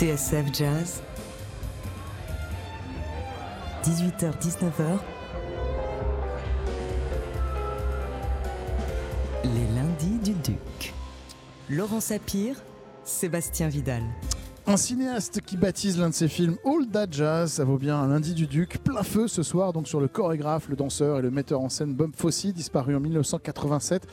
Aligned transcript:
TSF 0.00 0.46
Jazz, 0.54 1.02
18h-19h, 3.84 4.98
les 9.44 9.74
lundis 9.76 10.18
du 10.24 10.32
Duc. 10.32 10.94
Laurent 11.68 12.00
Sapir, 12.00 12.56
Sébastien 13.04 13.68
Vidal. 13.68 14.02
Un 14.66 14.78
cinéaste 14.78 15.42
qui 15.42 15.58
baptise 15.58 15.98
l'un 15.98 16.08
de 16.08 16.14
ses 16.14 16.28
films 16.28 16.56
All 16.64 16.86
That 16.90 17.08
Jazz, 17.10 17.52
ça 17.52 17.64
vaut 17.64 17.76
bien 17.76 18.00
un 18.00 18.08
lundi 18.08 18.32
du 18.32 18.46
Duc, 18.46 18.78
plein 18.82 19.02
feu 19.02 19.28
ce 19.28 19.42
soir 19.42 19.74
donc 19.74 19.86
sur 19.86 20.00
le 20.00 20.08
chorégraphe, 20.08 20.70
le 20.70 20.76
danseur 20.76 21.18
et 21.18 21.22
le 21.22 21.30
metteur 21.30 21.60
en 21.60 21.68
scène 21.68 21.92
Bob 21.92 22.12
Fosse, 22.16 22.46
disparu 22.46 22.96
en 22.96 23.00
1987 23.00 24.06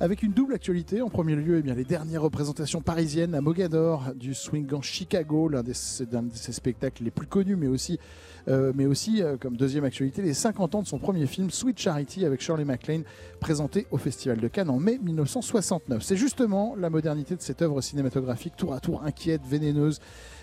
avec 0.00 0.22
une 0.22 0.32
double 0.32 0.54
actualité. 0.54 1.02
En 1.02 1.10
premier 1.10 1.36
lieu, 1.36 1.58
eh 1.58 1.62
bien, 1.62 1.74
les 1.74 1.84
dernières 1.84 2.22
représentations 2.22 2.80
parisiennes 2.80 3.34
à 3.34 3.42
Mogador 3.42 4.14
du 4.14 4.32
Swingant 4.32 4.80
Chicago, 4.80 5.48
l'un 5.48 5.62
de 5.62 5.72
ses 5.74 6.52
spectacles 6.52 7.04
les 7.04 7.10
plus 7.10 7.26
connus, 7.26 7.56
mais 7.56 7.66
aussi, 7.66 7.98
euh, 8.48 8.72
mais 8.74 8.86
aussi 8.86 9.22
euh, 9.22 9.36
comme 9.36 9.58
deuxième 9.58 9.84
actualité, 9.84 10.22
les 10.22 10.32
50 10.32 10.74
ans 10.74 10.82
de 10.82 10.86
son 10.86 10.98
premier 10.98 11.26
film 11.26 11.50
Sweet 11.50 11.78
Charity 11.78 12.24
avec 12.24 12.40
Shirley 12.40 12.64
MacLaine, 12.64 13.04
présenté 13.40 13.86
au 13.90 13.98
Festival 13.98 14.40
de 14.40 14.48
Cannes 14.48 14.70
en 14.70 14.80
mai 14.80 14.98
1969. 15.02 16.02
C'est 16.02 16.16
justement 16.16 16.74
la 16.78 16.88
modernité 16.88 17.36
de 17.36 17.42
cette 17.42 17.60
œuvre 17.60 17.82
cinématographique, 17.82 18.56
tour 18.56 18.72
à 18.72 18.80
tour 18.80 19.02
inquiète, 19.04 19.42
vénéneuse 19.46 20.00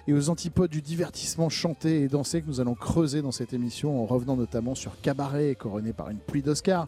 et 0.08 0.14
aux 0.14 0.30
antipodes 0.30 0.70
du 0.70 0.84
divertissement 0.84 1.50
chanté 1.50 2.04
et 2.04 2.08
dansé 2.08 2.44
que 2.44 2.48
nous 2.48 2.62
allons 2.62 2.76
creuser 2.76 3.24
dans 3.24 3.32
cette 3.32 3.54
émission 3.54 4.02
en 4.02 4.06
revenant 4.06 4.36
notamment 4.36 4.76
sur 4.76 5.02
Cabaret, 5.02 5.56
couronné 5.56 5.94
par 5.94 6.12
une 6.12 6.20
pluie 6.20 6.44
d'Oscars. 6.44 6.88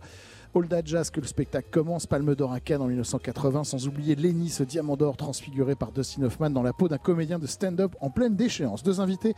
That 0.52 0.82
Jazz 0.84 1.10
que 1.10 1.22
le 1.22 1.28
spectacle 1.28 1.70
commence, 1.72 2.06
Palme 2.06 2.36
d'Or 2.36 2.52
à 2.52 2.60
Cannes 2.60 2.82
en 2.82 2.88
1980, 2.88 3.64
sans 3.64 3.88
oublier 3.88 4.16
Lenny, 4.16 4.50
ce 4.50 4.64
diamant 4.64 4.98
d'or 4.98 5.16
transfiguré 5.16 5.76
par 5.76 5.92
Dustin 5.92 6.24
Hoffman 6.24 6.50
dans 6.50 6.64
la 6.64 6.74
peau 6.74 6.88
d'un 6.88 6.98
comédien 6.98 7.40
de 7.40 7.48
stand-up 7.48 7.96
en 8.02 8.10
pleine 8.10 8.36
déchéance. 8.36 8.84
Deux 8.84 9.00
invités 9.00 9.36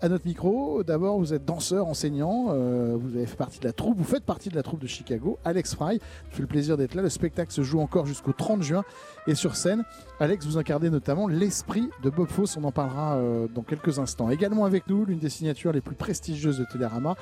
à 0.00 0.08
notre 0.08 0.26
micro. 0.26 0.82
D'abord, 0.82 1.18
vous 1.18 1.34
êtes 1.34 1.44
danseur, 1.44 1.86
enseignant, 1.86 2.46
euh, 2.50 2.96
vous 2.98 3.16
avez 3.16 3.26
fait 3.26 3.36
partie 3.36 3.58
de 3.58 3.64
la 3.64 3.72
troupe, 3.72 3.98
vous 3.98 4.04
faites 4.04 4.24
partie 4.24 4.48
de 4.48 4.54
la 4.54 4.62
troupe 4.62 4.80
de 4.80 4.86
Chicago. 4.86 5.38
Alex 5.44 5.74
Fry, 5.74 6.00
fait 6.30 6.42
le 6.42 6.48
plaisir 6.48 6.76
d'être 6.76 6.94
là. 6.94 7.02
Le 7.02 7.10
spectacle 7.10 7.52
se 7.52 7.62
joue 7.62 7.80
encore 7.80 8.06
jusqu'au 8.06 8.32
30 8.32 8.62
juin 8.62 8.84
et 9.26 9.34
sur 9.34 9.56
scène. 9.56 9.84
Alex, 10.20 10.46
vous 10.46 10.58
incarnez 10.58 10.90
notamment 10.90 11.28
l'esprit 11.28 11.88
de 12.02 12.10
Bob 12.10 12.28
Fosse, 12.28 12.56
on 12.56 12.64
en 12.64 12.72
parlera 12.72 13.16
euh, 13.16 13.48
dans 13.48 13.62
quelques 13.62 13.98
instants. 13.98 14.30
Également 14.30 14.64
avec 14.64 14.88
nous, 14.88 15.04
l'une 15.04 15.18
des 15.18 15.28
signatures 15.28 15.72
les 15.72 15.80
plus 15.80 15.94
prestigieuses 15.94 16.58
de 16.58 16.64
Télérama. 16.64 17.16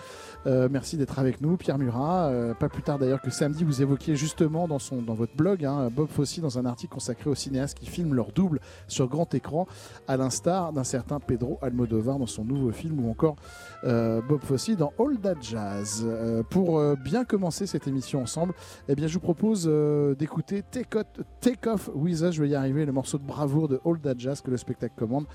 Euh, 0.47 0.69
merci 0.71 0.97
d'être 0.97 1.19
avec 1.19 1.41
nous, 1.41 1.57
Pierre 1.57 1.79
Murat. 1.79 2.31
pas 2.59 2.69
plus 2.69 2.83
tard 2.83 2.99
d'ailleurs 2.99 3.21
que 3.21 3.31
samedi, 3.31 3.65
vous 3.65 3.83
évoquiez 3.83 4.17
justement 4.17 4.69
dans, 4.69 4.79
son, 4.79 5.03
dans 5.03 5.15
votre 5.15 5.35
blog 5.35 5.65
hein, 5.65 5.91
Bob 5.91 6.09
Fosse 6.09 6.31
dans 6.39 6.59
un 6.59 6.67
article 6.67 6.95
consacré 6.95 7.29
aux 7.29 7.35
cinéastes 7.35 7.79
qui 7.79 7.87
filment 7.87 8.15
leur 8.15 8.33
double 8.33 8.61
sur 8.87 9.09
grand 9.09 9.35
écran, 9.35 9.67
à 10.07 10.17
l'instar 10.17 10.73
d'un 10.73 10.85
certain 10.85 11.19
Pedro 11.19 11.59
Almodovar 11.63 12.19
dans 12.19 12.27
son 12.27 12.45
nouveau 12.45 12.71
film 12.71 13.05
ou 13.05 13.11
encore 13.11 13.37
euh, 13.85 14.21
Bob 14.21 14.43
Fosse 14.43 14.71
dans 14.71 14.93
All 14.99 15.19
That 15.19 15.41
Jazz. 15.41 16.05
Euh, 16.07 16.43
pour 16.43 16.79
euh, 16.79 16.97
bien 16.97 17.25
commencer 17.25 17.67
cette 17.67 17.87
émission 17.87 18.23
ensemble, 18.23 18.55
eh 18.89 18.95
bien, 18.95 19.07
je 19.07 19.15
vous 19.15 19.21
propose 19.21 19.71
d'écouter 20.19 20.63
Take, 20.63 21.69
Off 21.69 21.91
With 21.95 22.21
Us, 22.21 22.33
je 22.33 22.43
vais 22.43 22.51
y 22.51 22.55
arriver, 22.55 22.85
le 22.85 22.93
morceau 22.93 23.19
de 23.19 23.25
bravoure 23.25 23.69
de 23.69 23.81
All 23.85 23.99
That 24.01 24.15
Jazz 24.19 24.41
que 24.41 24.51
le 24.51 24.57
spectacle 24.57 24.95
commande, 24.97 25.27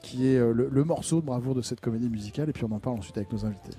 qui 0.00 0.26
est 0.26 0.38
le 0.38 0.84
morceau 0.84 1.20
de 1.20 1.26
bravoure 1.26 1.54
de 1.54 1.62
cette 1.62 1.80
comédie 1.80 2.08
musicale, 2.08 2.48
et 2.48 2.52
puis 2.52 2.64
on 2.64 2.72
en 2.72 2.80
parle 2.80 2.98
ensuite 2.98 3.16
avec 3.16 3.32
nos 3.32 3.44
invités. 3.44 3.76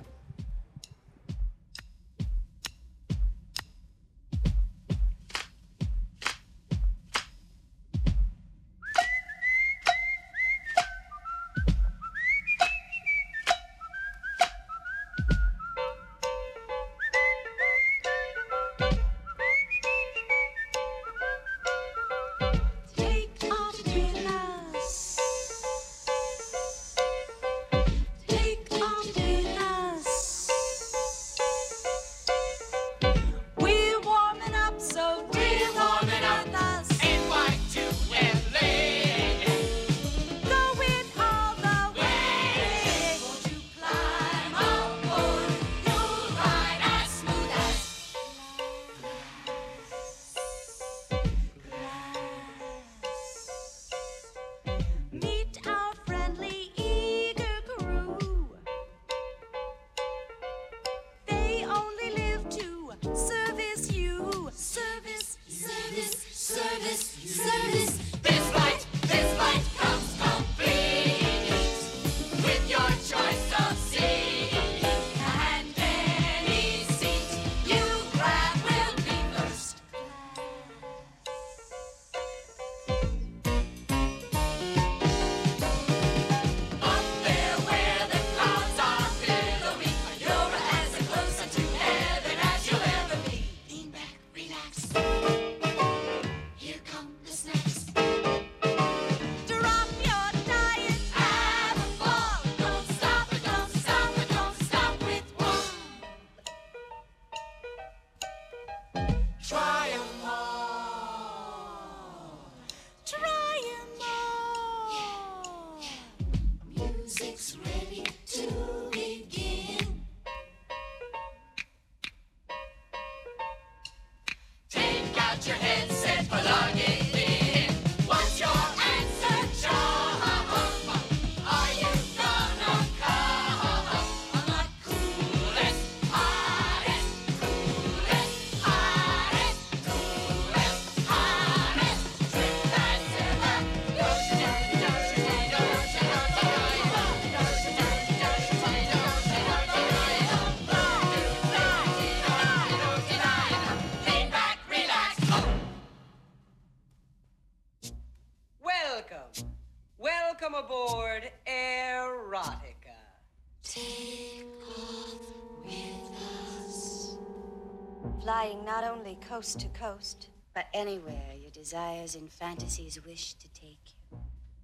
coast 169.40 169.62
to 169.62 169.70
coast, 169.70 170.28
but 170.54 170.66
anywhere 170.74 171.32
your 171.42 171.50
desires 171.52 172.16
and 172.16 172.30
fantasies 172.30 173.00
wish 173.06 173.36
to 173.36 173.48
take 173.54 173.80
you. 174.12 174.18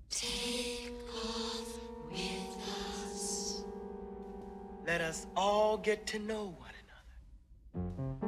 Take 0.10 0.92
off 1.16 1.80
with 2.12 2.58
us. 3.08 3.64
Let 4.86 5.00
us 5.00 5.28
all 5.34 5.78
get 5.78 6.06
to 6.08 6.20
know 6.20 6.58
one 6.60 6.74
another. 7.74 8.26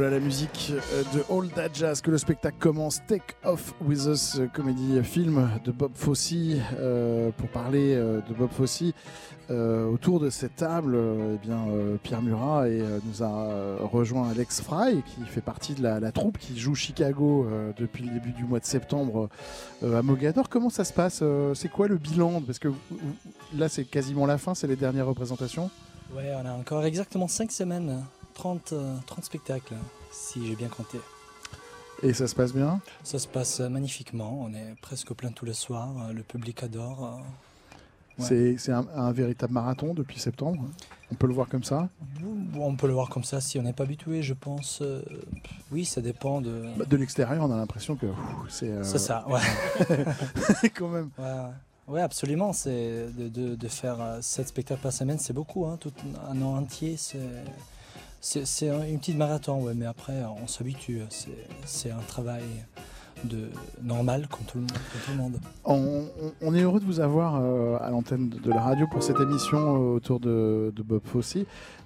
Voilà 0.00 0.16
la 0.16 0.24
musique 0.24 0.72
euh, 0.72 1.02
de 1.12 1.22
All 1.30 1.50
That 1.50 1.74
Jazz 1.74 2.00
que 2.00 2.10
le 2.10 2.16
spectacle 2.16 2.56
commence. 2.58 3.02
Take 3.06 3.34
Off 3.44 3.74
With 3.82 4.06
Us, 4.06 4.38
euh, 4.38 4.46
comédie 4.46 4.96
euh, 4.96 5.02
film 5.02 5.50
de 5.62 5.72
Bob 5.72 5.90
Fosse. 5.94 6.32
Pour 7.36 7.48
parler 7.50 7.96
de 7.96 8.34
Bob 8.34 8.48
Fosse, 8.50 8.82
autour 9.50 10.18
de 10.18 10.30
cette 10.30 10.56
table, 10.56 10.98
eh 11.34 11.46
bien, 11.46 11.66
Pierre 12.02 12.22
Murat 12.22 12.68
et, 12.68 12.82
nous 13.04 13.22
a 13.22 13.76
rejoint 13.82 14.30
Alex 14.30 14.62
Fry, 14.62 15.02
qui 15.02 15.22
fait 15.26 15.42
partie 15.42 15.74
de 15.74 15.82
la, 15.82 16.12
troupe 16.12 16.38
qui 16.38 16.58
joue 16.58 16.74
Chicago 16.74 17.46
depuis 17.76 18.04
le 18.04 18.14
début 18.14 18.32
du 18.32 18.44
mois 18.44 18.60
de 18.60 18.64
septembre 18.64 19.28
à 19.82 20.00
Mogador. 20.02 20.48
Comment 20.48 20.70
ça 20.70 20.84
se 20.84 20.94
passe 20.94 21.22
C'est 21.54 21.70
quoi 21.70 21.88
le 21.88 21.98
bilan? 21.98 22.40
Parce 22.40 22.58
que 22.58 22.68
là, 23.54 23.68
c'est 23.68 23.84
quasiment 23.84 24.24
la 24.24 24.38
fin, 24.38 24.54
c'est 24.54 24.66
les 24.66 24.76
dernières 24.76 25.06
représentations. 25.06 25.70
Ouais, 26.14 26.32
on 26.42 26.46
a 26.46 26.52
encore 26.52 26.84
exactement 26.84 27.28
5 27.28 27.52
semaines, 27.52 28.02
30, 28.40 28.72
euh, 28.72 28.96
30 29.06 29.24
spectacles, 29.24 29.74
si 30.10 30.46
j'ai 30.46 30.56
bien 30.56 30.68
compté. 30.68 30.98
Et 32.02 32.14
ça 32.14 32.26
se 32.26 32.34
passe 32.34 32.54
bien? 32.54 32.80
Ça 33.04 33.18
se 33.18 33.28
passe 33.28 33.60
euh, 33.60 33.68
magnifiquement, 33.68 34.38
on 34.40 34.54
est 34.54 34.74
presque 34.80 35.12
plein 35.12 35.30
tous 35.30 35.44
les 35.44 35.52
soirs, 35.52 35.90
euh, 36.08 36.12
le 36.14 36.22
public 36.22 36.62
adore. 36.62 37.20
Ouais. 38.18 38.56
C'est 38.58 38.72
un, 38.72 38.86
un 38.96 39.12
véritable 39.12 39.52
marathon 39.52 39.92
depuis 39.92 40.18
septembre? 40.18 40.62
On 41.12 41.16
peut 41.16 41.26
le 41.26 41.34
voir 41.34 41.48
comme 41.48 41.64
ça? 41.64 41.90
On 42.58 42.76
peut 42.76 42.86
le 42.86 42.94
voir 42.94 43.10
comme 43.10 43.24
ça 43.24 43.42
si 43.42 43.58
on 43.58 43.62
n'est 43.62 43.74
pas 43.74 43.84
habitué, 43.84 44.22
je 44.22 44.32
pense. 44.32 44.80
euh, 44.80 45.02
oui, 45.70 45.84
ça 45.84 46.00
dépend 46.00 46.40
de. 46.40 46.64
Bah, 46.78 46.86
De 46.86 46.96
l'extérieur, 46.96 47.44
on 47.44 47.52
a 47.52 47.56
l'impression 47.56 47.96
que 47.96 48.06
c'est. 48.48 48.70
euh, 48.70 48.82
C'est 48.82 48.98
ça, 48.98 49.26
ouais. 49.28 50.70
quand 50.74 50.88
même. 50.88 51.10
Ouais, 51.18 51.24
ouais. 51.24 51.50
Ouais, 51.88 52.00
absolument. 52.02 52.52
C'est 52.54 53.06
de, 53.18 53.28
de, 53.28 53.54
de 53.54 53.68
faire 53.68 53.98
7 54.22 54.48
spectacles 54.48 54.80
par 54.80 54.92
semaine, 54.92 55.18
c'est 55.18 55.32
beaucoup. 55.34 55.66
Hein, 55.66 55.76
tout 55.78 55.92
un 56.30 56.40
an 56.40 56.56
entier, 56.56 56.96
c'est 56.96 57.18
c'est 58.20 58.46
c'est 58.46 58.68
un- 58.70 58.84
une 58.86 58.98
petite 58.98 59.16
marathon. 59.16 59.62
Ouais, 59.64 59.74
mais 59.74 59.86
après, 59.86 60.22
on 60.42 60.46
s'habitue. 60.46 61.00
C'est 61.10 61.30
c'est 61.64 61.90
un 61.90 62.00
travail 62.06 62.42
de 63.24 63.50
normal 63.82 64.26
comme 64.28 64.46
tout 64.46 64.56
le, 64.56 64.62
monde- 64.62 64.72
comme 64.72 65.00
tout 65.04 65.10
le 65.10 65.16
monde. 65.18 65.38
On, 66.40 66.54
est 66.54 66.62
heureux 66.62 66.80
de 66.80 66.86
vous 66.86 67.00
avoir 67.00 67.36
euh, 67.36 67.76
à 67.78 67.90
l'antenne 67.90 68.30
de, 68.30 68.38
de 68.38 68.48
la 68.50 68.62
radio 68.62 68.86
pour 68.90 69.02
cette 69.02 69.20
émission 69.20 69.58
euh, 69.58 69.96
autour 69.96 70.20
de, 70.20 70.72
de 70.74 70.82
Bob 70.82 71.02
Fosse. 71.04 71.36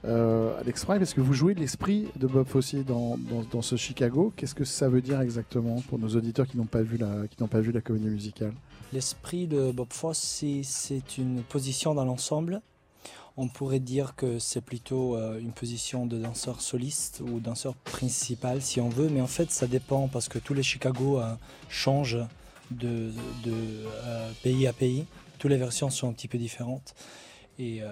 Euh, 0.05 0.61
Alex 0.61 0.85
Fry, 0.85 0.99
parce 0.99 1.13
que 1.13 1.21
vous 1.21 1.33
jouez 1.33 1.55
l'esprit 1.55 2.07
de 2.17 2.29
Bob 2.29 2.47
Fosse 2.47 2.77
dans, 2.77 3.17
dans, 3.19 3.43
dans 3.51 3.63
ce 3.63 3.75
Chicago? 3.75 4.33
Qu'est-ce 4.37 4.55
que 4.55 4.65
ça 4.65 4.89
veut 4.89 5.01
dire 5.03 5.21
exactement 5.21 5.81
pour 5.89 5.99
nos 5.99 6.09
auditeurs 6.11 6.47
qui 6.47 6.57
n'ont 6.57 6.67
pas 6.67 6.83
vu 6.83 6.99
la, 6.99 7.27
qui 7.29 7.37
n'ont 7.43 7.49
pas 7.49 7.61
vu 7.61 7.73
la 7.73 7.81
comédie 7.81 8.07
musicale? 8.11 8.53
L'esprit 8.93 9.49
de 9.49 9.73
Bob 9.73 9.89
Fosse, 9.91 10.19
c'est 10.63 11.19
une 11.19 11.43
position 11.43 11.95
dans 11.97 12.05
l'ensemble. 12.05 12.61
On 13.37 13.49
pourrait 13.49 13.81
dire 13.81 14.15
que 14.15 14.39
c'est 14.39 14.61
plutôt 14.61 15.17
euh, 15.17 15.41
une 15.41 15.51
position 15.51 16.07
de 16.07 16.19
danseur 16.19 16.61
soliste 16.61 17.21
ou 17.21 17.41
danseur 17.41 17.75
principal 17.75 18.63
si 18.63 18.81
on 18.81 18.89
veut, 18.89 19.09
mais 19.09 19.21
en 19.21 19.27
fait 19.27 19.51
ça 19.51 19.67
dépend 19.67 20.07
parce 20.07 20.29
que 20.29 20.39
tous 20.39 20.55
les 20.55 20.63
Chicago 20.63 21.19
euh, 21.19 21.35
changent 21.69 22.25
de, 22.71 23.11
euh, 23.47 24.31
pays 24.45 24.69
à 24.69 24.73
pays. 24.73 25.07
Toutes 25.39 25.51
les 25.51 25.57
versions 25.57 25.91
sont 25.91 26.09
un 26.09 26.13
petit 26.13 26.29
peu 26.29 26.39
différentes. 26.39 26.95
Et 27.59 27.83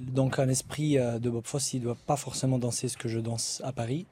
donc 0.00 0.38
un 0.38 0.50
esprit 0.50 0.96
de 0.96 1.30
Bob 1.30 1.46
Fosse, 1.46 1.72
il 1.72 1.78
ne 1.78 1.84
doit 1.84 1.96
pas 2.06 2.16
forcément 2.16 2.58
danser 2.58 2.88
ce 2.88 2.98
que 2.98 3.08
je 3.08 3.20
danse 3.20 3.62
à 3.64 3.72
Paris. 3.72 4.04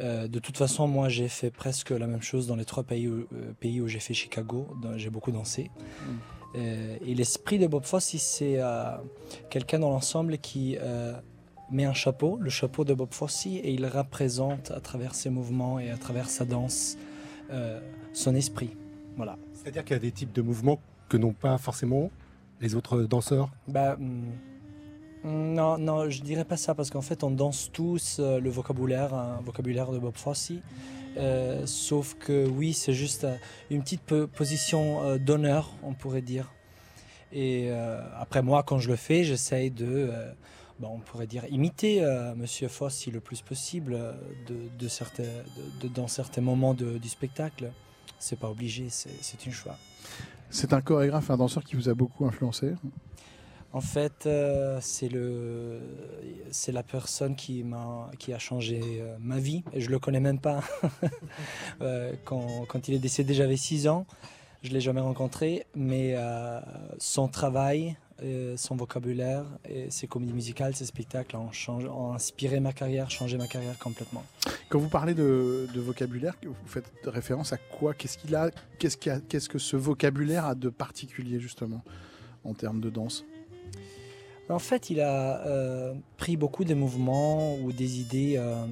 De 0.00 0.38
toute 0.38 0.56
façon, 0.56 0.86
moi 0.86 1.08
j'ai 1.08 1.28
fait 1.28 1.50
presque 1.50 1.90
la 1.90 2.06
même 2.06 2.22
chose 2.22 2.46
dans 2.46 2.56
les 2.56 2.64
trois 2.64 2.82
pays 2.82 3.08
où, 3.08 3.88
j'ai 3.88 3.98
fait 3.98 4.14
Chicago. 4.14 4.68
J'ai 4.96 5.10
beaucoup 5.10 5.32
dansé. 5.32 5.70
Euh, 5.80 6.12
et 6.56 7.14
l'esprit 7.14 7.58
de 7.58 7.66
Bob 7.66 7.84
Fosse, 7.84 8.16
c'est 8.16 8.56
euh, 8.58 8.96
quelqu'un 9.50 9.78
dans 9.78 9.90
l'ensemble 9.90 10.38
qui 10.38 10.76
euh, 10.80 11.12
met 11.70 11.84
un 11.84 11.92
chapeau, 11.92 12.38
le 12.40 12.50
chapeau 12.50 12.84
de 12.84 12.94
Bob 12.94 13.12
Fosse, 13.12 13.46
et 13.46 13.72
il 13.72 13.86
représente 13.86 14.70
à 14.70 14.80
travers 14.80 15.14
ses 15.14 15.30
mouvements 15.30 15.78
et 15.78 15.90
à 15.90 15.96
travers 15.96 16.30
sa 16.30 16.44
danse 16.44 16.96
euh, 17.50 17.80
son 18.12 18.34
esprit. 18.34 18.70
Voilà. 19.16 19.38
C'est-à-dire 19.54 19.84
qu'il 19.84 19.94
y 19.94 19.98
a 19.98 20.00
des 20.00 20.12
types 20.12 20.32
de 20.32 20.42
mouvements 20.42 20.78
que 21.08 21.16
n'ont 21.16 21.32
pas 21.32 21.58
forcément 21.58 22.10
les 22.60 22.74
autres 22.74 23.02
danseurs? 23.02 23.50
Bah, 23.68 23.94
hum, 23.94 24.24
non, 25.24 25.78
non, 25.78 26.08
je 26.08 26.22
dirais 26.22 26.44
pas 26.44 26.56
ça 26.56 26.74
parce 26.74 26.90
qu'en 26.90 27.02
fait, 27.02 27.24
on 27.24 27.30
danse 27.30 27.70
tous 27.72 28.18
euh, 28.18 28.40
le 28.40 28.48
vocabulaire, 28.48 29.12
un 29.12 29.40
vocabulaire 29.44 29.90
de 29.90 29.98
Bob 29.98 30.16
Fosse. 30.16 30.52
Euh, 31.16 31.64
sauf 31.66 32.14
que 32.14 32.46
oui, 32.46 32.72
c'est 32.72 32.92
juste 32.92 33.24
euh, 33.24 33.36
une 33.70 33.82
petite 33.82 34.02
po- 34.02 34.26
position 34.26 35.02
euh, 35.02 35.18
d'honneur, 35.18 35.70
on 35.82 35.94
pourrait 35.94 36.22
dire. 36.22 36.52
Et 37.32 37.70
après 38.14 38.40
moi, 38.40 38.62
quand 38.62 38.78
je 38.78 38.88
le 38.88 38.96
fais, 38.96 39.24
j'essaye 39.24 39.70
de, 39.70 40.10
on 40.80 41.00
pourrait 41.00 41.26
dire, 41.26 41.44
imiter 41.50 42.02
euh, 42.02 42.34
Monsieur 42.36 42.68
Fosse 42.68 43.06
le 43.08 43.20
plus 43.20 43.42
possible 43.42 43.98
dans 45.94 46.08
certains 46.08 46.40
moments 46.40 46.72
du 46.72 47.08
spectacle. 47.08 47.72
C'est 48.18 48.38
pas 48.38 48.48
obligé, 48.48 48.88
c'est 48.90 49.44
une 49.44 49.52
choix. 49.52 49.76
C'est 50.50 50.72
un 50.72 50.80
chorégraphe, 50.80 51.30
un 51.30 51.36
danseur 51.36 51.64
qui 51.64 51.74
vous 51.74 51.88
a 51.88 51.94
beaucoup 51.94 52.24
influencé? 52.24 52.74
En 53.76 53.82
fait, 53.82 54.24
euh, 54.24 54.80
c'est 56.50 56.72
la 56.72 56.82
personne 56.82 57.36
qui 57.36 57.62
m'a, 57.62 58.10
qui 58.18 58.32
a 58.32 58.38
changé 58.38 58.80
euh, 58.82 59.16
ma 59.20 59.38
vie. 59.38 59.64
Je 59.76 59.90
le 59.90 59.98
connais 59.98 60.20
même 60.20 60.40
pas. 60.40 60.62
Euh, 61.82 62.14
quand, 62.24 62.64
quand 62.66 62.88
il 62.88 62.94
est 62.94 62.98
décédé, 62.98 63.34
j'avais 63.34 63.58
6 63.58 63.86
ans. 63.88 64.06
Je 64.62 64.70
l'ai 64.70 64.80
jamais 64.80 65.02
rencontré, 65.02 65.66
mais 65.74 66.16
son 66.98 67.28
travail, 67.28 67.96
son 68.56 68.76
vocabulaire, 68.76 69.44
et 69.68 69.90
ses 69.90 70.06
comédies 70.06 70.32
musicales, 70.32 70.74
ses 70.74 70.86
spectacles 70.86 71.36
ont, 71.36 72.12
inspiré 72.14 72.60
ma 72.60 72.72
carrière, 72.72 73.10
changé 73.10 73.36
ma 73.36 73.46
carrière 73.46 73.78
complètement. 73.78 74.24
Quand 74.70 74.78
vous 74.78 74.88
parlez 74.88 75.12
de, 75.12 75.68
vocabulaire, 75.76 76.34
vous 76.42 76.54
faites 76.64 76.90
référence 77.04 77.52
à 77.52 77.58
quoi? 77.58 77.92
Qu'est-ce 77.92 78.16
qu'il 78.16 78.34
a- 78.34 78.50
qu'est-ce 78.78 79.48
que 79.48 79.58
ce 79.58 79.76
vocabulaire 79.76 80.46
a 80.46 80.54
de 80.54 80.70
particulier 80.70 81.38
justement 81.38 81.82
en 82.42 82.54
termes 82.54 82.80
de 82.80 82.88
danse? 82.88 83.26
En 84.48 84.60
fait, 84.60 84.90
il 84.90 85.00
a 85.00 85.44
euh, 85.46 85.94
pris 86.18 86.36
beaucoup 86.36 86.64
de 86.64 86.74
mouvements 86.74 87.56
ou 87.56 87.72
des 87.72 87.98
idées 87.98 88.36
euh, 88.36 88.64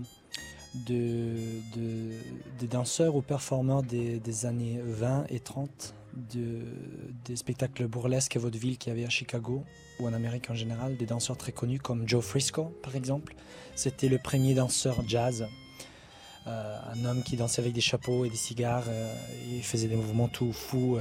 de, 0.87 2.14
danseurs 2.66 3.16
ou 3.16 3.23
performeurs 3.23 3.83
des, 3.83 4.47
années 4.47 4.78
20 4.83 5.26
et 5.31 5.40
30, 5.40 5.95
de, 6.33 6.61
des 7.25 7.35
spectacles 7.35 7.88
burlesques 7.88 8.37
et 8.37 8.38
vaudeville 8.38 8.78
qu'il 8.78 8.93
y 8.93 8.97
avait 8.97 9.04
à 9.04 9.11
Chicago 9.11 9.64
ou 9.99 10.07
en 10.07 10.12
Amérique 10.12 10.49
en 10.49 10.54
général, 10.54 10.97
des 10.97 11.07
danseurs 11.07 11.37
très 11.37 11.52
connus 11.52 11.81
comme 11.81 12.09
Joe 12.09 12.25
Frisco 12.25 12.73
par 12.83 12.95
exemple. 12.95 13.35
C'était 13.75 14.09
le 14.09 14.19
premier 14.19 14.54
danseur 14.54 15.02
jazz. 15.09 15.47
Euh, 16.47 16.78
un 16.93 17.04
homme 17.07 17.23
qui 17.23 17.37
dansait 17.37 17.62
avec 17.62 17.73
des 17.73 17.81
chapeaux 17.81 18.25
et 18.26 18.31
des 18.31 18.37
cigares, 18.37 18.85
il 19.50 19.62
faisait 19.62 19.88
des 19.88 19.97
mouvements 19.97 20.28
tout 20.28 20.52
fous, 20.52 20.99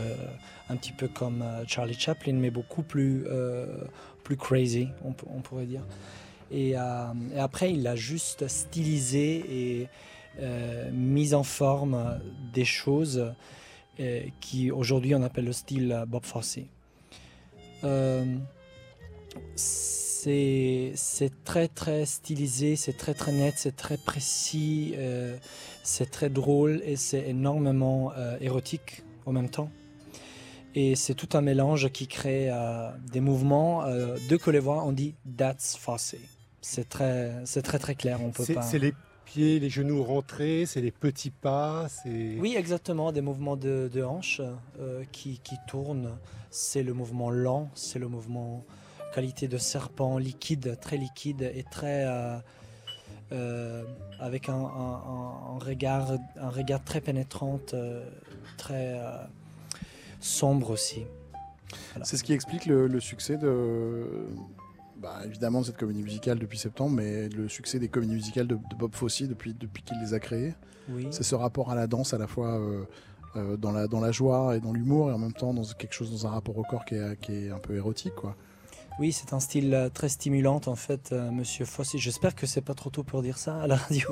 un 0.70 0.76
petit 0.78 0.94
peu 0.94 1.10
comme 1.10 1.44
Charlie 1.68 2.00
Chaplin, 2.00 2.34
mais 2.34 2.50
beaucoup 2.50 2.82
plus 2.82 3.26
plus 4.24 4.38
crazy, 4.38 4.90
on, 5.04 5.42
pourrait 5.42 5.66
dire. 5.66 5.84
Et, 6.52 6.78
euh, 6.78 7.14
et 7.36 7.40
après, 7.40 7.74
il 7.74 7.86
a 7.88 7.96
juste 7.96 8.48
stylisé 8.48 9.82
et 9.82 9.88
euh, 10.40 10.90
mis 10.92 11.34
en 11.34 11.44
forme 11.44 12.20
des 12.54 12.66
choses 12.66 13.34
euh, 14.00 14.22
qui 14.42 14.72
aujourd'hui 14.72 15.14
on 15.14 15.22
appelle 15.22 15.46
le 15.46 15.54
style 15.54 16.06
Bob 16.08 16.26
Fosse. 16.26 16.60
C'est 19.56 20.94
très 21.44 21.68
très 21.68 22.06
stylisé, 22.06 22.76
c'est 22.76 22.94
très 22.98 23.14
très 23.14 23.34
net, 23.34 23.56
c'est 23.58 23.76
très 23.76 23.98
précis, 23.98 24.96
c'est 25.84 26.10
très 26.10 26.30
drôle 26.30 26.82
et 26.86 26.96
c'est 26.96 27.28
énormément 27.28 28.14
érotique 28.40 29.04
en 29.26 29.34
même 29.34 29.50
temps. 29.50 29.70
Et 30.76 30.96
c'est 30.96 31.14
tout 31.14 31.30
un 31.34 31.42
mélange 31.42 31.90
qui 31.92 32.08
crée 32.08 32.50
euh, 32.50 32.90
des 33.12 33.20
mouvements. 33.22 33.84
Euh, 33.86 34.18
les 34.52 34.60
voix, 34.60 34.84
on 34.84 34.92
dit 34.92 35.16
That's 35.38 35.78
Fosse. 35.78 36.16
C'est 36.62 36.90
très, 36.90 37.32
c'est 37.46 37.62
très 37.62 37.80
très 37.80 37.96
clair. 37.96 38.20
On 38.24 38.32
peut 38.32 38.44
C'est 38.44 38.56
pas. 38.56 38.62
c'est 38.62 38.80
les 38.80 38.94
pieds, 39.26 39.60
les 39.60 39.70
genoux 39.70 40.04
rentrés, 40.04 40.66
c'est 40.66 40.82
les 40.82 40.92
petits 40.92 41.30
pas, 41.32 41.88
c'est... 41.90 42.38
Oui, 42.40 42.56
exactement, 42.58 43.12
des 43.12 43.22
mouvements 43.22 43.56
de, 43.56 43.90
de 43.92 44.04
hanches 44.04 44.42
euh, 44.80 45.04
qui, 45.12 45.40
qui 45.44 45.56
tournent. 45.68 46.12
C'est 46.50 46.84
le 46.84 46.94
mouvement 46.94 47.30
lent, 47.30 47.70
c'est 47.76 48.00
le 48.00 48.08
mouvement 48.08 48.64
qualité 49.14 49.48
de 49.48 49.58
serpent, 49.58 50.18
liquide, 50.18 50.78
très 50.82 50.98
liquide 50.98 51.52
et 51.56 51.64
très... 51.70 52.06
euh, 52.06 53.84
avec 54.20 54.50
un, 54.50 54.54
un- 54.54 54.58
un- 54.58 55.56
un 55.56 55.60
regard, 55.60 56.12
un 56.38 56.50
regard 56.50 56.84
très 56.84 57.02
pénétrant, 57.02 57.60
euh, 57.74 58.08
très 58.58 58.94
euh, 59.00 59.18
sombre 60.24 60.72
aussi. 60.72 61.06
Voilà. 61.92 62.06
C'est 62.06 62.18
ce 62.18 62.24
qui 62.24 62.34
explique 62.34 62.66
le, 62.66 62.88
le 62.88 63.00
succès 63.00 63.38
de. 63.38 64.06
bah, 64.98 65.20
évidemment, 65.26 65.62
de 65.62 65.66
cette 65.66 65.78
comédie 65.78 66.04
musicale 66.04 66.40
depuis 66.40 66.58
septembre, 66.58 66.96
mais 66.96 67.30
le 67.30 67.48
succès 67.48 67.80
des 67.80 67.90
comédies 67.90 68.14
musicales 68.14 68.48
de, 68.48 68.56
de 68.56 68.76
Bob 68.78 68.94
Fosse 68.96 69.22
depuis, 69.24 69.54
depuis 69.54 69.84
qu'il 69.84 70.00
les 70.00 70.14
a 70.14 70.20
créées. 70.20 70.54
Oui. 70.90 71.08
C'est 71.12 71.24
ce 71.24 71.36
rapport 71.36 71.72
à 71.72 71.76
la 71.76 71.88
danse, 71.88 72.14
à 72.14 72.18
la 72.18 72.28
fois 72.28 72.60
euh, 72.60 72.84
euh, 73.36 73.58
dans, 73.58 73.72
la, 73.72 73.88
dans 73.88 74.00
la 74.00 74.12
joie 74.12 74.56
et 74.56 74.60
dans 74.60 74.74
l'humour, 74.74 75.10
et 75.10 75.14
en 75.14 75.18
même 75.18 75.34
temps 75.34 75.54
dans 75.54 75.64
quelque 75.64 75.94
chose, 75.94 76.12
dans 76.12 76.28
un 76.28 76.32
rapport 76.32 76.58
au 76.58 76.64
corps 76.64 76.86
qui 76.86 76.96
est, 76.96 77.20
qui 77.20 77.34
est 77.34 77.52
un 77.52 77.60
peu 77.60 77.76
érotique. 77.76 78.16
Quoi. 78.16 78.36
Oui, 79.00 79.12
c'est 79.12 79.34
un 79.34 79.40
style 79.40 79.74
euh, 79.74 79.90
très 79.90 80.08
stimulant 80.08 80.62
en 80.68 80.76
fait, 80.76 81.12
euh, 81.12 81.32
Monsieur 81.32 81.66
Fossé. 81.66 81.98
J'espère 81.98 82.36
que 82.36 82.46
c'est 82.46 82.62
pas 82.62 82.76
trop 82.76 82.92
tôt 82.92 83.02
pour 83.02 83.24
dire 83.24 83.40
ça 83.40 83.60
à 83.60 83.66
la 83.66 83.76
radio. 83.76 84.08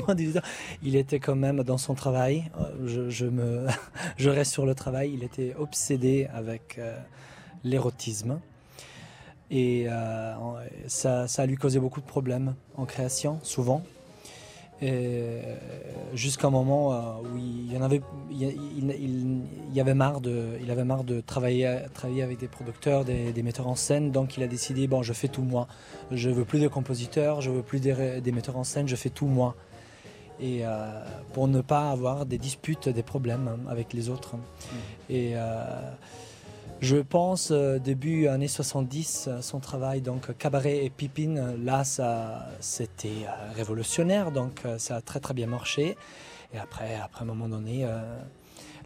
il 0.83 0.95
était 0.95 1.19
quand 1.19 1.35
même 1.35 1.61
dans 1.63 1.77
son 1.77 1.93
travail. 1.93 2.49
euh, 2.87 3.09
Je, 4.17 4.29
reste 4.29 4.51
sur 4.51 4.65
le 4.65 4.73
travail. 4.73 5.11
Il 5.13 5.23
était 5.23 5.53
obsédé 5.55 6.27
avec 6.33 6.79
euh, 6.79 6.97
l'érotisme 7.63 8.39
et 9.51 9.87
ça, 10.87 11.27
ça 11.27 11.45
lui 11.45 11.57
causé 11.57 11.77
beaucoup 11.77 11.99
de 11.99 12.05
problèmes 12.05 12.55
en 12.77 12.85
création, 12.85 13.39
souvent. 13.43 13.83
Et, 14.81 14.89
euh, 14.91 15.41
Jusqu'à 16.13 16.47
un 16.47 16.51
moment 16.51 16.89
où 17.21 17.37
il 17.37 17.71
y 17.71 17.77
en 17.77 17.81
avait, 17.81 18.01
il, 18.29 18.41
il- 18.41 18.89
il- 18.99 19.41
il 19.69 19.73
y 19.73 19.79
avait 19.79 19.93
marre 19.93 20.19
de, 20.19 20.57
il 20.61 20.69
avait 20.69 20.83
marre 20.83 21.05
de 21.05 21.21
travailler, 21.21 21.73
travailler 21.93 22.21
avec 22.21 22.37
des 22.37 22.49
producteurs, 22.49 23.05
des, 23.05 23.31
des 23.31 23.43
metteurs 23.43 23.67
en 23.69 23.75
scène. 23.75 24.11
Donc 24.11 24.35
il 24.35 24.43
a 24.43 24.47
décidé 24.47 24.87
bon, 24.87 25.03
je 25.03 25.13
fais 25.13 25.29
tout 25.29 25.43
moi. 25.43 25.67
Je 26.11 26.29
veux 26.29 26.43
plus 26.43 26.59
de 26.59 26.67
compositeurs, 26.67 27.39
je 27.39 27.49
veux 27.49 27.61
plus 27.61 27.79
des, 27.79 28.31
metteurs 28.33 28.57
en 28.57 28.65
scène, 28.65 28.89
je 28.89 28.95
fais 28.97 29.09
tout 29.09 29.27
moi. 29.27 29.55
Et 30.41 30.65
euh, 30.65 30.85
pour 31.31 31.47
ne 31.47 31.61
pas 31.61 31.91
avoir 31.91 32.25
des 32.25 32.37
disputes, 32.37 32.89
des 32.89 33.03
problèmes 33.03 33.47
hein, 33.47 33.59
avec 33.69 33.93
les 33.93 34.09
autres. 34.09 34.35
Et 35.09 35.31
euh, 35.35 35.63
je 36.81 36.97
pense, 36.97 37.51
euh, 37.51 37.77
début 37.77 38.27
années 38.27 38.47
70, 38.47 39.27
euh, 39.27 39.41
son 39.41 39.59
travail, 39.59 40.01
donc 40.01 40.35
Cabaret 40.37 40.83
et 40.83 40.89
Pipine, 40.89 41.37
euh, 41.37 41.55
là, 41.63 41.83
ça, 41.83 42.47
c'était 42.59 43.27
euh, 43.27 43.51
révolutionnaire, 43.55 44.31
donc 44.31 44.61
euh, 44.65 44.79
ça 44.79 44.95
a 44.95 45.01
très 45.01 45.19
très 45.19 45.35
bien 45.35 45.45
marché. 45.45 45.95
Et 46.53 46.57
après, 46.57 46.95
après 46.95 47.21
un 47.21 47.25
moment 47.25 47.47
donné, 47.47 47.85
euh, 47.85 47.99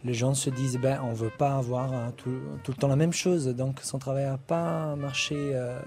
les 0.04 0.12
gens 0.12 0.34
se 0.34 0.50
disent, 0.50 0.76
ben, 0.76 1.00
on 1.04 1.14
veut 1.14 1.30
pas 1.30 1.56
avoir 1.56 1.90
hein, 1.94 2.12
tout, 2.18 2.38
le 2.68 2.74
temps 2.74 2.88
la 2.88 2.96
même 2.96 3.14
chose, 3.14 3.46
donc 3.48 3.80
son 3.82 3.98
travail 3.98 4.26
n'a 4.26 4.36
pas 4.36 4.94
marché 4.94 5.34
euh, 5.36 5.80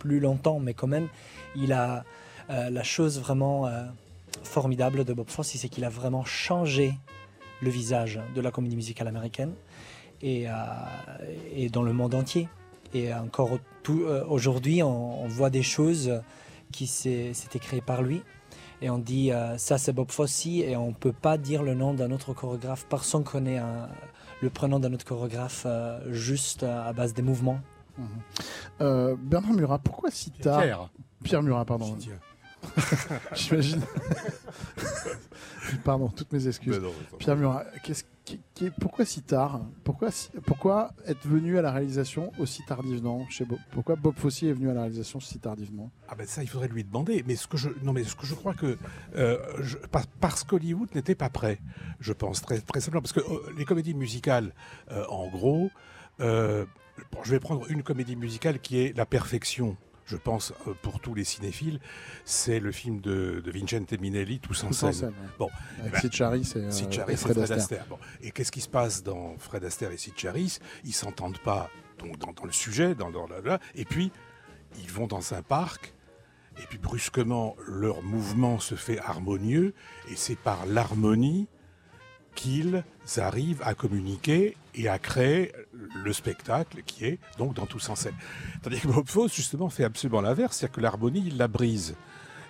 plus 0.00 0.18
longtemps, 0.18 0.58
mais 0.58 0.74
quand 0.74 0.88
même, 0.88 1.08
il 1.54 1.72
a 1.72 2.04
euh, 2.50 2.70
la 2.70 2.82
chose 2.82 3.20
vraiment 3.20 3.68
euh, 3.68 3.84
formidable 4.42 5.04
de 5.04 5.12
Bob 5.12 5.30
Fosse, 5.30 5.52
c'est 5.54 5.68
qu'il 5.68 5.84
a 5.84 5.88
vraiment 5.88 6.24
changé 6.24 6.94
le 7.62 7.70
visage 7.70 8.20
de 8.34 8.40
la 8.40 8.50
comédie 8.50 8.74
musicale 8.74 9.06
américaine 9.06 9.54
et, 10.22 10.48
euh, 10.48 10.52
et 11.54 11.68
dans 11.68 11.82
le 11.82 11.92
monde 11.92 12.14
entier. 12.14 12.48
Et 12.94 13.12
encore 13.14 13.58
euh, 13.90 14.24
aujourd'hui, 14.28 14.82
on, 14.82 15.24
on 15.24 15.28
voit 15.28 15.50
des 15.50 15.62
choses 15.62 16.20
qui 16.72 16.86
s'étaient 16.86 17.58
créées 17.58 17.80
par 17.80 18.02
lui. 18.02 18.22
Et 18.80 18.90
on 18.90 18.98
dit, 18.98 19.30
euh, 19.30 19.56
ça 19.58 19.78
c'est 19.78 19.92
Bob 19.92 20.10
Fosse, 20.10 20.44
et 20.46 20.76
on 20.76 20.88
ne 20.88 20.94
peut 20.94 21.12
pas 21.12 21.38
dire 21.38 21.62
le 21.62 21.74
nom 21.74 21.94
d'un 21.94 22.10
autre 22.10 22.32
chorégraphe 22.34 22.84
parce 22.88 23.12
qu'on 23.12 23.22
connaît 23.22 23.58
un- 23.58 23.88
le 24.40 24.50
prénom 24.50 24.80
d'un 24.80 24.92
autre 24.92 25.04
chorégraphe 25.04 25.62
euh, 25.66 26.00
juste 26.12 26.64
à 26.64 26.92
base 26.92 27.14
des 27.14 27.22
mouvements. 27.22 27.60
Euh, 28.80 29.14
Bernard 29.16 29.52
Murat, 29.52 29.78
pourquoi 29.78 30.10
si 30.10 30.30
tard 30.32 30.62
Pierre. 30.62 30.88
Pierre 31.22 31.42
Murat, 31.44 31.64
pardon. 31.64 31.96
J'imagine. 33.34 33.82
pardon, 35.84 36.08
toutes 36.08 36.32
mes 36.32 36.46
excuses. 36.48 36.78
Non, 36.80 36.92
Pierre 37.18 37.36
Murat, 37.36 37.64
qu'est-ce 37.82 38.04
pourquoi 38.80 39.04
si 39.04 39.22
tard? 39.22 39.60
Pourquoi, 39.84 40.90
être 41.06 41.26
venu 41.26 41.58
à 41.58 41.62
la 41.62 41.72
réalisation 41.72 42.32
aussi 42.38 42.62
tardivement 42.64 43.26
Pourquoi 43.72 43.96
Bob 43.96 44.14
Fosse 44.16 44.42
est 44.44 44.52
venu 44.52 44.70
à 44.70 44.74
la 44.74 44.82
réalisation 44.82 45.20
si 45.20 45.38
tardivement? 45.38 45.90
Ah 46.08 46.14
ben 46.14 46.26
ça, 46.26 46.42
il 46.42 46.48
faudrait 46.48 46.68
lui 46.68 46.84
demander. 46.84 47.24
Mais 47.26 47.36
ce 47.36 47.48
que 47.48 47.56
je, 47.56 47.70
non, 47.82 47.92
mais 47.92 48.04
ce 48.04 48.14
que 48.14 48.26
je 48.26 48.34
crois 48.34 48.54
que 48.54 48.78
euh, 49.16 49.38
parce 49.90 50.46
n'était 50.94 51.14
pas 51.14 51.30
prêt, 51.30 51.58
je 52.00 52.12
pense 52.12 52.42
très 52.42 52.80
simplement 52.80 53.02
parce 53.02 53.12
que 53.12 53.20
euh, 53.20 53.52
les 53.56 53.64
comédies 53.64 53.94
musicales, 53.94 54.54
euh, 54.90 55.04
en 55.08 55.28
gros, 55.28 55.70
je 56.20 56.66
vais 57.30 57.40
prendre 57.40 57.68
une 57.70 57.82
comédie 57.82 58.16
musicale 58.16 58.60
qui 58.60 58.78
est 58.78 58.96
la 58.96 59.06
perfection. 59.06 59.76
Je 60.12 60.18
pense 60.18 60.52
euh, 60.68 60.74
pour 60.82 61.00
tous 61.00 61.14
les 61.14 61.24
cinéphiles, 61.24 61.80
c'est 62.26 62.60
le 62.60 62.70
film 62.70 63.00
de, 63.00 63.40
de 63.42 63.50
Vincente 63.50 63.92
Minelli, 63.98 64.40
Tous 64.40 64.62
en 64.64 64.70
scène. 64.72 64.90
ouais. 65.08 65.10
Bon, 65.38 65.48
Avec 65.80 65.94
ben, 67.06 67.16
Fred 67.16 67.32
Fred 67.32 67.38
Astaire. 67.38 67.56
Astaire. 67.58 67.86
Bon. 67.88 67.98
Et 68.20 68.30
qu'est-ce 68.30 68.52
qui 68.52 68.60
se 68.60 68.68
passe 68.68 69.02
dans 69.02 69.38
Fred 69.38 69.64
Astaire 69.64 69.90
et 69.90 69.96
Sid 69.96 70.12
Charisse? 70.18 70.60
Ils 70.84 70.92
s'entendent 70.92 71.38
pas 71.38 71.70
donc, 71.98 72.18
dans, 72.18 72.32
dans 72.32 72.44
le 72.44 72.52
sujet, 72.52 72.94
dans, 72.94 73.10
dans 73.10 73.26
la- 73.26 73.58
et 73.74 73.86
puis 73.86 74.12
ils 74.84 74.90
vont 74.90 75.06
dans 75.06 75.32
un 75.32 75.40
parc, 75.42 75.94
et 76.62 76.66
puis 76.68 76.76
brusquement 76.76 77.56
leur 77.66 78.02
mouvement 78.02 78.58
se 78.58 78.74
fait 78.74 78.98
harmonieux, 78.98 79.72
et 80.10 80.16
c'est 80.16 80.36
par 80.36 80.66
l'harmonie 80.66 81.48
qu'ils 82.34 82.84
arrivent 83.16 83.62
à 83.64 83.74
communiquer 83.74 84.58
et 84.74 84.88
à 84.88 84.98
créer 84.98 85.52
le 86.04 86.12
spectacle 86.12 86.82
qui 86.86 87.04
est 87.04 87.18
donc 87.38 87.54
dans 87.54 87.66
Tous 87.66 87.88
en 87.90 87.94
scène. 87.94 88.14
Tandis 88.62 88.80
que 88.80 88.88
Bob 88.88 89.08
Fosse, 89.08 89.34
justement, 89.34 89.68
fait 89.68 89.84
absolument 89.84 90.20
l'inverse, 90.20 90.56
c'est-à-dire 90.56 90.76
que 90.76 90.80
l'harmonie, 90.80 91.24
il 91.26 91.36
la 91.36 91.48
brise. 91.48 91.94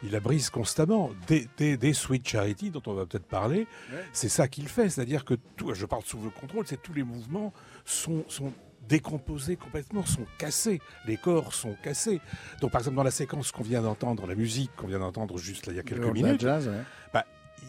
Il 0.04 0.10
la 0.10 0.20
brise 0.20 0.50
constamment. 0.50 1.10
Dès, 1.28 1.46
dès- 1.56 1.76
dès 1.76 1.92
Sweet 1.92 2.26
Charity, 2.26 2.70
dont 2.70 2.82
on 2.86 2.92
va 2.94 3.06
peut-être 3.06 3.26
parler, 3.26 3.66
c'est 4.12 4.28
ça 4.28 4.48
qu'il 4.48 4.66
fait. 4.68 4.88
C'est-à-dire 4.88 5.24
que, 5.24 5.34
tout, 5.56 5.72
je 5.74 5.86
parle 5.86 6.02
sous 6.04 6.18
le 6.20 6.30
contrôle, 6.30 6.66
c'est 6.66 6.80
tous 6.82 6.92
les 6.92 7.04
mouvements 7.04 7.52
sont, 7.84 8.24
sont 8.28 8.52
décomposés 8.88 9.54
complètement, 9.56 10.04
sont 10.04 10.26
cassés. 10.38 10.80
Les 11.06 11.16
corps 11.16 11.54
sont 11.54 11.76
cassés. 11.84 12.20
Donc, 12.60 12.72
par 12.72 12.80
exemple, 12.80 12.96
dans 12.96 13.04
la 13.04 13.12
séquence 13.12 13.52
qu'on 13.52 13.62
vient 13.62 13.80
d'entendre, 13.82 14.26
la 14.26 14.34
musique 14.34 14.72
qu'on 14.76 14.88
vient 14.88 14.98
d'entendre 14.98 15.38
juste 15.38 15.66
là, 15.66 15.72
il 15.72 15.76
y 15.76 15.78
a 15.80 15.84
quelques 15.84 16.02
minutes, 16.12 16.40
Jazz, 16.40 16.66
ouais. 16.66 16.82
bah, 17.14 17.24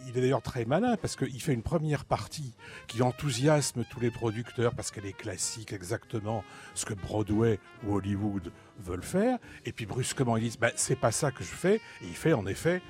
il 0.06 0.18
est 0.18 0.20
d'ailleurs 0.20 0.42
très 0.42 0.64
malin 0.64 0.96
parce 0.96 1.16
qu'il 1.16 1.40
fait 1.40 1.54
une 1.54 1.62
première 1.62 2.04
partie 2.04 2.52
qui 2.86 3.02
enthousiasme 3.02 3.84
tous 3.90 4.00
les 4.00 4.10
producteurs 4.10 4.74
parce 4.74 4.90
qu'elle 4.90 5.06
est 5.06 5.16
classique, 5.16 5.72
exactement 5.72 6.44
ce 6.74 6.84
que 6.84 6.94
Broadway 6.94 7.58
ou 7.84 7.96
Hollywood 7.96 8.52
veulent 8.78 9.02
faire. 9.02 9.38
Et 9.64 9.72
puis 9.72 9.86
brusquement, 9.86 10.36
ils 10.36 10.44
disent 10.44 10.58
bah, 10.58 10.72
c'est 10.76 10.98
pas 10.98 11.12
ça 11.12 11.30
que 11.30 11.42
je 11.42 11.48
fais. 11.48 11.76
Et 11.76 12.06
il 12.08 12.16
fait 12.16 12.32
en 12.32 12.46
effet 12.46 12.82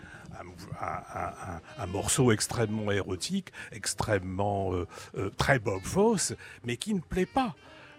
un, 1.79 1.87
morceau 1.87 2.33
extrêmement 2.33 2.91
érotique, 2.91 3.53
extrêmement 3.73 4.75
euh, 4.75 4.87
euh, 5.17 5.31
très 5.31 5.59
Bob 5.59 5.83
Fosse, 5.83 6.35
mais 6.65 6.77
qui 6.77 6.95
ne 6.95 7.01
plaît 7.01 7.27
pas. 7.27 7.55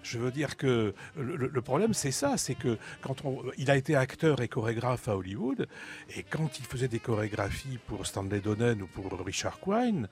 Je 0.06 0.20
veux 0.20 0.30
dire 0.32 0.56
que 0.56 0.94
le, 1.18 1.62
problème, 1.62 1.96
c'est 1.96 2.12
ça, 2.12 2.38
c'est 2.38 2.54
que 2.54 2.78
quand 3.02 3.26
on, 3.26 3.42
il 3.58 3.72
a 3.72 3.76
été 3.76 3.96
acteur 3.96 4.40
et 4.42 4.48
chorégraphe 4.48 5.08
à 5.08 5.18
Hollywood, 5.18 5.68
et 6.16 6.22
quand 6.22 6.60
il 6.60 6.66
faisait 6.66 6.88
des 6.88 7.00
chorégraphies 7.00 7.80
pour 7.88 8.06
Stanley 8.06 8.40
Donen 8.40 8.84
ou 8.84 8.88
pour 8.88 9.12
Richard 9.26 9.60
Quine, 9.60 10.08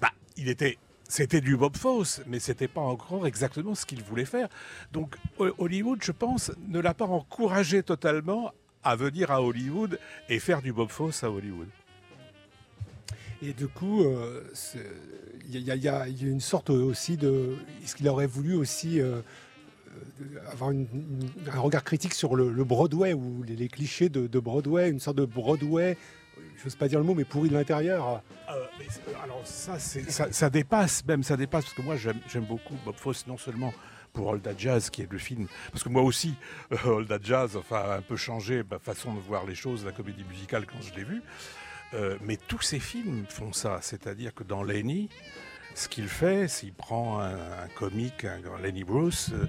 bah, 0.00 0.12
il 0.36 0.48
était, 0.48 0.78
c'était 1.08 1.40
du 1.40 1.56
Bob 1.56 1.76
Fosse, 1.76 2.22
mais 2.28 2.38
c'était 2.38 2.68
pas 2.68 2.82
encore 2.82 3.26
exactement 3.26 3.74
ce 3.74 3.84
qu'il 3.84 4.00
voulait 4.04 4.24
faire. 4.24 4.48
Donc 4.92 5.16
Ho- 5.38 5.54
Hollywood, 5.58 5.98
je 6.02 6.12
pense, 6.12 6.52
ne 6.68 6.78
l'a 6.78 6.94
pas 6.94 7.06
encouragé 7.06 7.82
totalement 7.82 8.52
à 8.84 8.94
venir 8.94 9.32
à 9.32 9.42
Hollywood 9.42 9.98
et 10.28 10.38
faire 10.38 10.62
du 10.62 10.72
Bob 10.72 10.88
Fosse 10.90 11.24
à 11.24 11.30
Hollywood. 11.32 11.68
Et 13.42 13.52
du 13.52 13.68
coup, 13.68 14.04
il 15.52 15.60
y, 15.62 15.88
a- 15.88 16.08
une 16.08 16.40
sorte 16.40 16.70
aussi 16.70 17.16
de. 17.16 17.56
Est-ce 17.82 17.96
qu'il 17.96 18.08
aurait 18.08 18.26
voulu 18.26 18.54
aussi 18.54 19.00
euh, 19.00 19.20
euh, 20.20 20.50
avoir 20.50 20.70
un 20.70 21.60
regard 21.60 21.84
critique 21.84 22.14
sur 22.14 22.36
le, 22.36 22.64
Broadway 22.64 23.14
ou 23.14 23.42
les, 23.42 23.68
clichés 23.68 24.08
de, 24.08 24.40
Broadway, 24.40 24.90
une 24.90 25.00
sorte 25.00 25.16
de 25.16 25.24
Broadway, 25.24 25.96
je 26.58 26.64
n'ose 26.64 26.76
pas 26.76 26.88
dire 26.88 26.98
le 26.98 27.04
mot, 27.04 27.14
mais 27.14 27.24
pourri 27.24 27.48
de 27.48 27.54
l'intérieur? 27.54 28.22
Euh, 28.50 28.52
alors 29.24 29.40
ça, 29.44 29.78
ça, 29.78 30.50
dépasse 30.50 31.04
même, 31.06 31.22
ça 31.22 31.36
dépasse 31.36 31.64
parce 31.64 31.74
que 31.74 31.82
moi 31.82 31.96
j'aime 31.96 32.44
beaucoup 32.44 32.74
Bob 32.84 32.96
Fosse 32.96 33.26
non 33.26 33.38
seulement 33.38 33.72
pour 34.12 34.40
That 34.40 34.54
Jazz 34.58 34.90
qui 34.90 35.02
est 35.02 35.10
le 35.10 35.18
film, 35.18 35.46
parce 35.70 35.84
que 35.84 35.88
moi 35.88 36.02
aussi 36.02 36.34
That 36.70 37.20
Jazz, 37.22 37.56
enfin 37.56 37.76
a 37.78 37.96
un 37.96 38.02
peu 38.02 38.16
changé 38.16 38.62
ma 38.68 38.78
façon 38.78 39.14
de 39.14 39.20
voir 39.20 39.46
les 39.46 39.54
choses, 39.54 39.84
la 39.84 39.92
comédie 39.92 40.24
musicale 40.28 40.66
quand 40.66 40.80
je 40.82 40.94
l'ai 40.94 41.04
vue, 41.04 41.22
Euh, 41.94 42.16
mais 42.22 42.36
tous 42.36 42.62
ces 42.62 42.80
films 42.80 43.26
font 43.28 43.52
ça, 43.52 43.78
c'est-à-dire 43.82 44.34
que 44.34 44.44
dans 44.44 44.62
Lenny, 44.62 45.08
ce 45.74 45.88
qu'il 45.88 46.08
fait, 46.08 46.48
c'est 46.48 46.66
qu'il 46.66 46.74
prend 46.74 47.20
un, 47.20 47.68
comique, 47.74 48.24
un, 48.24 48.60
Lenny 48.62 48.84
Bruce, 48.84 49.30
euh, 49.32 49.46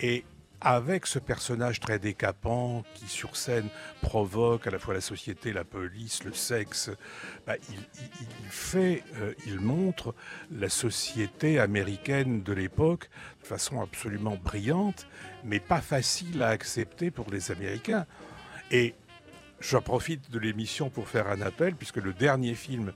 et 0.00 0.24
avec 0.64 1.06
ce 1.06 1.18
personnage 1.18 1.80
très 1.80 1.98
décapant 1.98 2.84
qui 2.94 3.08
sur 3.08 3.36
scène 3.36 3.68
provoque 4.00 4.66
à 4.68 4.70
la 4.70 4.78
fois 4.78 4.94
la 4.94 5.00
société, 5.00 5.52
la 5.52 5.64
police, 5.64 6.22
le 6.22 6.32
sexe, 6.32 6.90
bah, 7.46 7.56
il 7.68 8.48
fait, 8.48 9.02
euh, 9.16 9.34
il 9.44 9.58
montre 9.58 10.14
la 10.52 10.68
société 10.68 11.58
américaine 11.58 12.42
de 12.42 12.52
l'époque 12.52 13.10
de 13.42 13.46
façon 13.46 13.82
absolument 13.82 14.38
brillante, 14.42 15.08
mais 15.44 15.58
pas 15.58 15.80
facile 15.80 16.42
à 16.42 16.48
accepter 16.48 17.10
pour 17.10 17.28
les 17.30 17.50
Américains. 17.50 18.06
Et 18.70 18.94
je 19.62 19.78
profite 19.78 20.30
de 20.30 20.38
l'émission 20.38 20.90
pour 20.90 21.08
faire 21.08 21.28
un 21.28 21.40
appel, 21.40 21.74
puisque 21.76 21.96
le 21.96 22.12
dernier 22.12 22.54
film 22.54 22.92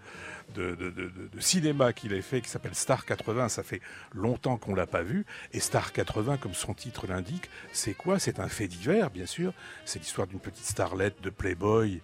de, 0.54 0.92
cinéma 1.38 1.92
qu'il 1.92 2.12
ait 2.12 2.22
fait, 2.22 2.40
qui 2.40 2.48
s'appelle 2.48 2.74
Star 2.74 3.04
80, 3.04 3.48
ça 3.48 3.62
fait 3.62 3.80
longtemps 4.14 4.56
qu'on 4.56 4.74
l'a 4.74 4.86
pas 4.86 5.02
vu. 5.02 5.24
Et 5.52 5.60
Star 5.60 5.92
80, 5.92 6.38
comme 6.38 6.54
son 6.54 6.74
titre 6.74 7.06
l'indique, 7.06 7.48
c'est 7.72 7.94
quoi? 7.94 8.18
C'est 8.18 8.40
un 8.40 8.48
fait 8.48 8.66
divers, 8.66 9.10
bien 9.10 9.26
sûr. 9.26 9.52
C'est 9.84 10.00
l'histoire 10.00 10.26
d'une 10.26 10.40
petite 10.40 10.64
starlette 10.64 11.20
de 11.22 11.30
Playboy 11.30 12.00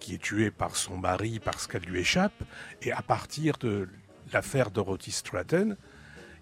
qui 0.00 0.14
est 0.14 0.22
tuée 0.22 0.50
par 0.50 0.76
son 0.76 0.96
mari 0.96 1.38
parce 1.38 1.66
qu'elle 1.66 1.84
lui 1.84 2.00
échappe. 2.00 2.42
Et 2.82 2.92
à 2.92 3.02
partir 3.02 3.56
de 3.58 3.88
l'affaire 4.32 4.70
Dorothy 4.70 5.10
Stratton, 5.10 5.76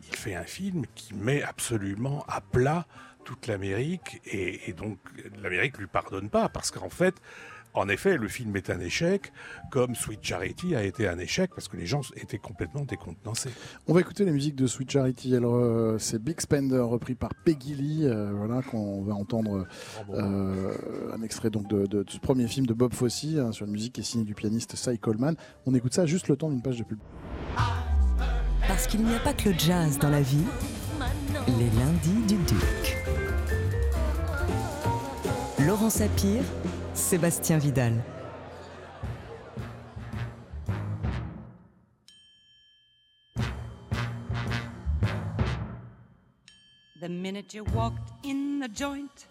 il 0.08 0.16
fait 0.16 0.34
un 0.34 0.44
film 0.44 0.84
qui 0.94 1.14
met 1.14 1.42
absolument 1.42 2.24
à 2.28 2.40
plat 2.40 2.86
toute 3.24 3.46
l'Amérique 3.46 4.20
et, 4.26 4.68
et 4.68 4.74
donc 4.74 4.98
l'Amérique 5.42 5.78
lui 5.78 5.86
pardonne 5.86 6.28
pas 6.28 6.50
parce 6.50 6.70
qu'en 6.70 6.90
fait, 6.90 7.14
en 7.74 7.88
effet, 7.88 8.16
le 8.16 8.28
film 8.28 8.54
est 8.56 8.70
un 8.70 8.78
échec, 8.80 9.32
comme 9.70 9.94
Sweet 9.94 10.20
Charity 10.22 10.74
a 10.76 10.84
été 10.84 11.08
un 11.08 11.18
échec 11.18 11.50
parce 11.54 11.66
que 11.68 11.76
les 11.76 11.86
gens 11.86 12.02
étaient 12.16 12.38
complètement 12.38 12.84
décontenancés. 12.84 13.50
On 13.88 13.94
va 13.94 14.00
écouter 14.00 14.24
les 14.24 14.30
musiques 14.30 14.54
de 14.54 14.66
Sweet 14.66 14.90
Charity. 14.92 15.34
Alors, 15.34 15.56
euh, 15.56 15.98
c'est 15.98 16.22
Big 16.22 16.40
Spender 16.40 16.78
repris 16.78 17.14
par 17.16 17.30
Peggy 17.44 17.74
Lee, 17.74 18.00
euh, 18.04 18.30
voilà, 18.32 18.62
qu'on 18.62 19.02
va 19.02 19.14
entendre 19.14 19.66
euh, 20.12 20.72
un 21.12 21.22
extrait 21.22 21.50
donc 21.50 21.66
de, 21.68 21.86
de- 21.86 22.02
de 22.04 22.10
ce 22.10 22.18
premier 22.18 22.46
film 22.46 22.66
de 22.66 22.74
Bob 22.74 22.94
Fosse 22.94 23.24
hein, 23.38 23.52
sur 23.52 23.66
une 23.66 23.72
musique 23.72 23.94
qui 23.94 24.00
est 24.02 24.04
signée 24.04 24.24
du 24.24 24.34
pianiste 24.34 24.76
Cy 24.76 24.98
Coleman. 24.98 25.34
On 25.66 25.74
écoute 25.74 25.94
ça 25.94 26.06
juste 26.06 26.28
le 26.28 26.36
temps 26.36 26.50
d'une 26.50 26.62
page 26.62 26.78
de 26.78 26.84
pub. 26.84 26.98
Parce 28.68 28.86
qu'il 28.86 29.02
n'y 29.04 29.14
a 29.14 29.18
pas 29.18 29.32
que 29.34 29.48
le 29.50 29.58
jazz 29.58 29.98
dans 29.98 30.10
la 30.10 30.20
vie, 30.22 30.44
les 31.46 31.70
lundis 31.78 32.26
du 32.28 32.36
Duc. 32.44 32.96
Laurent 35.66 35.90
Sapir, 35.90 36.42
Sébastien 36.94 37.58
Vidal. 37.58 38.02
The 47.00 47.08
minute 47.08 47.52
you 47.52 47.64
walked 47.64 48.12
in 48.24 48.60
the 48.60 48.68
joint, 48.68 49.26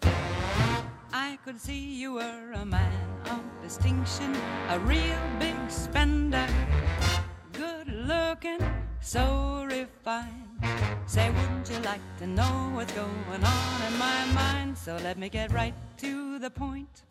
I 1.12 1.38
could 1.44 1.58
see 1.58 2.00
you 2.00 2.12
were 2.14 2.52
a 2.52 2.64
man 2.64 2.92
of 3.30 3.40
distinction, 3.62 4.32
a 4.68 4.78
real 4.80 5.18
big 5.40 5.56
spender, 5.68 6.46
good 7.52 7.88
looking, 7.88 8.60
so 9.04 9.66
refined. 9.68 10.48
Say, 11.06 11.30
wouldn't 11.30 11.68
you 11.68 11.78
like 11.80 12.00
to 12.18 12.26
know 12.26 12.70
what's 12.72 12.92
going 12.92 13.44
on 13.44 13.82
in 13.86 13.98
my 13.98 14.24
mind? 14.34 14.78
So 14.78 14.96
let 15.02 15.18
me 15.18 15.28
get 15.28 15.52
right 15.52 15.74
to 15.98 16.38
the 16.38 16.48
point. 16.50 17.02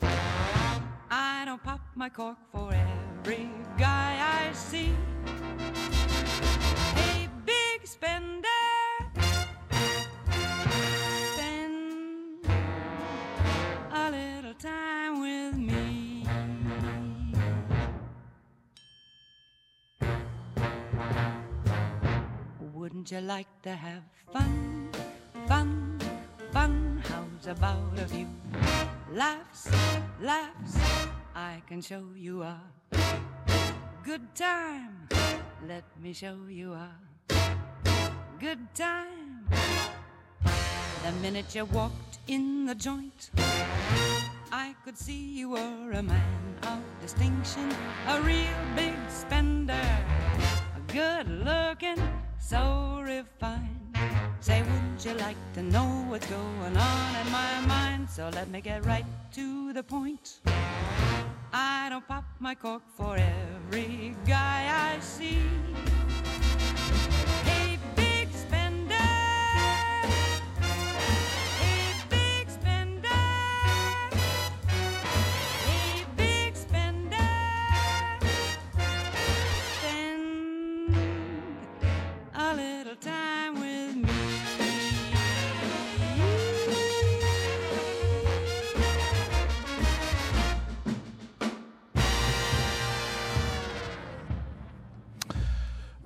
I 1.11 1.43
don't 1.45 1.63
pop 1.63 1.81
my 1.93 2.09
cork 2.09 2.37
for 2.51 2.73
every 2.73 3.47
guy 3.77 4.17
I 4.19 4.53
see. 4.53 4.91
Hey, 6.95 7.29
big 7.45 7.85
spender. 7.85 8.52
Wouldn't 22.83 23.11
you 23.11 23.21
like 23.21 23.47
to 23.61 23.69
have 23.69 24.03
fun, 24.33 24.89
fun, 25.47 25.97
fun? 26.51 27.01
How's 27.07 27.47
about 27.47 27.97
a 27.97 28.05
few 28.05 28.27
laughs, 29.09 29.71
laughs? 30.19 30.75
I 31.33 31.63
can 31.65 31.79
show 31.79 32.03
you 32.13 32.43
a 32.43 32.59
good 34.03 34.35
time. 34.35 35.07
Let 35.65 35.85
me 36.03 36.11
show 36.11 36.35
you 36.49 36.73
a 36.73 36.91
good 38.37 38.59
time. 38.75 39.47
The 41.05 41.11
minute 41.21 41.55
you 41.55 41.63
walked 41.63 42.19
in 42.27 42.65
the 42.65 42.75
joint, 42.75 43.31
I 44.51 44.75
could 44.83 44.97
see 44.97 45.39
you 45.39 45.51
were 45.51 45.91
a 45.93 46.03
man 46.03 46.55
of 46.63 46.83
distinction, 47.01 47.71
a 48.09 48.19
real 48.21 48.59
big 48.75 48.99
spender, 49.07 49.87
A 50.75 50.91
good 50.91 51.29
looking, 51.29 52.22
so 52.43 53.01
refined. 53.01 53.97
Say, 54.41 54.61
wouldn't 54.61 55.05
you 55.05 55.13
like 55.13 55.37
to 55.53 55.63
know 55.63 56.05
what's 56.09 56.27
going 56.27 56.77
on 56.77 57.15
in 57.15 57.31
my 57.31 57.61
mind? 57.65 58.09
So 58.09 58.29
let 58.33 58.49
me 58.49 58.59
get 58.59 58.85
right 58.85 59.05
to 59.33 59.71
the 59.71 59.83
point. 59.83 60.41
I 61.53 61.87
don't 61.89 62.05
pop 62.05 62.25
my 62.39 62.55
cork 62.55 62.83
for 62.97 63.15
every 63.15 64.15
guy 64.27 64.93
I 64.93 64.99
see. 64.99 65.39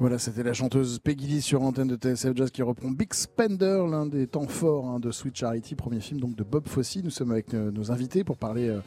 Voilà, 0.08 0.20
c'était 0.20 0.44
la 0.44 0.54
chanteuse 0.54 1.00
Peggy 1.00 1.28
Lee 1.28 1.42
sur 1.42 1.64
antenne 1.64 1.90
de 1.90 1.98
TSF 1.98 2.34
Jazz 2.34 2.50
qui 2.50 2.62
reprend 2.62 2.90
Big 2.92 3.14
Spender, 3.14 3.84
l'un 3.92 4.06
des 4.06 4.26
temps 4.26 4.48
forts 4.48 4.88
hein, 4.88 5.02
de 5.02 5.12
Sweet 5.12 5.36
Charity, 5.36 5.76
premier 5.76 6.00
film 6.00 6.22
donc 6.22 6.34
de 6.34 6.46
Bob 6.46 6.66
Fosse. 6.66 7.04
Nous 7.04 7.10
sommes 7.10 7.32
avec 7.32 7.54
euh, 7.54 7.72
nos 7.72 7.92
invités 7.92 8.24
pour 8.24 8.38
parler 8.38 8.70
euh, 8.70 8.80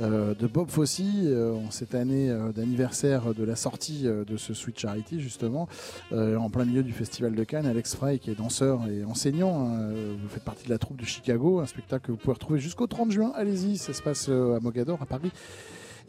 euh, 0.00 0.34
de 0.34 0.46
Bob 0.46 0.70
Fosse 0.70 1.00
en 1.00 1.72
cette 1.72 1.96
année 1.96 2.32
d'anniversaire 2.54 3.34
de 3.34 3.42
la 3.42 3.56
sortie 3.56 4.04
de 4.04 4.36
ce 4.36 4.54
Sweet 4.54 4.78
Charity 4.78 5.18
justement, 5.18 5.66
en 6.12 6.48
plein 6.48 6.64
milieu 6.64 6.84
du 6.84 6.92
Festival 6.92 7.34
de 7.34 7.42
Cannes. 7.42 7.66
Alex 7.66 7.96
Frey 7.96 8.20
qui 8.20 8.30
est 8.30 8.36
danseur 8.36 8.86
et 8.86 9.02
enseignant, 9.02 9.66
hein, 9.66 9.90
vous 10.22 10.28
faites 10.28 10.44
partie 10.44 10.66
de 10.66 10.70
la 10.70 10.78
troupe 10.78 11.00
de 11.00 11.04
Chicago, 11.04 11.58
un 11.58 11.66
spectacle 11.66 12.06
que 12.06 12.12
vous 12.12 12.18
pouvez 12.18 12.34
retrouver 12.34 12.60
jusqu'au 12.60 12.86
30 12.86 13.10
juin. 13.10 13.32
Allez-y, 13.34 13.78
ça 13.78 13.92
se 13.92 14.00
passe 14.00 14.28
à 14.28 14.60
Mogador, 14.60 15.02
à 15.02 15.06
Paris. 15.06 15.32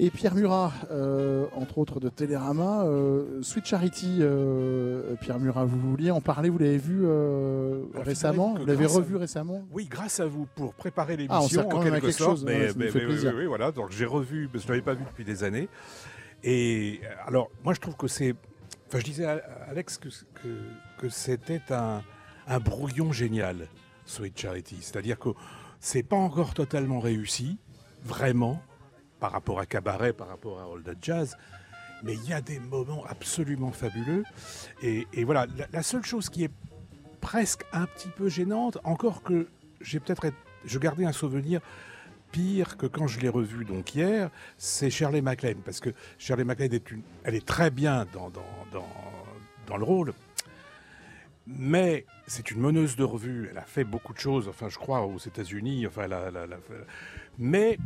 Et 0.01 0.11
Pierre 0.11 0.33
Murat, 0.33 0.71
euh, 0.91 1.45
entre 1.53 1.77
autres 1.77 1.99
de 1.99 2.07
Télérama, 2.07 2.85
euh, 2.85 3.41
Sweet 3.41 3.65
Charity, 3.65 4.19
euh, 4.21 5.15
Pierre 5.19 5.39
Murat, 5.39 5.65
vous 5.65 5.77
vouliez 5.77 6.09
en 6.09 6.21
parler, 6.21 6.49
vous 6.49 6.57
l'avez 6.57 6.77
vu 6.77 7.05
Alors, 7.05 8.05
récemment, 8.05 8.55
vous 8.57 8.65
l'avez 8.65 8.85
à 8.85 8.87
revu 8.87 9.17
récemment? 9.17 9.67
Oui, 9.71 9.87
grâce 9.91 10.21
à 10.21 10.25
vous 10.25 10.47
pour 10.55 10.73
préparer 10.73 11.17
Ah, 11.27 11.39
on 11.41 11.41
l'émission 11.41 11.61
sert 11.63 11.67
quand 11.69 11.79
en 11.79 11.83
quelque 11.83 11.95
quelque 11.95 12.11
sorte. 12.11 12.29
chose, 12.37 12.45
ouais, 12.45 12.69
ça 12.69 12.73
nous 12.77 12.89
fait 12.91 13.33
oui, 13.33 13.45
voilà. 13.45 13.73
Donc 13.73 13.91
j'ai 13.91 14.05
revu, 14.05 14.47
parce 14.47 14.63
que 14.63 14.67
je 14.69 14.73
ne 14.73 14.77
l'avais 14.79 14.85
pas 14.85 14.93
vu 14.93 15.03
depuis 15.03 15.25
des 15.25 15.43
années. 15.43 15.67
Et 16.45 17.01
alors, 17.27 17.49
moi, 17.65 17.73
je 17.73 17.81
trouve 17.81 17.97
que 17.97 18.07
c'est. 18.07 18.35
Enfin, 18.87 18.99
je 18.99 19.03
disais 19.03 19.25
à 19.25 19.31
à 19.33 19.71
Alex 19.71 19.97
que, 19.97 20.07
que, 20.07 20.47
que 20.97 21.09
c'était 21.09 21.61
un, 21.71 22.03
un 22.47 22.59
brouillon 22.59 23.11
génial, 23.11 23.67
Sweet 24.05 24.39
Charity. 24.39 24.77
C'est-à-dire 24.79 25.19
que 25.19 25.29
c'est 25.81 26.03
pas 26.03 26.15
encore 26.15 26.53
totalement 26.53 27.01
réussi, 27.01 27.57
vraiment, 28.05 28.61
par 29.19 29.31
rapport 29.31 29.59
à 29.59 29.65
Cabaret, 29.65 30.13
par 30.13 30.27
rapport 30.27 30.59
à 30.59 30.63
All 30.63 30.83
That 30.83 30.99
Jazz. 31.01 31.37
Mais 32.03 32.13
il 32.13 32.29
y 32.29 32.33
a 32.33 32.41
des 32.41 32.59
moments 32.59 33.03
absolument 33.05 33.71
fabuleux. 33.71 34.23
Et, 34.81 35.05
voilà, 35.23 35.47
la, 35.71 35.83
seule 35.83 36.05
chose 36.05 36.29
qui 36.29 36.45
est 36.45 36.51
presque 37.19 37.65
un 37.73 37.85
petit 37.85 38.09
peu 38.09 38.29
gênante, 38.29 38.77
encore 38.83 39.21
que 39.21 39.47
j'ai 39.81 39.99
peut-être. 39.99 40.27
Je 40.65 40.79
gardais 40.79 41.05
un 41.05 41.11
souvenir 41.11 41.61
pire 42.31 42.77
que 42.77 42.85
quand 42.85 43.07
je 43.07 43.19
l'ai 43.19 43.29
revu 43.29 43.65
donc 43.65 43.95
hier, 43.95 44.29
c'est 44.57 44.89
Shirley 44.89 45.21
MacLaine. 45.21 45.61
Parce 45.63 45.79
que 45.79 45.89
Shirley 46.17 46.43
MacLaine, 46.43 46.73
est 46.73 46.91
une, 46.91 47.01
elle 47.23 47.35
est 47.35 47.45
très 47.45 47.71
bien 47.71 48.05
dans, 48.13 48.29
dans, 48.29 48.85
dans, 49.67 49.77
le 49.77 49.83
rôle. 49.83 50.13
Mais 51.47 52.05
c'est 52.27 52.51
une 52.51 52.59
meneuse 52.59 52.95
de 52.95 53.03
revue. 53.03 53.47
Elle 53.51 53.57
a 53.57 53.63
fait 53.63 53.83
beaucoup 53.83 54.13
de 54.13 54.19
choses, 54.19 54.47
enfin, 54.47 54.69
je 54.69 54.77
crois, 54.77 55.05
aux 55.05 55.17
États-Unis. 55.17 55.87
Enfin, 55.87 56.07
Mais 57.37 57.77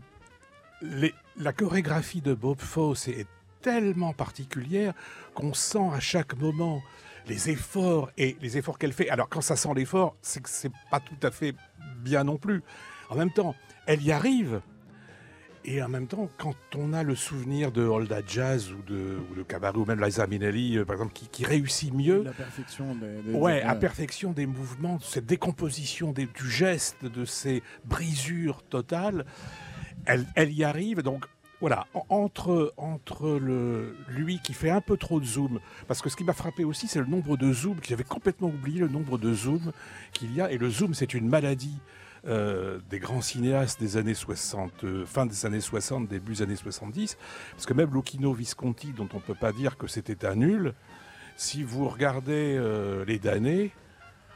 les- 0.84 1.14
la 1.38 1.54
chorégraphie 1.54 2.22
de 2.22 2.34
Bob 2.34 2.60
Fosse 2.60 3.08
est 3.08 3.28
tellement 3.62 4.14
particulière 4.14 4.94
qu'on 5.34 5.54
sent 5.54 5.90
à 5.94 6.00
chaque 6.00 6.36
moment 6.38 6.82
les 7.28 7.50
efforts 7.50 8.12
et 8.18 8.36
les 8.42 8.58
efforts 8.58 8.78
qu'elle 8.78 8.92
fait. 8.94 9.10
Alors 9.10 9.30
quand 9.30 9.42
ça 9.42 9.56
sent 9.56 9.70
l'effort, 9.76 10.16
c'est 10.22 10.44
que 10.44 10.50
c'est 10.50 10.72
pas 10.92 11.00
tout 11.00 11.16
à 11.26 11.32
fait 11.32 11.56
bien 12.04 12.24
non 12.26 12.38
plus. 12.38 12.62
en 13.10 13.16
même 13.16 13.32
temps, 13.32 13.56
elle 13.86 14.02
y 14.02 14.12
arrive. 14.12 14.62
Et 15.66 15.82
en 15.82 15.88
même 15.88 16.08
temps, 16.08 16.30
quand 16.38 16.56
on 16.76 16.92
a 16.92 17.04
le 17.04 17.16
souvenir 17.16 17.72
de 17.72 17.84
Holda 17.84 18.20
Jazz 18.28 18.72
ou 18.74 18.82
de, 18.82 19.18
ou 19.32 19.36
de 19.36 19.44
Cabaret 19.44 19.78
ou 19.78 19.86
même 19.86 20.04
Liza 20.04 20.28
Minnelli, 20.28 20.78
euh, 20.78 20.84
par 20.84 20.96
exemple, 20.96 21.14
qui, 21.14 21.28
qui 21.30 21.46
réussit 21.46 21.94
mieux, 21.94 22.24
La 22.24 22.32
perfection 22.34 22.96
des, 22.96 23.22
des- 23.22 23.38
Ouais, 23.38 23.62
des- 23.62 23.68
à 23.68 23.76
perfection 23.76 24.32
des 24.34 24.46
mouvements, 24.46 24.98
de 24.98 25.04
cette 25.04 25.26
décomposition 25.26 26.12
des- 26.12 26.26
du 26.26 26.50
geste, 26.52 27.06
de 27.06 27.24
ces 27.24 27.64
brisures 27.86 28.62
totales, 28.64 29.26
elle, 30.06 30.52
y 30.54 30.64
arrive. 30.64 31.02
Donc 31.02 31.26
voilà, 31.62 31.88
en- 31.94 32.06
entre, 32.10 32.74
lui 34.10 34.40
qui 34.44 34.54
fait 34.54 34.70
un 34.70 34.82
peu 34.82 34.98
trop 34.98 35.20
de 35.20 35.26
zoom, 35.26 35.60
parce 35.88 36.02
que 36.02 36.10
ce 36.10 36.16
qui 36.16 36.24
m'a 36.24 36.34
frappé 36.34 36.64
aussi, 36.66 36.88
c'est 36.88 37.00
le 37.00 37.06
nombre 37.06 37.38
de 37.38 37.54
zooms, 37.54 37.78
j'avais 37.84 38.04
complètement 38.04 38.48
oublié 38.50 38.80
le 38.80 38.88
nombre 38.90 39.18
de 39.18 39.34
zooms 39.34 39.72
qu'il 40.14 40.34
y 40.36 40.42
a. 40.42 40.52
Et 40.52 40.58
le 40.58 40.70
zoom, 40.70 40.94
c'est 40.94 41.14
une 41.14 41.28
maladie. 41.30 41.78
euh, 42.26 42.80
des 42.90 43.00
grands 43.00 43.20
cinéastes 43.20 43.82
des 43.82 43.98
années 43.98 44.14
60, 44.14 44.86
euh, 44.86 45.06
fin 45.06 45.26
des 45.26 45.46
années 45.46 45.60
60, 45.60 46.08
début 46.08 46.32
des 46.36 46.42
années 46.44 46.56
70, 46.56 47.18
parce 47.52 47.66
que 47.66 47.74
même 47.74 47.94
Lucchino 47.94 48.32
Visconti, 48.34 48.94
dont 48.94 49.10
on 49.12 49.18
ne 49.18 49.22
peut 49.22 49.36
pas 49.36 49.52
dire 49.52 49.76
que 49.76 49.88
c'était 49.88 50.26
un 50.26 50.36
nul, 50.36 50.74
si 51.36 51.64
vous 51.64 51.90
regardez 51.90 52.56
euh, 52.58 53.04
les 53.04 53.20
damnés, 53.20 53.72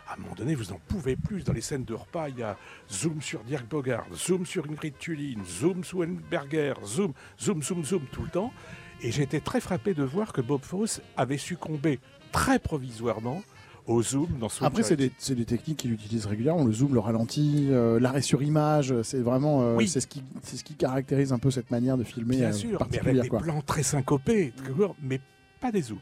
à 0.08 0.14
un 0.14 0.18
moment 0.18 0.36
donné, 0.36 0.56
vous 0.56 0.72
n'en 0.72 0.80
pouvez 0.88 1.16
plus. 1.16 1.44
Dans 1.44 1.54
les 1.54 1.62
scènes 1.62 1.84
de 1.84 1.94
repas, 1.94 2.30
il 2.30 2.40
y 2.40 2.44
a 2.44 2.58
zoom 2.92 3.22
sur 3.22 3.44
Dirk 3.44 3.68
Bogard, 3.68 4.06
zoom 4.14 4.46
sur 4.46 4.66
Ingrid 4.66 4.98
Tulin, 4.98 5.44
zoom 5.46 5.84
sur 5.84 6.00
Weinberger, 6.00 6.74
zoom, 6.86 7.14
zoom, 7.40 7.62
zoom, 7.62 7.84
zoom 7.84 8.04
tout 8.12 8.24
le 8.24 8.30
temps. 8.30 8.54
Et 9.02 9.12
j'étais 9.12 9.42
très 9.42 9.62
frappé 9.62 9.94
de 9.94 10.04
voir 10.04 10.34
que 10.34 10.42
Bob 10.42 10.62
Fosse 10.64 11.02
avait 11.18 11.38
succombé 11.38 12.00
très 12.32 12.58
provisoirement 12.58 13.44
au 13.86 14.02
zoom 14.02 14.28
dans 14.40 14.50
son 14.50 14.66
Après, 14.66 14.84
c'est 14.84 14.96
des, 14.96 15.46
techniques 15.46 15.78
qu'il 15.78 15.94
utilise 15.94 16.26
régulièrement. 16.26 16.64
Le 16.66 16.74
zoom, 16.74 16.94
le 16.94 17.00
ralenti, 17.00 17.68
euh, 17.70 18.00
l'arrêt 18.00 18.22
sur 18.22 18.42
image. 18.42 18.94
C'est 19.04 19.20
vraiment 19.20 19.62
euh, 19.62 19.76
Oui. 19.76 19.88
c'est 19.88 20.02
ce, 20.02 20.08
qui, 20.08 20.24
c'est 20.44 20.58
ce 20.58 20.64
qui 20.64 20.76
caractérise 20.76 21.32
un 21.32 21.40
peu 21.40 21.52
cette 21.52 21.72
manière 21.72 21.98
de 21.98 22.04
filmer 22.04 22.38
Bien 22.38 22.50
euh, 22.50 22.54
sûr, 22.54 22.88
mais 22.92 23.00
avec 23.00 23.22
des 23.22 23.30
quoi. 23.30 23.40
plans 23.40 23.62
très 23.62 23.84
syncopés, 23.84 24.54
mais 25.02 25.22
pas 25.60 25.72
des 25.72 25.82
zooms. 25.82 26.00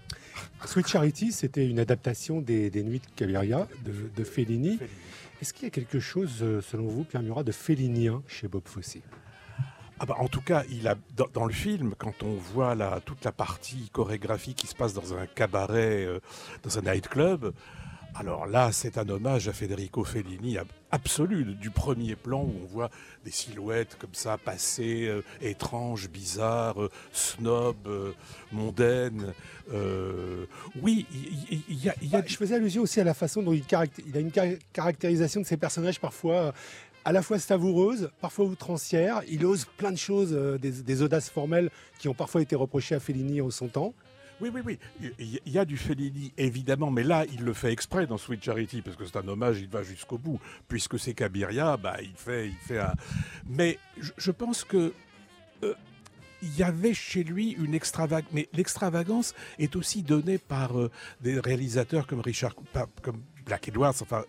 Sweet 0.65 0.87
Charity, 0.87 1.31
c'était 1.31 1.67
une 1.67 1.79
adaptation 1.79 2.41
des, 2.41 2.69
des 2.69 2.83
Nuits 2.83 2.99
de 2.99 3.07
Cabiria 3.15 3.67
de, 3.83 3.93
de 4.15 4.23
Fellini. 4.23 4.79
Est-ce 5.41 5.53
qu'il 5.53 5.63
y 5.63 5.67
a 5.67 5.69
quelque 5.69 5.99
chose, 5.99 6.39
euh, 6.41 6.61
selon 6.61 6.87
vous, 6.87 7.03
Pierre 7.03 7.21
Murat, 7.21 7.43
de 7.43 7.51
fellinien 7.51 8.23
chez 8.27 8.47
Bob 8.47 8.63
Fosse? 8.65 8.97
Ah 9.99 10.05
bah, 10.05 10.15
en 10.19 10.27
tout 10.27 10.41
cas, 10.41 10.63
il 10.69 10.87
a, 10.87 10.95
dans, 11.15 11.27
dans 11.33 11.45
le 11.45 11.53
film, 11.53 11.93
quand 11.97 12.23
on 12.23 12.33
voit 12.33 12.75
la, 12.75 12.99
toute 12.99 13.23
la 13.23 13.31
partie 13.31 13.89
chorégraphique 13.91 14.57
qui 14.57 14.67
se 14.67 14.75
passe 14.75 14.93
dans 14.93 15.13
un 15.13 15.25
cabaret, 15.25 16.05
euh, 16.05 16.19
dans 16.63 16.77
un 16.77 16.81
nightclub, 16.81 17.53
alors 18.17 18.45
là, 18.47 18.71
c'est 18.71 18.97
un 18.97 19.07
hommage 19.09 19.49
à 19.49 19.53
Federico 19.53 20.05
Fellini 20.05 20.57
ab- 20.57 20.67
absolu, 20.89 21.43
du 21.55 21.69
premier 21.69 22.15
plan 22.15 22.43
où 22.43 22.53
on 22.63 22.65
voit 22.65 22.89
des 23.25 23.31
silhouettes 23.31 23.97
comme 23.99 24.13
ça 24.13 24.37
passer, 24.37 25.05
euh, 25.07 25.21
étranges, 25.41 26.07
bizarres, 26.09 26.81
euh, 26.81 26.89
snob, 27.11 27.75
euh, 27.87 28.13
mondaines. 28.53 29.33
oui, 30.81 31.05
il- 31.11 31.83
y, 31.83 31.89
a... 31.89 32.25
Je 32.25 32.37
faisais 32.37 32.55
allusion 32.55 32.83
aussi 32.83 33.01
à 33.01 33.03
la 33.03 33.13
façon 33.13 33.41
dont 33.43 33.51
il, 33.53 33.63
a 33.75 34.19
une 34.19 34.31
car- 34.31 34.45
caractérisation 34.71 35.41
de 35.41 35.45
ses 35.45 35.57
personnages 35.57 35.99
parfois 35.99 36.53
à 37.03 37.11
la 37.11 37.21
fois 37.21 37.37
savoureuse, 37.37 38.09
parfois 38.21 38.45
outrancière. 38.45 39.21
Il 39.27 39.45
ose 39.45 39.65
plein 39.77 39.91
de 39.91 39.97
choses, 39.97 40.31
des, 40.59 40.71
des 40.71 41.01
audaces 41.03 41.29
formelles 41.29 41.69
qui 41.99 42.07
ont 42.07 42.15
parfois 42.15 42.41
été 42.41 42.55
reprochées 42.55 42.95
à 42.95 42.99
Fellini 42.99 43.41
en 43.41 43.51
son 43.51 43.67
temps. 43.67 43.93
Oui, 44.41 44.49
oui, 44.53 44.61
oui. 44.65 44.79
Il 45.19 45.51
y 45.51 45.57
a 45.57 45.65
du 45.65 45.77
Fellini, 45.77 46.33
évidemment, 46.37 46.91
mais 46.91 47.03
là, 47.03 47.25
il 47.31 47.43
le 47.43 47.53
fait 47.53 47.71
exprès 47.71 48.05
dans 48.05 48.17
Sweet 48.17 48.43
Charity, 48.43 48.81
parce 48.81 48.97
que 48.97 49.05
c'est 49.05 49.17
un 49.17 49.27
hommage, 49.27 49.59
il 49.61 49.69
va 49.69 49.81
jusqu'au 49.81 50.17
bout. 50.17 50.39
Puisque 50.67 50.99
c'est 50.99 51.13
Cabiria, 51.13 51.77
bah, 51.77 51.97
il, 52.01 52.15
fait, 52.15 52.47
il 52.49 52.55
fait 52.55 52.79
un. 52.79 52.93
Mais 53.47 53.79
je, 54.17 54.31
pense 54.31 54.63
que. 54.63 54.93
euh, 55.63 55.73
il 56.41 56.55
y 56.57 56.63
avait 56.63 56.93
chez 56.93 57.23
lui 57.23 57.51
une 57.51 57.73
extravagance, 57.73 58.29
mais 58.33 58.49
l'extravagance 58.53 59.33
est 59.57 59.75
aussi 59.75 60.03
donnée 60.03 60.37
par 60.37 60.77
euh, 60.77 60.91
des 61.21 61.39
réalisateurs 61.39 62.05
comme 62.05 62.19
Richard, 62.19 62.53
comme 63.01 63.21
Black 63.45 63.69
Edwards, 63.69 63.95
enfin, 64.01 64.25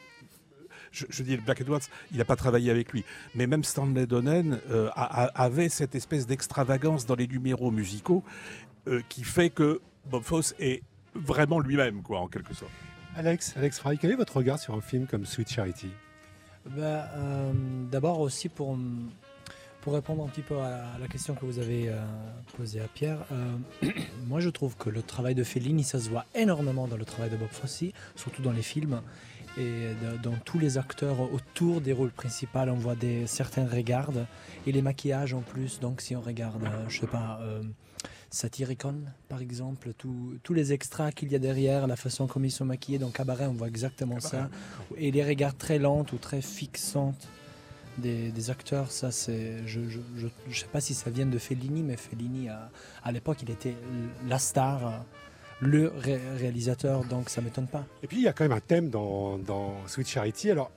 je, 0.92 1.22
dis 1.22 1.36
Black 1.36 1.60
Edwards, 1.60 1.82
il 2.12 2.18
n'a 2.18 2.24
pas 2.24 2.36
travaillé 2.36 2.70
avec 2.70 2.92
lui, 2.92 3.04
mais 3.34 3.46
même 3.46 3.64
Stanley 3.64 4.06
Donen 4.06 4.60
euh, 4.70 4.88
avait 4.94 5.68
cette 5.68 5.94
espèce 5.94 6.26
d'extravagance 6.26 7.04
dans 7.04 7.16
les 7.16 7.26
numéros 7.26 7.70
musicaux 7.70 8.24
qui 9.08 9.24
fait 9.24 9.50
que 9.50 9.80
Bob 10.10 10.22
Fosse 10.22 10.54
est 10.58 10.82
vraiment 11.14 11.60
lui-même, 11.60 12.02
quoi, 12.02 12.20
en 12.20 12.28
quelque 12.28 12.54
sorte. 12.54 12.70
Alex, 13.16 13.54
Alex 13.56 13.78
Fry, 13.78 13.98
quel 13.98 14.10
est 14.10 14.16
votre 14.16 14.36
regard 14.36 14.58
sur 14.58 14.74
un 14.74 14.80
film 14.80 15.06
comme 15.06 15.24
Sweet 15.24 15.48
Charity? 15.48 15.88
Ben, 16.66 17.04
euh, 17.14 17.52
D'abord 17.90 18.20
aussi 18.20 18.48
pour, 18.48 18.76
pour 19.80 19.94
répondre 19.94 20.24
un 20.24 20.28
petit 20.28 20.42
peu 20.42 20.58
à 20.58 20.98
la 21.00 21.08
question 21.08 21.34
que 21.34 21.46
vous 21.46 21.58
avez 21.58 21.88
euh, 21.88 21.96
posée 22.56 22.80
à 22.80 22.88
Pierre, 22.88 23.24
euh, 23.32 23.88
moi 24.26 24.40
je 24.40 24.50
trouve 24.50 24.76
que 24.76 24.90
le 24.90 25.02
travail 25.02 25.34
de 25.34 25.44
Fellini, 25.44 25.82
ça 25.82 25.98
se 25.98 26.10
voit 26.10 26.26
énormément 26.34 26.86
dans 26.86 26.96
le 26.96 27.04
travail 27.04 27.30
de 27.30 27.36
Bob 27.36 27.48
Fosse, 27.50 27.84
surtout 28.16 28.42
dans 28.42 28.52
les 28.52 28.62
films. 28.62 29.00
Et 29.58 29.92
dans 30.22 30.34
tous 30.44 30.58
les 30.58 30.76
acteurs 30.76 31.32
autour 31.32 31.80
des 31.80 31.94
rôles 31.94 32.10
principaux, 32.10 32.58
on 32.58 32.74
voit 32.74 32.94
des, 32.94 33.26
certains 33.26 33.66
regards 33.66 34.10
et 34.66 34.72
les 34.72 34.82
maquillages 34.82 35.32
en 35.32 35.40
plus. 35.40 35.80
Donc 35.80 36.02
si 36.02 36.14
on 36.14 36.20
regarde, 36.20 36.62
je 36.88 37.00
sais 37.00 37.06
pas, 37.06 37.38
euh, 37.40 37.62
Satyricon 38.36 38.96
par 39.28 39.40
exemple, 39.40 39.92
tous- 39.96 40.38
tous 40.42 40.52
les 40.54 40.72
extras 40.72 41.10
qu'il 41.10 41.32
y 41.32 41.34
a 41.34 41.38
derrière, 41.38 41.86
la 41.86 41.96
façon 41.96 42.26
comme 42.26 42.44
ils 42.44 42.50
sont 42.50 42.64
maquillés 42.66 42.98
dans 42.98 43.10
Cabaret, 43.10 43.46
on 43.46 43.54
voit 43.54 43.68
exactement 43.68 44.20
ça. 44.20 44.48
Et 44.96 45.10
les 45.10 45.24
regards 45.24 45.56
très 45.56 45.78
lentes 45.78 46.12
ou 46.12 46.18
très 46.18 46.42
fixantes 46.42 47.28
des, 47.98 48.30
des 48.30 48.50
acteurs, 48.50 48.90
ça 48.90 49.10
c'est. 49.10 49.66
Je, 49.66 49.80
je, 49.88 50.00
je, 50.18 50.26
je 50.50 50.60
sais 50.60 50.66
pas 50.70 50.82
si 50.82 50.92
ça 50.92 51.08
vient 51.08 51.24
de 51.24 51.38
Fellini, 51.38 51.82
mais 51.82 51.96
Fellini, 51.96 52.50
à, 52.50 52.70
à 53.02 53.10
l'époque, 53.10 53.38
il 53.42 53.50
était 53.50 53.74
la 54.28 54.38
star, 54.38 55.02
le 55.60 55.88
ré- 55.96 56.20
réalisateur, 56.36 57.04
donc 57.04 57.30
ça 57.30 57.40
m'étonne 57.40 57.66
pas. 57.68 57.86
Et 58.02 58.06
puis 58.06 58.18
il 58.18 58.22
y 58.24 58.28
a 58.28 58.34
quand 58.34 58.44
même 58.44 58.52
un 58.52 58.60
thème 58.60 58.90
dans, 58.90 59.38
dans 59.38 59.72
Sweet 59.86 60.08
Charity. 60.08 60.50
Alors, 60.50 60.70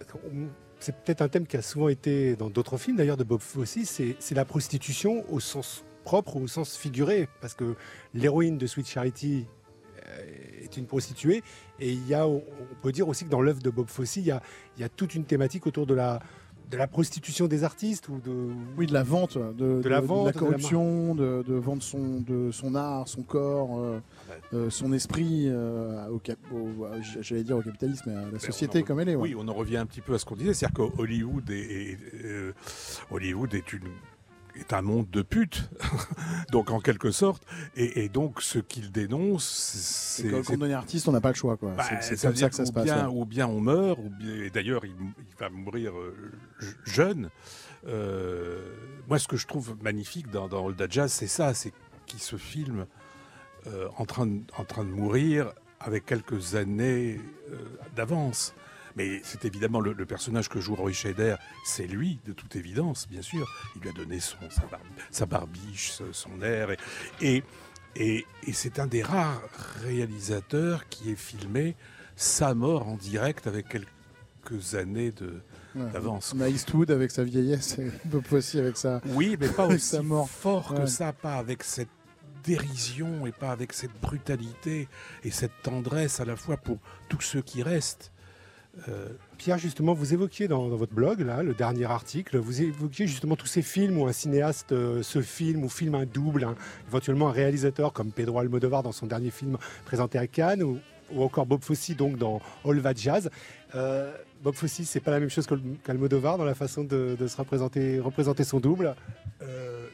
c'est 0.79 0.95
peut-être 0.95 1.21
un 1.21 1.27
thème 1.27 1.45
qui 1.45 1.57
a 1.57 1.61
souvent 1.61 1.89
été 1.89 2.37
dans 2.37 2.49
d'autres 2.49 2.77
films 2.77 2.95
d'ailleurs 2.95 3.17
de 3.17 3.25
Bob 3.25 3.41
Fosse, 3.41 3.77
c'est 3.83 4.35
la 4.35 4.45
prostitution 4.45 5.25
au 5.29 5.41
sens 5.41 5.83
propre 6.09 6.37
ou 6.37 6.41
au 6.43 6.47
sens 6.47 6.75
figuré. 6.75 7.27
Parce 7.41 7.53
que 7.53 7.75
l'héroïne 8.13 8.57
de 8.57 8.65
Sweet 8.67 8.87
Charity 8.87 9.45
euh, 10.07 10.63
est 10.65 10.75
une 10.77 10.85
prostituée. 10.87 11.43
Et 11.79 11.91
il 11.91 12.07
y 12.07 12.13
a, 12.15 12.27
on 12.27 12.41
peut 12.81 12.91
dire 12.91 13.07
aussi 13.07 13.25
que 13.25 13.29
dans 13.29 13.41
l'œuvre 13.41 13.61
de 13.61 13.69
Bob 13.69 13.87
Fosse, 13.89 14.15
il 14.15 14.23
y 14.25 14.31
a, 14.31 14.41
il 14.77 14.81
y 14.81 14.83
a 14.83 14.89
toute 14.89 15.13
une 15.15 15.25
thématique 15.25 15.67
autour 15.67 15.85
de 15.85 15.93
la, 15.93 16.19
de 16.71 16.77
la 16.77 16.87
prostitution 16.87 17.45
des 17.47 17.63
artistes 17.63 18.09
ou 18.09 18.17
de. 18.19 18.33
Oui, 18.77 18.85
de 18.87 18.93
la 18.93 19.03
vente, 19.03 19.37
de, 19.37 19.81
De 19.81 19.89
la 19.89 20.01
vente, 20.01 20.27
de 20.27 20.33
la 20.33 20.39
corruption, 20.39 21.15
de, 21.15 21.43
de 21.47 21.53
vendre 21.55 21.81
son, 21.83 22.21
de 22.21 22.49
son 22.51 22.73
art, 22.75 23.07
son 23.07 23.23
corps, 23.23 23.79
euh, 23.79 23.99
euh, 24.53 24.69
son 24.69 24.93
esprit, 24.93 25.45
euh, 25.47 26.07
au, 26.09 26.19
cap- 26.19 26.37
au- 26.51 26.85
j'allais 27.21 27.43
dire 27.43 27.57
au 27.57 27.61
capitalisme, 27.61 28.09
à 28.09 28.13
la 28.13 28.31
Mais 28.33 28.39
société 28.39 28.83
comme 28.83 28.99
elle 28.99 29.09
est. 29.09 29.15
ouais. 29.15 29.29
Oui, 29.29 29.35
on 29.37 29.47
en 29.47 29.53
revient 29.53 29.77
un 29.77 29.85
petit 29.87 30.01
peu 30.01 30.13
à 30.15 30.19
ce 30.19 30.25
qu'on 30.25 30.35
disait, 30.35 30.53
c'est-à-dire 30.55 30.77
qu'Hollywood 30.97 31.49
est, 31.49 31.55
est- 31.91 31.97
euh, 32.25 32.53
Hollywood 33.11 33.53
est 33.53 33.73
une 33.73 33.89
est 34.59 34.73
un 34.73 34.81
monde 34.81 35.09
de 35.09 35.21
putes, 35.21 35.69
donc 36.51 36.69
en 36.71 36.79
quelque 36.79 37.11
sorte, 37.11 37.43
et, 37.75 38.03
et 38.03 38.09
donc 38.09 38.41
ce 38.41 38.59
qu'il 38.59 38.91
dénonce, 38.91 39.43
C'est 39.45 40.29
quand 40.29 40.41
on 40.49 40.65
est 40.69 40.73
artiste, 40.73 41.07
on 41.07 41.11
n'a 41.11 41.21
pas 41.21 41.29
le 41.29 41.35
choix. 41.35 41.57
quoi. 41.57 41.71
bah, 41.75 41.83
C'est- 42.01 42.21
comme 42.21 42.35
ça 42.35 42.49
que 42.49 42.55
ça 42.55 42.65
se 42.65 42.71
passe. 42.71 42.83
bien, 42.85 43.07
ouais. 43.09 43.15
ou 43.15 43.25
bien 43.25 43.47
on 43.47 43.61
meurt, 43.61 43.99
ou 43.99 44.09
bien, 44.09 44.35
et 44.43 44.49
d'ailleurs 44.49 44.85
il, 44.85 44.91
il 44.91 45.35
va 45.39 45.49
mourir 45.49 45.97
euh, 45.97 46.15
je- 46.59 46.91
jeune. 46.91 47.29
Euh, 47.87 48.59
moi, 49.07 49.19
ce 49.19 49.27
que 49.27 49.37
je 49.37 49.47
trouve 49.47 49.75
magnifique 49.81 50.29
dans, 50.29 50.47
dans 50.47 50.65
Old 50.65 50.85
Jazz, 50.89 51.11
c'est 51.11 51.27
ça, 51.27 51.53
c'est 51.53 51.71
qu'il 52.05 52.19
se 52.19 52.35
filme 52.35 52.85
euh, 53.67 53.87
en, 53.97 54.05
train 54.05 54.25
de, 54.27 54.41
en 54.57 54.63
train 54.65 54.83
de 54.83 54.89
mourir 54.89 55.53
avec 55.79 56.05
quelques 56.05 56.55
années 56.55 57.19
euh, 57.51 57.55
d'avance. 57.95 58.53
Mais 58.99 59.21
c'est 59.23 59.45
évidemment 59.45 59.79
le, 59.79 59.93
le 59.93 60.05
personnage 60.05 60.49
que 60.49 60.59
joue 60.59 60.75
Roy 60.75 60.91
Scheider, 60.91 61.35
c'est 61.63 61.87
lui, 61.87 62.19
de 62.25 62.33
toute 62.33 62.57
évidence, 62.57 63.07
bien 63.09 63.21
sûr. 63.21 63.47
Il 63.77 63.81
lui 63.81 63.89
a 63.89 63.93
donné 63.93 64.19
son, 64.19 64.35
sa, 64.49 64.63
bar- 64.65 64.81
sa 65.09 65.25
barbiche, 65.25 65.91
ce- 65.91 66.11
son 66.11 66.41
air. 66.41 66.71
Et, 66.71 66.77
et, 67.21 67.43
et- 67.95 68.25
et 68.45 68.51
c'est 68.53 68.77
un 68.77 68.87
des 68.87 69.01
rares 69.01 69.41
réalisateurs 69.83 70.89
qui 70.89 71.11
ait 71.11 71.15
filmé 71.15 71.77
sa 72.17 72.53
mort 72.53 72.89
en 72.89 72.97
direct 72.97 73.47
avec 73.47 73.69
quelques 73.69 74.75
années 74.75 75.11
de, 75.13 75.41
Ouais. 75.75 75.89
d'avance. 75.91 76.33
On 76.35 76.41
a 76.41 76.49
Eastwood 76.49 76.91
avec 76.91 77.11
sa 77.11 77.23
vieillesse 77.23 77.77
et 77.79 77.91
Bob 78.05 78.25
Fosse 78.25 78.55
avec 78.55 78.75
sa. 78.75 78.99
Oui, 79.05 79.37
mais 79.39 79.47
pas 79.47 79.67
aussi 79.67 79.79
sa 79.85 80.01
mort. 80.01 80.29
fort 80.29 80.73
que 80.73 80.81
Ouais. 80.81 80.87
ça, 80.87 81.13
pas 81.13 81.35
avec 81.35 81.63
cette 81.63 81.87
dérision 82.43 83.25
et 83.27 83.31
pas 83.31 83.51
avec 83.51 83.71
cette 83.71 83.93
brutalité 84.01 84.87
et 85.23 85.31
cette 85.31 85.61
tendresse 85.63 86.19
à 86.19 86.25
la 86.25 86.35
fois 86.35 86.57
pour 86.57 86.79
tous 87.07 87.21
ceux 87.21 87.41
qui 87.41 87.63
restent. 87.63 88.11
Euh, 88.87 89.09
Pierre, 89.37 89.57
justement, 89.57 89.93
vous 89.93 90.13
évoquiez 90.13 90.47
dans, 90.47 90.67
votre 90.69 90.93
blog, 90.93 91.21
là, 91.21 91.43
le 91.43 91.53
dernier 91.53 91.85
article, 91.85 92.37
vous 92.37 92.61
évoquiez 92.61 93.07
justement 93.07 93.35
tous 93.35 93.47
ces 93.47 93.61
films 93.61 93.97
où 93.97 94.07
un 94.07 94.13
cinéaste 94.13 94.71
euh, 94.71 95.03
se 95.03 95.21
filme 95.21 95.63
ou 95.63 95.69
filme 95.69 95.95
un 95.95 96.05
double, 96.05 96.47
éventuellement 96.87 97.29
un 97.29 97.31
réalisateur 97.31 97.93
comme 97.93 98.11
Pedro 98.11 98.39
Almodovar 98.39 98.83
dans 98.83 98.91
son 98.91 99.07
dernier 99.07 99.31
film 99.31 99.57
présenté 99.85 100.17
à 100.17 100.27
Cannes, 100.27 100.63
ou, 100.63 100.79
encore 101.17 101.47
Bob 101.47 101.63
Fosse 101.63 101.91
donc 101.91 102.17
dans 102.17 102.39
All 102.63 102.81
That 102.81 102.93
Jazz. 102.95 103.29
Euh, 103.73 104.13
Bob 104.43 104.53
Fosse, 104.53 104.81
c'est 104.83 104.99
pas 104.99 105.11
la 105.11 105.19
même 105.19 105.29
chose 105.29 105.47
qu'Almodovar 105.83 106.37
dans 106.37 106.45
la 106.45 106.53
façon 106.53 106.83
de, 106.83 107.17
se 107.27 107.37
représenter, 107.37 108.43
son 108.43 108.59
double? 108.59 108.95
Euh, 109.41 109.87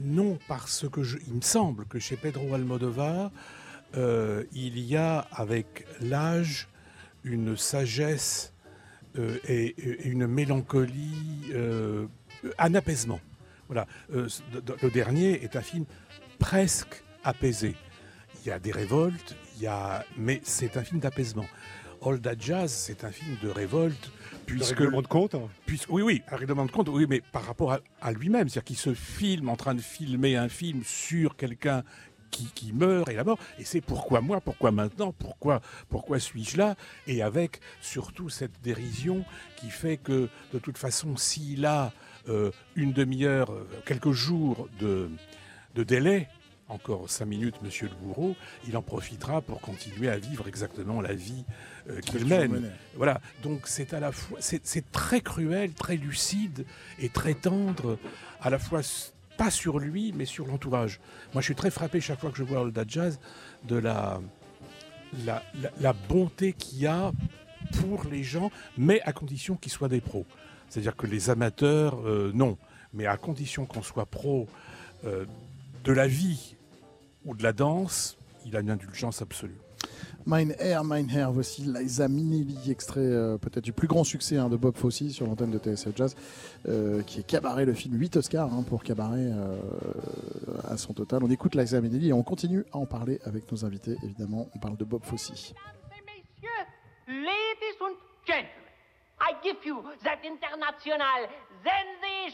non, 0.00 0.38
parce 0.48 0.88
que 0.88 1.00
il 1.28 1.34
me 1.34 1.40
semble 1.40 1.84
que 1.86 1.98
chez 1.98 2.16
Pedro 2.16 2.52
Almodovar, 2.54 3.30
il 3.94 4.78
y 4.80 4.96
a 4.96 5.26
avec 5.32 5.86
l'âge 6.00 6.68
une 7.24 7.56
sagesse 7.56 8.52
euh, 9.18 9.38
et, 9.46 9.66
et 9.78 10.06
une 10.08 10.26
mélancolie, 10.26 11.50
euh, 11.52 12.06
un 12.58 12.74
apaisement. 12.74 13.20
Voilà. 13.68 13.86
Euh, 14.14 14.28
le 14.82 14.90
dernier 14.90 15.42
est 15.44 15.56
un 15.56 15.62
film 15.62 15.84
presque 16.38 17.02
apaisé. 17.24 17.74
Il 18.42 18.48
y 18.48 18.50
a 18.50 18.58
des 18.58 18.72
révoltes, 18.72 19.36
il 19.56 19.62
y 19.62 19.66
a, 19.66 20.04
mais 20.16 20.40
c'est 20.44 20.76
un 20.76 20.82
film 20.84 21.00
d'apaisement. 21.00 21.46
All 22.02 22.18
That 22.20 22.36
Jazz, 22.38 22.72
c'est 22.72 23.04
un 23.04 23.10
film 23.10 23.36
de 23.42 23.50
révolte, 23.50 24.10
puisque 24.46 24.78
règlement 24.78 25.02
de 25.02 25.06
compte. 25.06 25.36
Puisque- 25.66 25.90
oui, 25.90 26.00
oui, 26.00 26.22
un 26.30 26.36
règlement 26.36 26.64
de 26.64 26.70
compte, 26.70 26.88
oui, 26.88 27.04
mais 27.06 27.20
par 27.20 27.44
rapport 27.44 27.72
à, 27.74 27.80
à 28.00 28.12
lui-même, 28.12 28.48
c'est-à-dire 28.48 28.64
qu'il 28.64 28.78
se 28.78 28.94
filme 28.94 29.50
en 29.50 29.56
train 29.56 29.74
de 29.74 29.82
filmer 29.82 30.36
un 30.36 30.48
film 30.48 30.82
sur 30.82 31.36
quelqu'un 31.36 31.82
qui, 32.30 32.46
qui 32.54 32.72
meurt 32.72 33.08
et 33.08 33.14
la 33.14 33.24
mort, 33.24 33.38
et 33.58 33.64
c'est 33.64 33.80
pourquoi 33.80 34.20
moi, 34.20 34.40
pourquoi 34.40 34.70
maintenant, 34.70 35.12
pourquoi, 35.12 35.60
pourquoi 35.88 36.18
suis-je 36.18 36.56
là, 36.56 36.76
et 37.06 37.22
avec 37.22 37.60
surtout 37.80 38.28
cette 38.28 38.60
dérision 38.62 39.24
qui 39.56 39.70
fait 39.70 39.96
que 39.96 40.28
de 40.52 40.58
toute 40.58 40.78
façon, 40.78 41.16
s'il 41.16 41.66
a 41.66 41.92
euh, 42.28 42.50
une 42.76 42.92
demi-heure, 42.92 43.52
euh, 43.52 43.66
quelques 43.86 44.12
jours 44.12 44.68
de, 44.78 45.10
de 45.74 45.82
délai, 45.82 46.28
encore 46.68 47.10
cinq 47.10 47.26
minutes, 47.26 47.56
monsieur 47.62 47.88
le 47.88 47.94
bourreau, 47.96 48.36
il 48.68 48.76
en 48.76 48.82
profitera 48.82 49.40
pour 49.40 49.60
continuer 49.60 50.08
à 50.08 50.18
vivre 50.18 50.46
exactement 50.46 51.00
la 51.00 51.14
vie 51.14 51.44
euh, 51.88 52.00
qu'il 52.00 52.26
mène. 52.26 52.70
Voilà, 52.94 53.20
donc 53.42 53.62
c'est 53.66 53.92
à 53.92 54.00
la 54.00 54.12
fois, 54.12 54.38
c'est 54.40 54.92
très 54.92 55.20
cruel, 55.20 55.72
très 55.72 55.96
lucide 55.96 56.64
et 57.00 57.08
très 57.08 57.34
tendre, 57.34 57.98
à 58.40 58.50
la 58.50 58.58
fois 58.58 58.82
pas 59.40 59.50
sur 59.50 59.78
lui, 59.78 60.12
mais 60.14 60.26
sur 60.26 60.46
l'entourage. 60.46 61.00
Moi, 61.32 61.40
je 61.40 61.46
suis 61.46 61.54
très 61.54 61.70
frappé 61.70 61.98
chaque 61.98 62.20
fois 62.20 62.30
que 62.30 62.36
je 62.36 62.42
vois 62.42 62.70
That 62.70 62.84
Jazz 62.86 63.18
de 63.64 63.76
la 63.78 64.20
bonté 66.10 66.52
qu'il 66.52 66.80
y 66.80 66.86
a 66.86 67.10
pour 67.80 68.04
les 68.04 68.22
gens, 68.22 68.50
mais 68.76 69.00
à 69.00 69.14
condition 69.14 69.56
qu'ils 69.56 69.72
soient 69.72 69.88
des 69.88 70.02
pros. 70.02 70.26
C'est-à-dire 70.68 70.94
que 70.94 71.06
les 71.06 71.30
amateurs, 71.30 72.06
euh, 72.06 72.32
non, 72.34 72.58
mais 72.92 73.06
à 73.06 73.16
condition 73.16 73.64
qu'on 73.64 73.82
soit 73.82 74.04
pro 74.04 74.46
euh, 75.06 75.24
de 75.84 75.92
la 75.92 76.06
vie 76.06 76.56
ou 77.24 77.34
de 77.34 77.42
la 77.42 77.54
danse, 77.54 78.18
il 78.44 78.54
a 78.56 78.60
une 78.60 78.70
indulgence 78.70 79.22
absolue. 79.22 79.56
Mine 80.26 80.54
Air, 80.58 80.84
Mine 80.84 81.10
Hair, 81.10 81.32
voici 81.32 81.62
Liza 81.62 82.08
Minnelli, 82.08 82.70
extrait 82.70 83.00
euh, 83.00 83.38
peut-être 83.38 83.64
du 83.64 83.72
plus 83.72 83.88
grand 83.88 84.04
succès 84.04 84.36
hein, 84.36 84.48
de 84.48 84.56
Bob 84.56 84.76
Fosse 84.76 85.08
sur 85.08 85.26
l'antenne 85.26 85.50
de 85.50 85.58
TSF 85.58 85.96
Jazz, 85.96 86.16
euh, 86.68 87.02
qui 87.02 87.20
est 87.20 87.22
Cabaret, 87.22 87.64
le 87.64 87.72
film 87.72 87.98
8 87.98 88.16
Oscars 88.16 88.52
hein, 88.52 88.62
pour 88.62 88.82
Cabaret 88.82 89.30
euh, 89.32 89.56
à 90.68 90.76
son 90.76 90.92
total. 90.92 91.24
On 91.24 91.30
écoute 91.30 91.54
Liza 91.54 91.80
Minnelli 91.80 92.08
et 92.08 92.12
on 92.12 92.22
continue 92.22 92.64
à 92.72 92.78
en 92.78 92.86
parler 92.86 93.20
avec 93.24 93.50
nos 93.50 93.64
invités, 93.64 93.96
évidemment. 94.02 94.48
On 94.54 94.58
parle 94.58 94.76
de 94.76 94.84
Bob 94.84 95.04
Fosse. 95.04 95.52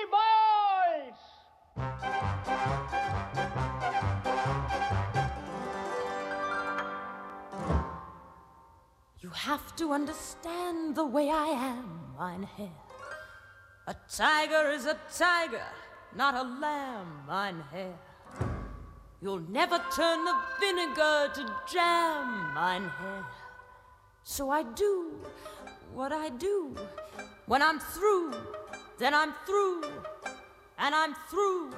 Have 9.38 9.76
to 9.76 9.94
understand 9.94 10.96
the 10.96 11.06
way 11.06 11.30
I 11.30 11.48
am, 11.48 11.86
mein 12.20 12.44
Herr. 12.58 12.78
A 13.88 13.96
tiger 14.10 14.72
is 14.72 14.86
a 14.86 14.98
tiger, 15.16 15.70
not 16.16 16.34
a 16.34 16.44
lamb, 16.44 17.22
mein 17.28 17.64
Herr. 17.72 17.94
You'll 19.22 19.48
never 19.50 19.80
turn 19.96 20.26
the 20.26 20.36
vinegar 20.60 21.32
to 21.36 21.44
jam, 21.72 22.54
mein 22.56 22.90
Herr. 22.90 23.26
So 24.24 24.50
I 24.50 24.64
do 24.64 24.94
what 25.94 26.12
I 26.12 26.30
do. 26.30 26.76
When 27.46 27.62
I'm 27.62 27.80
through, 27.80 28.34
then 28.98 29.14
I'm 29.14 29.34
through, 29.46 29.84
and 30.80 30.96
I'm 30.96 31.14
through. 31.30 31.74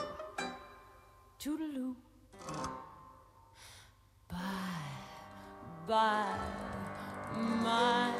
Toodaloo. 1.39 1.95
Bye, 4.29 4.37
bye, 5.87 6.78
my 7.39 8.13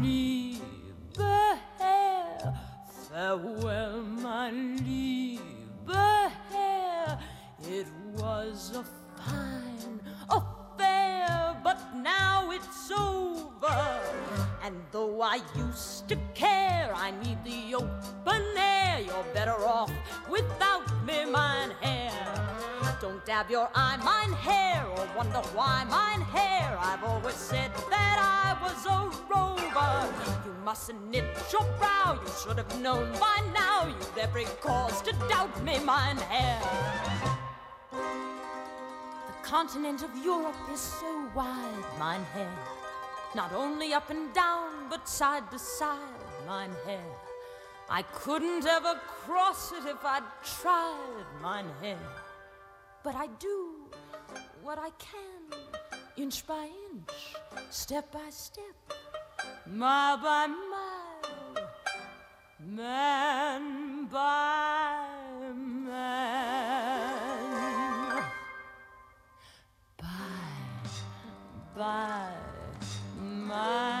liebe 0.00 0.60
Herr. 1.78 2.54
Farewell, 3.08 4.02
my 4.02 4.50
liebe 4.50 5.40
Herr. 6.50 7.18
It 7.62 7.86
was 8.16 8.72
a 8.76 8.84
fine 9.20 10.00
affair, 10.28 11.56
but 11.62 11.78
now 11.96 12.50
it's 12.50 12.90
over. 12.90 14.00
And 14.64 14.76
though 14.92 15.20
I 15.22 15.40
used 15.56 16.08
to 16.08 16.16
care, 16.34 16.92
I 16.94 17.10
need 17.22 17.38
the 17.44 17.74
open 17.74 18.42
air. 18.56 19.00
You're 19.00 19.34
better 19.34 19.58
off 19.66 19.92
without 20.28 20.86
me, 21.06 21.24
mine 21.24 21.72
hair. 21.80 21.99
Don't 23.00 23.24
dab 23.24 23.48
your 23.48 23.70
eye, 23.74 23.96
mine 24.04 24.36
hair, 24.36 24.84
or 24.86 25.08
wonder 25.16 25.38
why 25.54 25.84
mine 25.88 26.20
hair. 26.20 26.76
I've 26.78 27.02
always 27.02 27.34
said 27.34 27.70
that 27.88 28.18
I 28.20 28.62
was 28.62 28.84
a 28.84 29.10
rover. 29.32 30.12
You 30.44 30.52
mustn't 30.62 31.08
knit 31.08 31.24
your 31.50 31.64
brow, 31.78 32.20
you 32.22 32.30
should 32.44 32.58
have 32.58 32.80
known 32.82 33.10
by 33.12 33.40
now. 33.54 33.86
You'd 33.86 34.18
every 34.18 34.44
cause 34.60 35.00
to 35.00 35.12
doubt 35.30 35.64
me, 35.64 35.78
mine 35.78 36.18
hair. 36.18 36.60
The 37.90 39.48
continent 39.48 40.02
of 40.02 40.10
Europe 40.22 40.60
is 40.70 40.80
so 40.80 41.26
wide, 41.34 41.84
mine 41.98 42.24
hair. 42.34 42.52
Not 43.34 43.54
only 43.54 43.94
up 43.94 44.10
and 44.10 44.30
down, 44.34 44.90
but 44.90 45.08
side 45.08 45.50
to 45.52 45.58
side, 45.58 45.98
mine 46.46 46.76
hair. 46.84 47.10
I 47.88 48.02
couldn't 48.02 48.66
ever 48.66 49.00
cross 49.06 49.72
it 49.72 49.86
if 49.86 50.04
I'd 50.04 50.22
tried, 50.44 51.24
mine 51.40 51.70
hair. 51.80 51.98
But 53.02 53.14
I 53.14 53.28
do 53.38 53.76
what 54.62 54.78
I 54.78 54.90
can, 54.98 55.58
inch 56.18 56.46
by 56.46 56.68
inch, 56.92 57.34
step 57.70 58.12
by 58.12 58.28
step, 58.28 58.76
mile 59.66 60.18
by 60.18 60.46
mile, 60.46 61.66
man 62.60 64.04
by 64.04 64.98
man. 65.54 66.10
Bye, 69.96 70.06
bye, 71.74 72.36
mein 73.18 73.99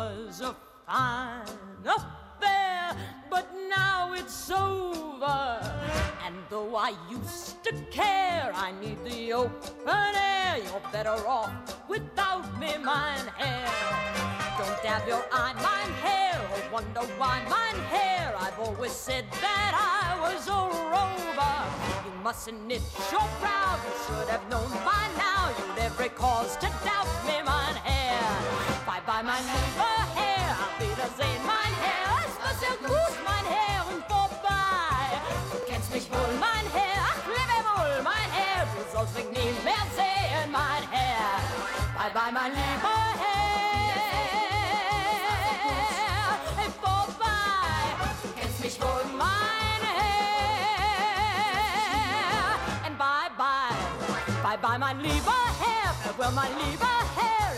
was 0.00 0.40
a 0.40 0.56
fine 0.86 1.44
affair, 1.84 2.96
but 3.28 3.46
now 3.68 4.14
it's 4.14 4.50
over. 4.50 5.60
And 6.24 6.34
though 6.48 6.74
I 6.74 6.94
used 7.10 7.62
to 7.64 7.72
care, 7.90 8.50
I 8.54 8.72
need 8.80 8.98
the 9.04 9.32
open 9.34 10.14
air. 10.14 10.56
You're 10.64 10.86
better 10.90 11.18
off 11.28 11.52
without 11.88 12.46
me, 12.58 12.72
mine 12.82 13.28
hair. 13.40 13.68
Don't 14.58 14.82
dab 14.82 15.06
your 15.06 15.24
eye, 15.32 15.54
mine 15.68 15.94
hair, 16.06 16.36
or 16.52 16.62
wonder 16.72 17.04
why 17.18 17.36
mine 17.56 17.82
hair. 17.94 18.34
I've 18.38 18.58
always 18.58 18.92
said 18.92 19.26
that 19.44 19.72
I 19.76 20.08
was 20.24 20.48
a 20.48 20.62
rover. 20.94 21.56
You 22.06 22.12
mustn't 22.24 22.60
knit 22.66 22.82
your 23.12 23.28
brow, 23.40 23.78
you 23.84 23.94
should 24.04 24.28
have 24.34 24.44
known 24.52 24.70
by 24.90 25.04
now. 25.26 25.42
You'd 25.58 25.78
every 25.88 26.08
cause 26.08 26.56
to 26.56 26.68
doubt 26.88 27.12
me, 27.26 27.36
mine 27.44 27.80
hair. 27.84 27.99
Bye, 29.20 29.26
mein 29.26 29.44
lieber 29.44 30.00
Herr, 30.14 30.50
auf 30.64 30.80
Wiedersehen, 30.80 31.42
mein 31.44 31.74
Herr. 31.84 32.24
Es 32.24 32.36
war 32.40 32.54
sehr 32.58 32.76
gut, 32.80 33.14
mein 33.22 33.44
Herr, 33.52 33.86
und 33.92 34.02
vorbei. 34.08 35.20
Du 35.52 35.58
kennst 35.70 35.92
mich 35.92 36.10
wohl, 36.10 36.32
mein 36.40 36.64
Herr, 36.72 37.04
ach, 37.04 37.20
lebe 37.28 37.56
wohl, 37.68 38.02
mein 38.02 38.30
Herr. 38.32 38.64
Du 38.64 38.80
sollst 38.96 39.14
mich 39.14 39.26
nie 39.26 39.52
mehr 39.62 39.84
sehen, 39.94 40.50
mein 40.50 40.88
Herr. 40.90 41.36
Bye 41.98 42.12
bye, 42.14 42.32
mein 42.32 42.52
lieber 42.52 42.98
Herr. 43.20 44.40
Hey, 46.56 46.70
vorbei. 46.80 47.84
Du 48.22 48.28
kennst 48.40 48.60
mich 48.64 48.80
wohl, 48.80 49.04
mein 49.18 49.82
Herr. 49.98 50.16
And 52.86 52.96
bye 52.96 53.28
bye. 53.36 53.76
Bye 54.42 54.56
bye, 54.62 54.78
mein 54.78 54.98
lieber 55.00 55.40
Herr. 55.60 55.92
Farewell, 56.04 56.32
mein 56.32 56.56
lieber 56.56 56.96
Herr. 57.16 57.49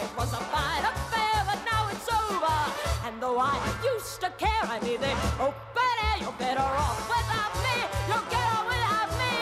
Though 3.22 3.38
I 3.38 3.54
used 3.84 4.20
to 4.20 4.30
care, 4.30 4.64
I 4.64 4.80
need 4.80 4.98
the 4.98 5.12
open 5.38 5.94
You're 6.20 6.32
better 6.40 6.60
off 6.60 7.00
without 7.06 7.54
me. 7.66 7.76
You'll 8.08 8.28
get 8.34 8.46
on 8.56 8.64
without 8.66 9.10
me. 9.22 9.34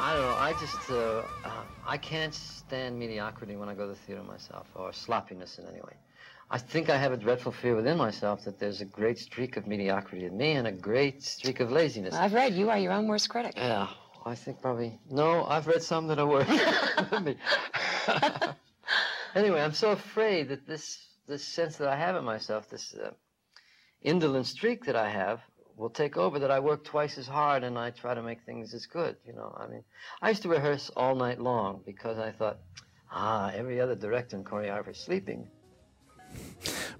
I 0.00 0.12
don't 0.14 0.22
know. 0.22 0.36
I 0.38 0.54
just, 0.60 0.90
uh, 0.90 1.22
uh, 1.44 1.50
I 1.86 1.96
can't 1.96 2.34
stand 2.34 2.98
mediocrity 2.98 3.56
when 3.56 3.70
I 3.70 3.74
go 3.74 3.86
to 3.86 3.92
the 3.94 3.98
theater 4.06 4.22
myself, 4.22 4.66
or 4.74 4.92
sloppiness 4.92 5.58
in 5.58 5.66
any 5.66 5.80
way. 5.80 5.96
I 6.50 6.58
think 6.58 6.90
I 6.90 6.98
have 6.98 7.12
a 7.12 7.16
dreadful 7.16 7.52
fear 7.52 7.76
within 7.76 7.96
myself 7.96 8.44
that 8.44 8.58
there's 8.58 8.80
a 8.82 8.86
great 8.86 9.18
streak 9.18 9.56
of 9.56 9.66
mediocrity 9.66 10.26
in 10.26 10.36
me 10.36 10.52
and 10.52 10.66
a 10.66 10.72
great 10.72 11.22
streak 11.22 11.60
of 11.60 11.70
laziness. 11.70 12.14
I've 12.14 12.34
read 12.34 12.54
you 12.54 12.68
are 12.68 12.78
your 12.78 12.92
own 12.92 13.06
worst 13.06 13.28
critic. 13.30 13.54
Yeah, 13.56 13.88
I 14.28 14.34
think 14.34 14.60
probably. 14.60 15.00
No, 15.10 15.44
I've 15.44 15.66
read 15.66 15.82
some 15.82 16.08
that 16.08 16.18
are 16.18 16.26
worse 16.26 16.48
anyway, 19.34 19.60
I'm 19.60 19.72
so 19.72 19.92
afraid 19.92 20.48
that 20.48 20.66
this 20.66 20.98
this 21.26 21.44
sense 21.44 21.76
that 21.76 21.88
I 21.88 21.96
have 21.96 22.16
in 22.16 22.24
myself, 22.24 22.68
this 22.70 22.94
uh, 22.94 23.10
indolent 24.02 24.46
streak 24.46 24.84
that 24.84 24.96
I 24.96 25.08
have, 25.10 25.40
will 25.76 25.90
take 25.90 26.16
over. 26.16 26.38
That 26.38 26.50
I 26.50 26.60
work 26.60 26.84
twice 26.84 27.18
as 27.18 27.26
hard 27.26 27.64
and 27.64 27.78
I 27.78 27.90
try 27.90 28.14
to 28.14 28.22
make 28.22 28.42
things 28.42 28.74
as 28.74 28.86
good. 28.86 29.16
You 29.26 29.34
know, 29.34 29.54
I 29.56 29.66
mean, 29.66 29.84
I 30.20 30.28
used 30.30 30.42
to 30.42 30.48
rehearse 30.48 30.90
all 30.96 31.14
night 31.14 31.40
long 31.40 31.82
because 31.84 32.18
I 32.18 32.32
thought, 32.32 32.58
ah, 33.10 33.50
every 33.54 33.80
other 33.80 33.94
director 33.94 34.36
and 34.36 34.44
choreographer 34.44 34.90
is 34.90 34.98
sleeping. 34.98 35.48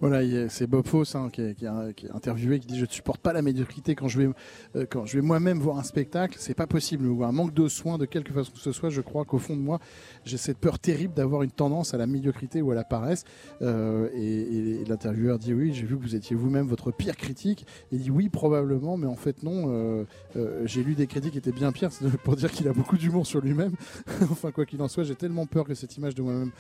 Voilà, 0.01 0.49
c'est 0.49 0.69
Bob 0.69 0.87
Fosse 0.87 1.17
hein, 1.17 1.29
qui, 1.33 1.43
est, 1.43 1.67
interviewé, 2.15 2.61
qui 2.61 2.69
dit 2.69 2.79
Je 2.79 2.85
ne 2.85 2.91
supporte 2.91 3.21
pas 3.21 3.33
la 3.33 3.43
médiocrité 3.43 3.97
quand 3.97 4.07
je 4.07 4.21
vais, 4.21 4.29
euh, 4.77 4.87
vais 5.13 5.21
moi-même 5.21 5.59
voir 5.59 5.79
un 5.79 5.83
spectacle. 5.83 6.37
C'est 6.39 6.55
pas 6.55 6.69
possible. 6.69 7.07
Ou 7.09 7.25
un 7.25 7.33
manque 7.33 7.53
de 7.53 7.67
soins 7.67 7.99
de 7.99 8.05
quelque 8.05 8.33
façon 8.33 8.53
que 8.53 8.59
ce 8.59 8.71
soit. 8.71 8.91
Je 8.91 9.01
crois 9.01 9.25
qu'au 9.25 9.39
fond 9.39 9.57
de 9.57 9.61
moi, 9.61 9.81
j'ai 10.25 10.37
cette 10.37 10.59
peur 10.59 10.79
terrible 10.79 11.15
d'avoir 11.15 11.43
une 11.43 11.51
tendance 11.51 11.95
à 11.95 11.99
la 11.99 12.07
médiocrité 12.07 12.63
ou 12.63 12.71
à 12.71 12.77
la 12.77 12.85
paresse. 12.85 13.25
Euh, 13.61 14.09
et 14.15 14.85
l'intervieweur 14.85 15.39
dit 15.39 15.53
Oui, 15.53 15.73
j'ai 15.75 15.85
vu 15.85 15.97
que 15.97 16.03
vous 16.03 16.15
étiez 16.15 16.37
vous-même 16.37 16.69
votre 16.69 16.93
pire 16.93 17.17
critique. 17.17 17.67
Il 17.91 17.99
dit 17.99 18.11
Oui, 18.13 18.29
probablement, 18.29 18.97
mais 18.97 19.09
en 19.09 19.17
fait, 19.17 19.43
non. 19.43 19.65
Euh, 19.69 20.05
j'ai 20.65 20.85
lu 20.85 20.95
des 20.95 21.09
critiques 21.09 21.33
qui 21.33 21.39
étaient 21.39 21.51
bien 21.51 21.73
pires 21.73 21.91
pour 22.23 22.37
dire 22.37 22.53
qu'il 22.53 22.69
a 22.69 22.73
beaucoup 22.73 22.97
d'humour 22.97 23.27
sur 23.27 23.41
lui-même. 23.41 23.73
enfin, 24.31 24.53
quoi 24.53 24.65
qu'il 24.65 24.81
en 24.81 24.89
soit, 24.89 25.03
j'ai 25.03 25.17
tellement 25.17 25.47
peur 25.47 25.65
que 25.65 25.75
cette 25.75 25.97
image 25.97 26.15
de 26.15 26.23
moi-même, 26.23 26.53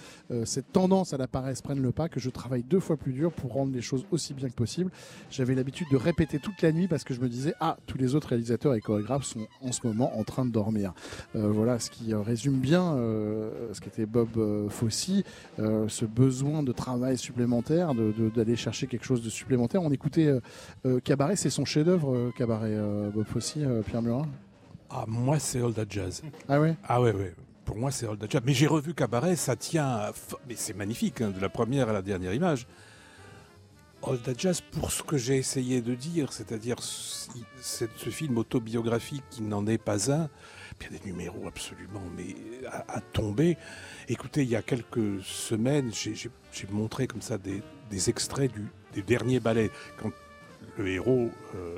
cette 0.44 0.72
tendance 0.72 1.12
à 1.12 1.16
la 1.16 1.28
paresse 1.28 1.62
prenne 1.62 1.80
le 1.80 1.92
pas 1.92 2.08
que 2.08 2.18
je 2.18 2.30
travaille 2.30 2.57
deux 2.62 2.80
fois 2.80 2.96
plus 2.96 3.12
dur 3.12 3.32
pour 3.32 3.52
rendre 3.52 3.72
les 3.72 3.80
choses 3.82 4.04
aussi 4.10 4.34
bien 4.34 4.48
que 4.48 4.54
possible. 4.54 4.90
J'avais 5.30 5.54
l'habitude 5.54 5.86
de 5.90 5.96
répéter 5.96 6.38
toute 6.38 6.60
la 6.62 6.72
nuit 6.72 6.88
parce 6.88 7.04
que 7.04 7.14
je 7.14 7.20
me 7.20 7.28
disais 7.28 7.54
ah 7.60 7.76
tous 7.86 7.98
les 7.98 8.14
autres 8.14 8.28
réalisateurs 8.28 8.74
et 8.74 8.80
chorégraphes 8.80 9.24
sont 9.24 9.46
en 9.62 9.72
ce 9.72 9.86
moment 9.86 10.18
en 10.18 10.24
train 10.24 10.44
de 10.44 10.50
dormir. 10.50 10.92
Euh, 11.36 11.48
voilà 11.50 11.78
ce 11.78 11.90
qui 11.90 12.12
euh, 12.12 12.20
résume 12.20 12.58
bien 12.58 12.94
euh, 12.96 13.72
ce 13.72 13.80
qu'était 13.80 14.06
Bob 14.06 14.28
euh, 14.36 14.68
Fosse, 14.68 15.10
euh, 15.58 15.86
ce 15.88 16.04
besoin 16.04 16.62
de 16.62 16.72
travail 16.72 17.16
supplémentaire, 17.18 17.94
de- 17.94 18.12
de- 18.18 18.30
d'aller 18.30 18.56
chercher 18.56 18.86
quelque 18.86 19.04
chose 19.04 19.22
de 19.22 19.30
supplémentaire. 19.30 19.82
On 19.82 19.90
écoutait 19.92 20.32
Cabaret, 21.04 21.36
c'est 21.36 21.50
son 21.50 21.64
chef-d'œuvre 21.64 22.30
Cabaret 22.36 22.76
Bob 23.14 23.24
Fosse, 23.26 23.54
euh, 23.58 23.82
Pierre 23.82 24.02
Murin? 24.02 24.26
Ah, 24.90 25.04
moi, 25.06 25.38
c'est 25.38 25.60
All 25.60 25.72
That 25.74 25.84
Jazz. 25.90 26.22
Ah 26.48 26.60
ouais? 26.60 26.74
Ah 26.84 27.00
ouais, 27.02 27.12
ouais. 27.12 27.34
Pour 27.68 27.76
moi, 27.76 27.90
c'est 27.90 28.06
That 28.06 28.30
Jazz. 28.30 28.40
Mais 28.46 28.54
j'ai 28.54 28.66
revu 28.66 28.94
Cabaret, 28.94 29.36
ça 29.36 29.54
tient. 29.54 30.10
Mais 30.48 30.54
c'est 30.56 30.72
magnifique, 30.72 31.20
hein, 31.20 31.28
de 31.28 31.38
la 31.38 31.50
première 31.50 31.90
à 31.90 31.92
la 31.92 32.00
dernière 32.00 32.32
image. 32.32 32.66
That 34.00 34.32
Jazz, 34.38 34.62
pour 34.62 34.90
ce 34.90 35.02
que 35.02 35.18
j'ai 35.18 35.36
essayé 35.36 35.82
de 35.82 35.94
dire, 35.94 36.32
c'est-à-dire 36.32 36.76
ce 36.80 37.84
film 38.08 38.38
autobiographique 38.38 39.22
qui 39.28 39.42
n'en 39.42 39.66
est 39.66 39.76
pas 39.76 40.10
un, 40.10 40.30
il 40.80 40.84
y 40.84 40.96
a 40.96 40.98
des 40.98 41.04
numéros 41.04 41.46
absolument 41.46 42.02
mais 42.16 42.36
à, 42.66 43.02
tomber. 43.12 43.58
Écoutez, 44.08 44.44
il 44.44 44.48
y 44.48 44.56
a 44.56 44.62
quelques 44.62 45.22
semaines, 45.22 45.92
j'ai 45.92 46.30
montré 46.70 47.06
comme 47.06 47.20
ça 47.20 47.36
des, 47.36 47.60
extraits 48.08 48.50
du, 48.50 48.66
des 48.94 49.02
derniers 49.02 49.40
ballets, 49.40 49.70
quand 50.00 50.10
le 50.78 50.88
héros 50.88 51.28
euh, 51.54 51.76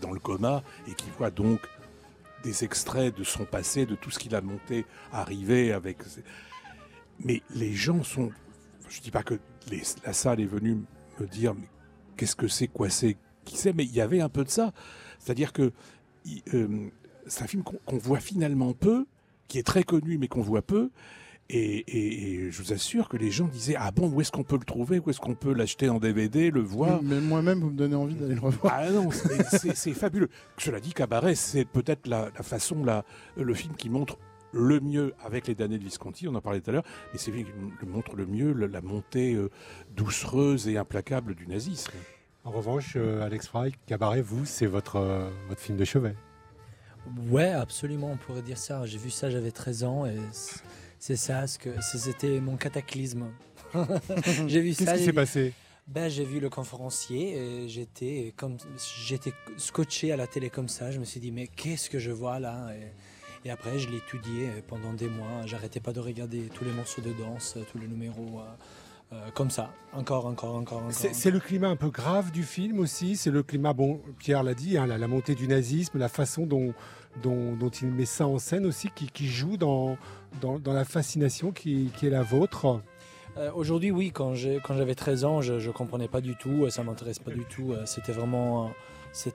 dans 0.00 0.12
le 0.12 0.20
coma 0.20 0.62
et 0.86 0.94
qui 0.94 1.10
voit 1.18 1.30
donc 1.30 1.58
des 2.42 2.64
extraits 2.64 3.16
de 3.16 3.24
son 3.24 3.44
passé, 3.44 3.86
de 3.86 3.94
tout 3.94 4.10
ce 4.10 4.18
qu'il 4.18 4.34
a 4.34 4.40
monté, 4.40 4.84
arrivé 5.12 5.72
avec. 5.72 5.98
Mais 7.24 7.42
les 7.54 7.72
gens 7.72 8.02
sont. 8.02 8.30
Je 8.88 9.00
dis 9.00 9.10
pas 9.10 9.22
que 9.22 9.38
la 10.04 10.12
salle 10.12 10.40
est 10.40 10.46
venue 10.46 10.82
me 11.18 11.26
dire 11.26 11.54
qu'est-ce 12.16 12.36
que 12.36 12.48
c'est, 12.48 12.68
quoi 12.68 12.90
c'est, 12.90 13.16
qui 13.44 13.56
c'est, 13.56 13.72
mais 13.72 13.84
il 13.84 13.94
y 13.94 14.00
avait 14.00 14.20
un 14.20 14.28
peu 14.28 14.44
de 14.44 14.50
ça. 14.50 14.72
C'est-à-dire 15.18 15.52
que 15.52 15.72
euh, 16.54 16.90
c'est 17.26 17.44
un 17.44 17.46
film 17.46 17.62
qu'on 17.62 17.98
voit 17.98 18.20
finalement 18.20 18.74
peu, 18.74 19.06
qui 19.48 19.58
est 19.58 19.62
très 19.62 19.84
connu 19.84 20.18
mais 20.18 20.28
qu'on 20.28 20.42
voit 20.42 20.62
peu. 20.62 20.90
Et, 21.54 21.58
et- 21.80 22.32
et 22.46 22.50
je 22.50 22.62
vous 22.62 22.72
assure 22.72 23.08
que 23.10 23.18
les 23.18 23.30
gens 23.30 23.46
disaient 23.46 23.74
Ah 23.78 23.90
bon, 23.90 24.08
où 24.10 24.20
est-ce 24.22 24.32
qu'on 24.32 24.42
peut 24.42 24.56
le 24.58 24.64
trouver? 24.64 24.98
Où 24.98 25.10
est-ce 25.10 25.20
qu'on 25.20 25.34
peut 25.34 25.52
l'acheter 25.52 25.90
en 25.90 25.98
DVD, 25.98 26.50
le 26.50 26.60
voir? 26.62 27.02
Mais 27.02 27.20
moi-même, 27.20 27.60
vous 27.60 27.70
me 27.70 27.76
donnez 27.76 27.94
envie 27.94 28.14
d'aller 28.14 28.34
le 28.34 28.40
revoir. 28.40 28.72
ah 28.76 28.90
non, 28.90 29.10
c'est- 29.74 29.92
fabuleux. 29.92 30.28
Cela 30.56 30.80
dit, 30.80 30.94
Cabaret, 30.94 31.34
c'est 31.34 31.66
peut-être 31.66 32.06
la, 32.06 32.30
la 32.34 32.42
façon, 32.42 32.82
la, 32.84 33.04
le 33.36 33.52
film 33.54 33.74
qui 33.76 33.90
montre 33.90 34.16
le 34.54 34.80
mieux 34.80 35.14
avec 35.24 35.46
les 35.46 35.54
damnés 35.54 35.78
de 35.78 35.84
Visconti, 35.84 36.26
on 36.28 36.34
en 36.34 36.40
parlait 36.40 36.60
tout 36.60 36.70
à 36.70 36.72
l'heure, 36.74 36.84
mais 37.12 37.18
c'est 37.18 37.30
lui 37.30 37.44
qui 37.44 37.86
montre 37.86 38.16
le 38.16 38.26
mieux 38.26 38.52
la 38.52 38.80
montée 38.82 39.34
euh, 39.34 39.48
doucereuse 39.96 40.68
et 40.68 40.76
implacable 40.78 41.34
du 41.34 41.46
nazisme. 41.46 41.92
En 42.44 42.50
revanche, 42.50 42.94
euh, 42.96 43.22
Alex 43.24 43.46
Fry, 43.48 43.72
Cabaret, 43.86 44.20
vous, 44.22 44.44
c'est 44.44 44.66
votre, 44.66 44.96
euh, 44.96 45.28
votre 45.48 45.60
film 45.60 45.78
de 45.78 45.84
chevet. 45.84 46.14
Ouais, 47.30 47.48
absolument, 47.50 48.10
on 48.12 48.16
pourrait 48.16 48.42
dire 48.42 48.58
ça. 48.58 48.84
J'ai 48.86 48.98
vu 48.98 49.10
ça, 49.10 49.28
j'avais 49.30 49.50
13 49.50 49.84
ans 49.84 50.06
et 50.06 50.16
c'est 51.02 51.16
ça, 51.16 51.48
ce 51.48 51.58
que 51.58 51.70
c'était 51.80 52.40
mon 52.40 52.56
cataclysme. 52.56 53.32
j'ai 54.46 54.60
vu 54.60 54.68
Qu'est-ce 54.68 54.84
ça. 54.84 54.96
qui 54.96 55.04
s'est 55.04 55.12
passé? 55.12 55.52
Ben, 55.88 56.08
j'ai 56.08 56.24
vu 56.24 56.38
le 56.38 56.48
conférencier 56.48 57.36
et 57.36 57.68
j'étais 57.68 58.32
comme 58.36 58.56
j'étais 59.04 59.32
scotché 59.56 60.12
à 60.12 60.16
la 60.16 60.28
télé 60.28 60.48
comme 60.48 60.68
ça. 60.68 60.92
Je 60.92 61.00
me 61.00 61.04
suis 61.04 61.18
dit 61.18 61.32
mais 61.32 61.48
qu'est-ce 61.48 61.90
que 61.90 61.98
je 61.98 62.12
vois 62.12 62.38
là? 62.38 62.68
Et, 62.76 63.48
et 63.48 63.50
après 63.50 63.80
je 63.80 63.88
l'ai 63.88 63.96
étudié 63.96 64.48
pendant 64.68 64.92
des 64.92 65.08
mois. 65.08 65.44
J'arrêtais 65.44 65.80
pas 65.80 65.92
de 65.92 65.98
regarder 65.98 66.42
tous 66.54 66.64
les 66.64 66.70
morceaux 66.70 67.02
de 67.02 67.12
danse, 67.14 67.58
tous 67.72 67.78
les 67.78 67.88
numéros 67.88 68.38
euh, 68.38 68.54
euh, 69.12 69.30
comme 69.34 69.50
ça, 69.50 69.70
encore, 69.92 70.26
encore, 70.26 70.54
encore, 70.54 70.78
encore. 70.78 70.92
C'est 70.92 71.30
le 71.30 71.38
climat 71.40 71.68
un 71.68 71.76
peu 71.76 71.90
grave 71.90 72.30
du 72.32 72.42
film 72.42 72.78
aussi. 72.80 73.16
C'est 73.16 73.30
le 73.30 73.42
climat, 73.42 73.72
bon, 73.72 74.00
Pierre 74.18 74.42
l'a 74.42 74.54
dit, 74.54 74.78
hein, 74.78 74.86
la, 74.86 74.96
la 74.98 75.08
montée 75.08 75.34
du 75.34 75.46
nazisme, 75.48 75.98
la 75.98 76.08
façon 76.08 76.46
dont, 76.46 76.72
dont, 77.22 77.54
dont 77.56 77.68
il 77.68 77.88
met 77.88 78.06
ça 78.06 78.26
en 78.26 78.38
scène 78.38 78.64
aussi, 78.66 78.88
qui, 78.94 79.06
qui 79.10 79.26
joue 79.26 79.56
dans, 79.56 79.96
dans, 80.40 80.58
dans 80.58 80.72
la 80.72 80.84
fascination 80.84 81.52
qui, 81.52 81.90
qui 81.96 82.06
est 82.06 82.10
la 82.10 82.22
vôtre. 82.22 82.80
Euh, 83.36 83.50
Aujourd'hui, 83.54 83.90
oui, 83.90 84.10
quand 84.12 84.34
j'avais 84.34 84.94
13 84.94 85.24
ans, 85.24 85.40
je 85.42 85.54
ne 85.54 85.72
comprenais 85.72 86.08
pas 86.08 86.20
du 86.20 86.34
tout, 86.36 86.68
ça 86.70 86.82
m'intéresse 86.82 87.18
pas 87.18 87.30
du 87.32 87.44
tout. 87.44 87.72
euh, 87.72 87.84
C'était 87.86 88.12
vraiment, 88.12 88.70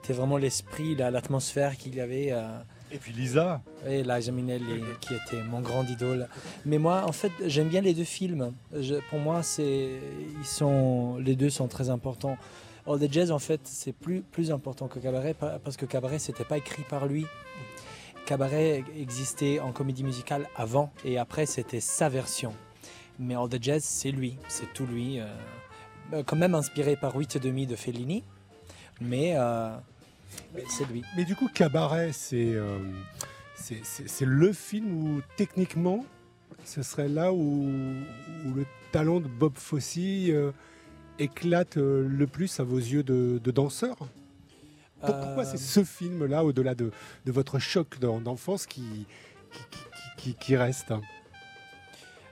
vraiment 0.08 0.36
l'esprit, 0.38 0.94
la- 0.96 1.10
l'atmosphère 1.10 1.76
qu'il 1.76 1.94
y 1.94 2.00
avait. 2.00 2.28
euh, 2.32 2.58
Et 2.90 2.96
puis 2.98 3.12
Lisa. 3.12 3.60
Et 3.86 4.02
Liza 4.02 4.32
Minnelli, 4.32 4.82
qui 5.00 5.14
était 5.14 5.42
mon 5.42 5.60
grand 5.60 5.84
idole. 5.84 6.28
Mais 6.64 6.78
moi, 6.78 7.04
en 7.06 7.12
fait, 7.12 7.32
j'aime 7.46 7.68
bien 7.68 7.82
les 7.82 7.92
deux 7.94 8.04
films. 8.04 8.52
Pour 9.10 9.18
moi, 9.18 9.42
ils 9.58 9.98
sont, 10.46 11.16
les 11.18 11.36
deux 11.36 11.50
sont 11.50 11.68
très 11.68 11.90
importants. 11.90 12.36
All 12.86 12.98
the 12.98 13.12
Jazz, 13.12 13.30
en 13.30 13.38
fait, 13.38 13.60
c'est 13.64 13.92
plus, 13.92 14.24
important 14.50 14.88
que 14.88 14.98
Cabaret, 14.98 15.34
pa- 15.34 15.58
parce 15.62 15.76
que 15.76 15.84
Cabaret, 15.84 16.18
c'était 16.18 16.44
pas 16.44 16.56
écrit 16.56 16.82
par 16.88 17.06
lui. 17.06 17.26
Cabaret 18.26 18.84
existait 18.96 19.60
en 19.60 19.72
comédie 19.72 20.04
musicale 20.04 20.48
avant, 20.56 20.90
et 21.04 21.18
après, 21.18 21.46
c'était 21.46 21.80
sa 21.80 22.08
version. 22.08 22.54
Mais 23.18 23.34
All 23.34 23.48
the 23.48 23.62
Jazz, 23.62 23.84
c'est 23.84 24.10
lui, 24.10 24.36
c'est 24.48 24.72
tout 24.72 24.86
lui. 24.86 25.20
euh, 25.20 25.26
quand 26.24 26.36
même 26.36 26.54
inspiré 26.54 26.96
par 26.96 27.14
8 27.16 27.36
et 27.36 27.40
demi 27.40 27.66
de 27.66 27.76
Fellini, 27.76 28.22
mais 29.00 29.32
euh, 29.36 29.76
c'est 30.68 30.88
lui. 30.88 31.02
Mais 31.16 31.24
du 31.24 31.34
coup, 31.36 31.48
Cabaret, 31.52 32.12
c'est 32.12 32.54
euh, 32.54 32.78
c'est- 33.54 34.24
le 34.24 34.52
film 34.52 34.92
où 35.16 35.20
techniquement, 35.36 36.04
ce 36.64 36.82
serait 36.82 37.08
là 37.08 37.32
où, 37.32 37.68
où 38.46 38.54
le 38.54 38.66
talent 38.92 39.20
de 39.20 39.28
Bob 39.28 39.56
Fosse 39.56 39.96
euh, 39.98 40.52
éclate 41.18 41.76
euh, 41.76 42.06
le 42.08 42.26
plus 42.26 42.60
à 42.60 42.64
vos 42.64 42.78
yeux 42.78 43.02
de, 43.02 43.40
de 43.42 43.50
danseur? 43.50 43.96
Pour- 45.00 45.16
Pourquoi 45.20 45.44
Euh, 45.44 45.50
c'est 45.50 45.58
ce 45.58 45.84
film-là, 45.84 46.44
au-delà 46.44 46.74
de, 46.74 46.90
de 47.24 47.32
votre 47.32 47.58
choc 47.58 47.98
d'en- 48.00 48.20
d'enfance, 48.20 48.66
qui, 48.66 49.06
qui, 49.52 49.60
qui- 49.70 50.16
qui- 50.16 50.34
qui 50.34 50.56
reste? 50.56 50.92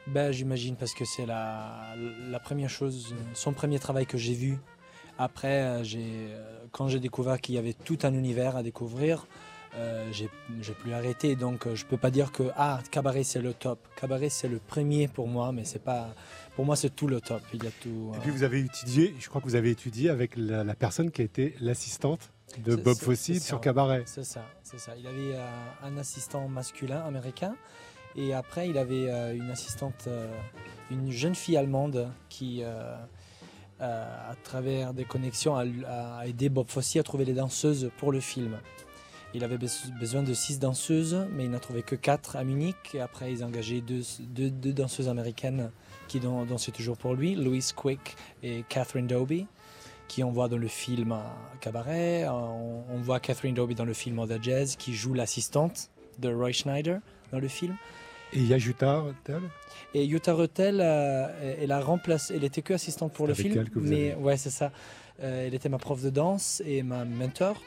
Ben, 0.08 0.30
j'imagine 0.32 0.76
parce 0.76 0.94
que 0.94 1.04
c'est 1.04 1.26
la, 1.26 1.94
la 2.30 2.38
première 2.40 2.70
chose, 2.70 3.14
son 3.34 3.52
premier 3.52 3.78
travail 3.78 4.06
que 4.06 4.16
j'ai 4.18 4.34
vu. 4.34 4.58
Après, 5.18 5.62
euh, 5.62 5.82
euh, 5.94 6.66
quand 6.72 6.88
j'ai 6.88 7.00
découvert 7.00 7.40
qu'il 7.40 7.54
y 7.54 7.58
avait 7.58 7.72
tout 7.72 7.98
un 8.02 8.12
univers 8.12 8.56
à 8.56 8.62
découvrir, 8.62 9.26
euh, 9.76 10.10
j'ai, 10.12 10.28
plus 10.74 10.92
arrêté. 10.92 11.36
Donc, 11.36 11.72
je 11.74 11.84
peux 11.84 11.96
pas 11.96 12.10
dire 12.10 12.32
que 12.32 12.44
ah, 12.56 12.80
Cabaret 12.90 13.24
c'est 13.24 13.40
le 13.40 13.52
top. 13.52 13.78
Cabaret 13.98 14.28
c'est 14.28 14.48
le 14.48 14.58
premier 14.58 15.08
pour 15.08 15.28
moi, 15.28 15.52
mais 15.52 15.64
c'est 15.64 15.82
pas. 15.82 16.14
Pour 16.54 16.64
moi, 16.64 16.76
c'est 16.76 16.94
tout 16.94 17.06
le 17.06 17.20
top. 17.20 17.42
Il 17.52 17.62
y 17.62 17.66
a 17.66 17.70
tout. 17.82 18.12
Et 18.14 18.18
puis 18.20 18.30
vous 18.30 18.42
avez 18.42 18.60
étudié, 18.60 19.14
je 19.18 19.28
crois 19.28 19.40
que 19.40 19.46
vous 19.46 19.54
avez 19.54 19.70
étudié 19.70 20.08
avec 20.08 20.36
la, 20.36 20.64
la 20.64 20.74
personne 20.74 21.10
qui 21.10 21.20
a 21.20 21.24
été 21.24 21.54
l'assistante 21.60 22.30
de 22.58 22.76
Bob 22.76 22.96
Fosse 22.96 23.38
sur. 23.38 23.60
Cabaret. 23.60 24.02
C'est 24.06 24.24
ça, 24.24 24.46
c'est 24.62 24.78
ça. 24.78 24.92
Il 24.96 25.06
avait 25.06 25.34
euh, 25.34 25.48
un 25.82 25.98
assistant 25.98 26.48
masculin 26.48 27.02
américain 27.04 27.54
Et 28.16 28.32
après, 28.32 28.68
il 28.68 28.78
avait 28.78 29.34
une 29.34 29.50
assistante, 29.50 30.08
une 30.90 31.10
jeune 31.10 31.34
fille 31.34 31.58
allemande 31.58 32.08
qui, 32.30 32.62
euh, 33.80 34.30
à 34.30 34.34
travers 34.42 34.94
des 34.94 35.04
connexions, 35.04 35.56
a, 35.56 35.64
a 35.88 36.26
aidé 36.26 36.48
Bob 36.48 36.68
Fosse 36.68 36.96
à 36.96 37.02
trouver 37.02 37.24
les 37.24 37.34
danseuses 37.34 37.90
pour 37.98 38.12
le 38.12 38.20
film. 38.20 38.58
Il 39.34 39.44
avait 39.44 39.58
bes- 39.58 39.90
besoin 39.98 40.22
de 40.22 40.32
six 40.32 40.58
danseuses, 40.58 41.26
mais 41.32 41.44
il 41.44 41.50
n'a 41.50 41.58
trouvé 41.60 41.82
que 41.82 41.94
quatre 41.94 42.36
à 42.36 42.44
Munich. 42.44 42.96
Après, 43.00 43.30
ils 43.30 43.44
ont 43.44 43.48
engagé 43.48 43.82
deux, 43.82 44.02
danseuses 44.72 45.08
américaines 45.08 45.70
qui 46.08 46.20
dan- 46.20 46.46
dansaient 46.46 46.72
toujours 46.72 46.96
pour 46.96 47.14
lui, 47.14 47.34
Louise 47.34 47.72
Quick 47.72 48.16
et 48.42 48.64
Catherine 48.68 49.06
Doby, 49.06 49.46
qui 50.08 50.24
on 50.24 50.30
voit 50.30 50.48
dans 50.48 50.56
le 50.56 50.68
film 50.68 51.14
Cabaret. 51.60 52.26
On, 52.28 52.96
voit 53.00 53.20
Catherine 53.20 53.54
Doby 53.54 53.74
dans 53.74 53.84
le 53.84 53.92
film 53.92 54.26
the 54.26 54.42
Jazz, 54.42 54.76
qui 54.76 54.94
joue 54.94 55.12
l'assistante 55.12 55.90
de 56.18 56.32
Roy 56.32 56.52
Schneider 56.52 57.00
dans 57.30 57.40
le 57.40 57.48
film. 57.48 57.76
Et 58.36 58.40
il 58.40 58.46
y 58.48 58.54
a 58.54 58.58
Jutta 58.58 59.02
Et 59.94 60.08
Jutta 60.08 60.34
Reutel, 60.34 60.80
euh, 60.82 61.56
elle 61.60 61.72
a 61.72 61.80
remplacé, 61.80 62.34
elle 62.36 62.44
était 62.44 62.62
que 62.62 62.74
assistante 62.74 63.12
pour 63.12 63.26
le 63.26 63.32
Avec 63.32 63.46
film, 63.46 63.58
elle 63.58 63.70
que 63.70 63.78
vous 63.78 63.86
mais 63.88 64.12
avez- 64.12 64.22
ouais 64.22 64.36
c'est 64.36 64.50
ça. 64.50 64.70
Euh, 65.22 65.46
elle 65.46 65.54
était 65.54 65.70
ma 65.70 65.78
prof 65.78 66.02
de 66.02 66.10
danse 66.10 66.62
et 66.66 66.82
ma 66.82 67.04
mentor, 67.06 67.62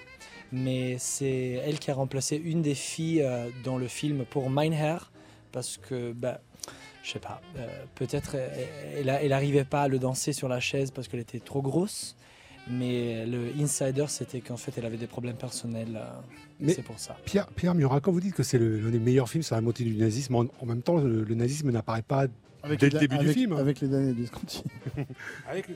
mais 0.52 0.98
c'est 1.00 1.60
elle 1.66 1.80
qui 1.80 1.90
a 1.90 1.96
remplacé 1.96 2.36
une 2.38 2.62
des 2.62 2.76
filles 2.76 3.24
euh, 3.24 3.50
dans 3.64 3.78
le 3.80 3.88
film 3.88 4.26
pour 4.26 4.50
Meinherr 4.52 5.12
parce 5.52 5.78
que 5.78 6.12
bah 6.14 6.40
je 7.02 7.12
sais 7.14 7.20
pas, 7.20 7.42
peut-être 7.96 8.36
elle, 8.36 9.10
elle, 9.10 9.20
elle 9.24 9.34
arrivait 9.34 9.64
pas 9.64 9.84
à 9.84 9.88
le 9.88 9.98
danser 9.98 10.34
sur 10.34 10.48
la 10.50 10.60
chaise 10.60 10.92
parce 10.92 11.08
qu'elle 11.08 11.22
était 11.22 11.40
trop 11.40 11.62
grosse. 11.64 12.16
Mais 12.70 13.26
le 13.26 13.50
insider, 13.62 14.06
c'était 14.08 14.42
qu'en 14.42 14.58
fait, 14.58 14.74
elle 14.78 14.86
avait 14.86 14.98
des 14.98 15.08
problèmes 15.08 15.36
personnels. 15.38 15.96
euh, 15.96 16.06
Mais- 16.60 16.74
c'est 16.74 16.84
pour 16.84 17.00
ça. 17.00 17.18
Pierre, 17.26 17.48
Pierre 17.48 17.74
Murat, 17.76 18.00
quand 18.00 18.12
vous 18.12 18.22
dites 18.22 18.36
que 18.36 18.44
c'est 18.44 18.60
l'un 18.60 18.90
des 18.90 19.00
meilleurs 19.00 19.30
films 19.30 19.44
sur 19.44 19.56
la 19.56 19.62
montée 19.62 19.84
du 19.84 19.96
nazisme, 19.96 20.36
en, 20.36 20.46
en 20.60 20.66
même 20.66 20.82
temps, 20.82 20.98
le, 20.98 21.24
le 21.24 21.36
nazisme 21.36 21.72
n'apparaît 21.72 22.02
pas 22.04 22.26
Avec 22.62 22.80
dès 22.80 22.90
les- 22.90 22.94
le 22.94 23.00
début 23.00 23.18
du 23.18 23.30
film. 23.34 23.54
Avec 23.54 23.80
les 23.82 23.88
du 23.88 24.14
Visconti. 24.22 24.64
Avec 25.50 25.68
le- 25.70 25.76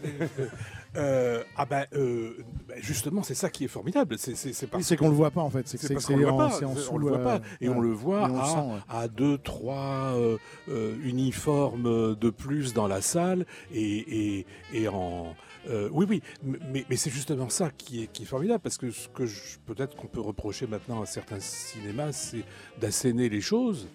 Euh, 0.95 1.41
ah 1.57 1.65
ben, 1.65 1.85
euh, 1.95 2.37
ben, 2.67 2.77
justement, 2.79 3.23
c'est 3.23 3.33
ça 3.33 3.49
qui 3.49 3.63
est 3.63 3.67
formidable. 3.69 4.15
C'est 4.19 4.33
parce 4.69 4.91
Oui, 4.91 4.97
qu'on 4.97 5.09
le 5.09 5.15
voit 5.15 5.31
pas 5.31 5.41
en 5.41 5.49
fait. 5.49 5.67
C'est 5.67 5.91
parce 5.91 6.05
qu'on 6.05 6.17
le 6.17 6.25
voit 6.27 6.49
pas, 6.49 6.63
en 6.65 6.75
sous. 6.75 6.91
on 6.93 6.97
le 6.99 7.07
voit 7.07 7.17
euh, 7.17 7.23
pas, 7.23 7.41
et 7.61 7.67
ouais. 7.69 7.75
on 7.75 7.79
le 7.81 7.89
voit 7.91 8.25
on 8.25 8.33
le 8.33 8.39
à, 8.39 8.45
sent, 8.45 8.57
ouais. 8.59 8.79
à 8.89 9.07
deux, 9.07 9.39
trois 9.39 10.13
euh, 10.15 10.37
euh, 10.69 10.93
uniformes 11.03 12.15
de 12.15 12.29
plus 12.29 12.73
dans 12.75 12.87
la 12.87 13.01
salle 13.01 13.47
et, 13.73 14.37
et, 14.41 14.45
et 14.73 14.87
en 14.87 15.33
euh, 15.69 15.89
oui 15.91 16.05
oui, 16.09 16.21
mais, 16.43 16.85
mais 16.89 16.95
c'est 16.95 17.09
justement 17.09 17.49
ça 17.49 17.69
qui 17.71 18.03
est, 18.03 18.07
qui 18.07 18.23
est 18.23 18.25
formidable 18.25 18.59
parce 18.61 18.77
que 18.77 18.91
ce 18.91 19.07
que 19.09 19.23
peut-être 19.65 19.95
qu'on 19.95 20.07
peut 20.07 20.21
reprocher 20.21 20.67
maintenant 20.67 21.01
à 21.01 21.05
certains 21.05 21.39
cinémas, 21.39 22.11
c'est 22.11 22.43
d'asséner 22.79 23.29
les 23.29 23.41
choses. 23.41 23.87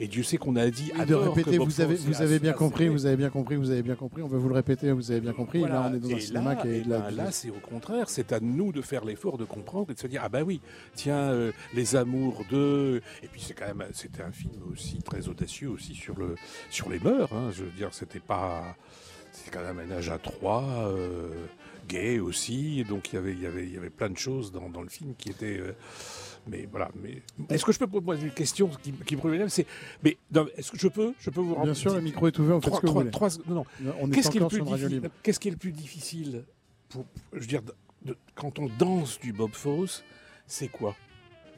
Et 0.00 0.08
Dieu 0.08 0.22
sait 0.24 0.36
qu'on 0.38 0.56
a 0.56 0.68
dit 0.68 0.90
à 0.98 1.04
de 1.04 1.14
répéter, 1.14 1.58
vous 1.58 1.80
avez, 1.80 1.94
vous 1.94 2.22
avez 2.22 2.38
bien 2.40 2.54
compris, 2.54 2.88
vous 2.88 3.06
avez 3.06 3.14
bien 3.14 3.28
compris, 3.30 3.54
vous 3.54 3.70
avez 3.70 3.82
bien 3.82 3.94
compris. 3.94 4.22
On 4.22 4.26
va 4.26 4.36
vous 4.38 4.48
le 4.48 4.54
répéter, 4.54 4.90
vous 4.90 5.12
avez 5.12 5.20
bien 5.20 5.34
compris. 5.34 5.60
Voilà. 5.60 5.74
Là, 5.74 5.90
on 5.92 5.94
est 5.94 5.98
dans 6.00 6.16
un 6.16 6.18
cinéma 6.18 6.54
là, 6.54 6.62
qui 6.62 6.68
est 6.68 6.78
et 6.78 6.80
de 6.82 6.90
la- 6.90 6.98
ben 7.02 7.10
là, 7.14 7.30
c'est 7.30 7.50
au 7.50 7.60
contraire. 7.60 8.08
C'est 8.08 8.32
à 8.32 8.40
nous 8.40 8.72
de 8.72 8.80
faire 8.82 9.04
l'effort 9.04 9.38
de 9.38 9.44
comprendre 9.44 9.90
et 9.90 9.94
de 9.94 10.00
se 10.00 10.06
dire 10.08 10.22
ah 10.24 10.28
ben 10.28 10.42
oui, 10.42 10.60
tiens, 10.94 11.30
euh, 11.30 11.52
les 11.74 11.94
amours 11.94 12.42
de. 12.50 13.00
Et 13.22 13.28
puis 13.28 13.40
c'est 13.42 13.54
quand 13.54 13.66
même, 13.66 13.86
c'était 13.92 14.22
un 14.22 14.32
film 14.32 14.54
aussi 14.72 15.02
très 15.02 15.28
audacieux 15.28 15.68
aussi 15.68 15.94
sur 15.94 16.18
le 16.18 16.34
sur 16.70 16.88
les 16.88 16.98
mœurs. 16.98 17.32
hein. 17.32 17.50
Je 17.52 17.62
veux 17.62 17.70
dire, 17.70 17.90
c'était 17.92 18.18
pas, 18.18 18.74
c'est 19.32 19.50
quand 19.50 19.62
même 19.62 19.78
un 19.80 19.90
âge 19.96 20.08
à 20.10 20.18
trois. 20.18 20.62
euh, 20.88 21.46
gay 21.88 22.20
aussi, 22.20 22.84
donc 22.84 23.12
il 23.12 23.16
y 23.16 23.18
avait, 23.18 23.32
il 23.32 23.40
y 23.42 23.46
avait, 23.46 23.64
il 23.64 23.74
y 23.74 23.76
avait 23.76 23.90
plein 23.90 24.08
de 24.08 24.16
choses 24.16 24.52
dans, 24.52 24.70
dans 24.70 24.82
le 24.82 24.88
film 24.88 25.14
qui 25.18 25.30
étaient. 25.30 25.58
euh, 25.58 25.72
mais 26.46 26.66
voilà. 26.70 26.88
Mais 27.02 27.20
est-ce 27.50 27.64
que 27.64 27.72
je 27.72 27.78
peux 27.80 27.88
poser 27.88 28.22
une 28.22 28.30
question 28.30 28.68
qui, 28.68 28.92
qui 28.92 29.16
me 29.16 29.20
revient 29.20 29.46
C'est, 29.48 29.66
mais 30.02 30.16
est-ce 30.56 30.70
que 30.70 30.78
je 30.78 30.86
peux, 30.86 31.12
je 31.18 31.28
peux 31.30 31.40
vous 31.40 31.50
Bien 31.54 31.58
rendre- 31.62 31.74
sûr, 31.74 31.92
le 31.94 32.00
micro 32.00 32.28
est 32.28 32.38
ouvert, 32.38 32.60
Trois- 32.60 32.76
ce 32.76 32.82
que 32.82 32.86
vous 32.86 33.04
trois- 33.10 33.28
trois- 33.30 33.44
non, 33.52 33.64
non. 33.80 33.94
On 34.00 34.10
est 34.10 34.14
Qu'est-ce 34.14 34.30
qui. 34.30 34.38
Qu'est-ce 35.24 35.40
qui 35.40 35.48
est 35.48 35.50
le 35.50 35.56
plus 35.56 35.72
difficile 35.72 36.44
pour, 36.88 37.04
je 37.32 37.40
veux 37.40 37.46
dire, 37.46 37.62
de- 37.62 37.74
de- 38.04 38.16
quand 38.36 38.60
on 38.60 38.68
danse 38.78 39.18
du 39.18 39.32
Bob 39.32 39.50
Fosse, 39.52 40.04
c'est 40.46 40.68
quoi? 40.68 40.94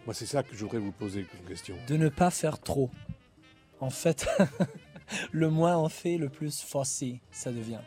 Moi, 0.06 0.14
c'est 0.14 0.26
ça 0.26 0.42
que 0.42 0.54
je 0.56 0.60
voudrais 0.64 0.78
vous 0.78 0.92
poser 0.92 1.24
comme 1.24 1.46
question. 1.46 1.76
de 1.86 1.96
ne 1.98 2.08
pas 2.08 2.30
faire 2.30 2.58
trop. 2.58 2.90
En 3.80 3.90
fait, 3.90 4.26
le 5.32 5.50
moins 5.50 5.76
on 5.78 5.88
fait, 5.88 6.16
le 6.18 6.28
plus 6.28 6.60
forcé 6.62 7.20
ça 7.30 7.50
devient. 7.52 7.80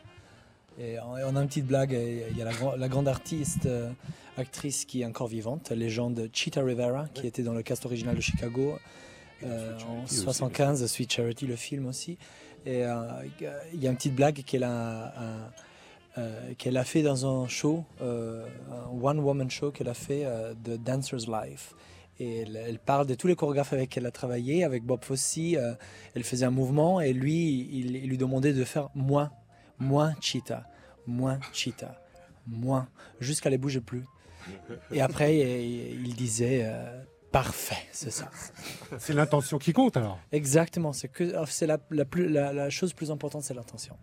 Et 0.79 0.97
on 0.99 1.35
a 1.35 1.41
une 1.41 1.47
petite 1.47 1.65
blague, 1.65 1.91
il 1.91 2.37
y 2.37 2.41
a 2.41 2.45
la, 2.45 2.53
grand- 2.53 2.75
la 2.75 2.87
grande 2.87 3.07
artiste, 3.07 3.65
euh, 3.65 3.89
actrice 4.37 4.85
qui 4.85 5.01
est 5.01 5.05
encore 5.05 5.27
vivante, 5.27 5.71
légende 5.71 6.29
Cheetah 6.31 6.63
Rivera, 6.63 7.07
qui 7.15 7.25
était 7.25 7.41
dans 7.41 7.53
le 7.55 7.63
cast 7.63 7.85
original 7.87 8.15
de 8.15 8.21
Chicago 8.21 8.77
euh, 9.43 9.75
en 9.87 10.03
aussi, 10.03 10.17
le 10.17 10.21
75, 10.21 10.85
Sweet 10.85 11.11
Charity, 11.11 11.47
le 11.47 11.55
film 11.55 11.87
aussi. 11.87 12.17
Et 12.65 12.83
euh, 12.83 13.01
il 13.73 13.81
y 13.81 13.87
a 13.87 13.89
une 13.89 13.95
petite 13.97 14.15
blague 14.15 14.43
qu'elle 14.45 14.63
a, 14.63 15.13
euh, 16.17 16.53
qu'elle 16.57 16.77
a 16.77 16.83
fait 16.83 17.01
dans 17.01 17.25
un 17.25 17.47
show, 17.47 17.83
un 18.01 19.01
one-woman 19.01 19.49
show 19.49 19.71
qu'elle 19.71 19.89
a 19.89 19.93
fait 19.95 20.25
de 20.63 20.75
Dancer's 20.77 21.27
Life. 21.27 21.73
Et 22.19 22.39
elle, 22.39 22.55
elle 22.55 22.79
parle 22.79 23.05
de 23.05 23.15
tous 23.15 23.27
les 23.27 23.35
chorégraphes 23.35 23.73
avec 23.73 23.89
qui 23.89 23.99
elle 23.99 24.05
a 24.05 24.11
travaillé, 24.11 24.63
avec 24.63 24.83
Bob 24.83 25.03
Fosse. 25.03 25.37
euh, 25.37 25.75
elle 26.15 26.23
faisait 26.23 26.45
un 26.45 26.51
mouvement 26.51 26.99
et 26.99 27.13
lui, 27.13 27.67
il, 27.71 27.95
il 27.95 28.09
lui 28.09 28.17
demandait 28.17 28.53
de 28.53 28.63
faire 28.63 28.89
moins, 28.95 29.31
moins 29.77 30.15
cheetah, 30.19 30.65
moins 31.05 31.39
cheetah, 31.53 32.01
moins, 32.47 32.87
jusqu'à 33.19 33.49
les 33.49 33.57
bouger 33.57 33.81
plus. 33.81 34.05
Et 34.91 35.01
après, 35.01 35.37
il, 35.37 36.07
il 36.07 36.15
disait 36.15 36.61
euh, 36.63 37.03
parfait, 37.31 37.85
c'est 37.91 38.11
ça. 38.11 38.31
C'est 38.97 39.13
l'intention 39.13 39.57
qui 39.59 39.73
compte 39.73 39.97
alors. 39.97 40.19
Exactement, 40.31 40.93
c'est 40.93 41.09
que 41.09 41.33
c'est 41.47 41.67
la, 41.67 41.77
la, 41.91 42.05
plus, 42.05 42.29
la, 42.29 42.53
la 42.53 42.69
chose 42.69 42.93
plus 42.93 43.11
importante, 43.11 43.43
c'est 43.43 43.53
l'intention. 43.53 43.95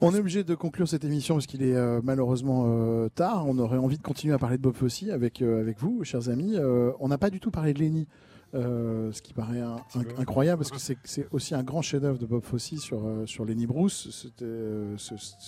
On 0.00 0.14
est 0.14 0.18
obligé 0.18 0.44
de 0.44 0.54
conclure 0.54 0.86
cette 0.86 1.04
émission 1.04 1.36
parce 1.36 1.46
qu'il 1.46 1.62
est 1.62 1.74
euh, 1.74 2.00
malheureusement 2.04 2.64
euh, 2.66 3.08
tard. 3.08 3.46
On 3.46 3.58
aurait 3.58 3.78
envie 3.78 3.96
de 3.96 4.02
continuer 4.02 4.34
à 4.34 4.38
parler 4.38 4.58
de 4.58 4.62
Bob 4.62 4.74
Fosse 4.74 5.02
avec, 5.10 5.40
euh, 5.40 5.60
avec 5.60 5.78
vous, 5.80 6.04
chers 6.04 6.28
amis. 6.28 6.56
On 7.00 7.08
n'a 7.08 7.18
pas 7.18 7.30
du 7.30 7.40
tout 7.40 7.50
parlé 7.50 7.72
de 7.72 7.78
Lenny, 7.78 8.06
ce 8.52 9.22
qui 9.22 9.32
paraît 9.32 9.60
un- 9.60 9.76
un- 9.94 10.20
incroyable 10.20 10.58
parce 10.62 10.70
que 10.70 10.96
c'est- 11.04 11.28
aussi 11.32 11.54
un 11.54 11.62
grand 11.62 11.80
chef-d'œuvre 11.82 12.18
de 12.18 12.26
Bob 12.26 12.42
Fosse 12.42 12.74
sur, 12.78 13.02
sur 13.24 13.44
Lenny 13.46 13.66
Bruce. 13.66 14.30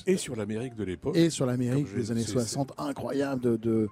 Et 0.07 0.17
sur 0.17 0.35
l'Amérique 0.35 0.75
de 0.77 0.85
l'époque. 0.85 1.17
et 1.17 1.29
sur 1.31 1.45
l'Amérique 1.47 1.95
des 1.95 2.11
années 2.11 2.23
c'est- 2.23 2.33
60, 2.33 2.73
incroyable, 2.79 3.43
de, 3.43 3.57
de 3.57 3.89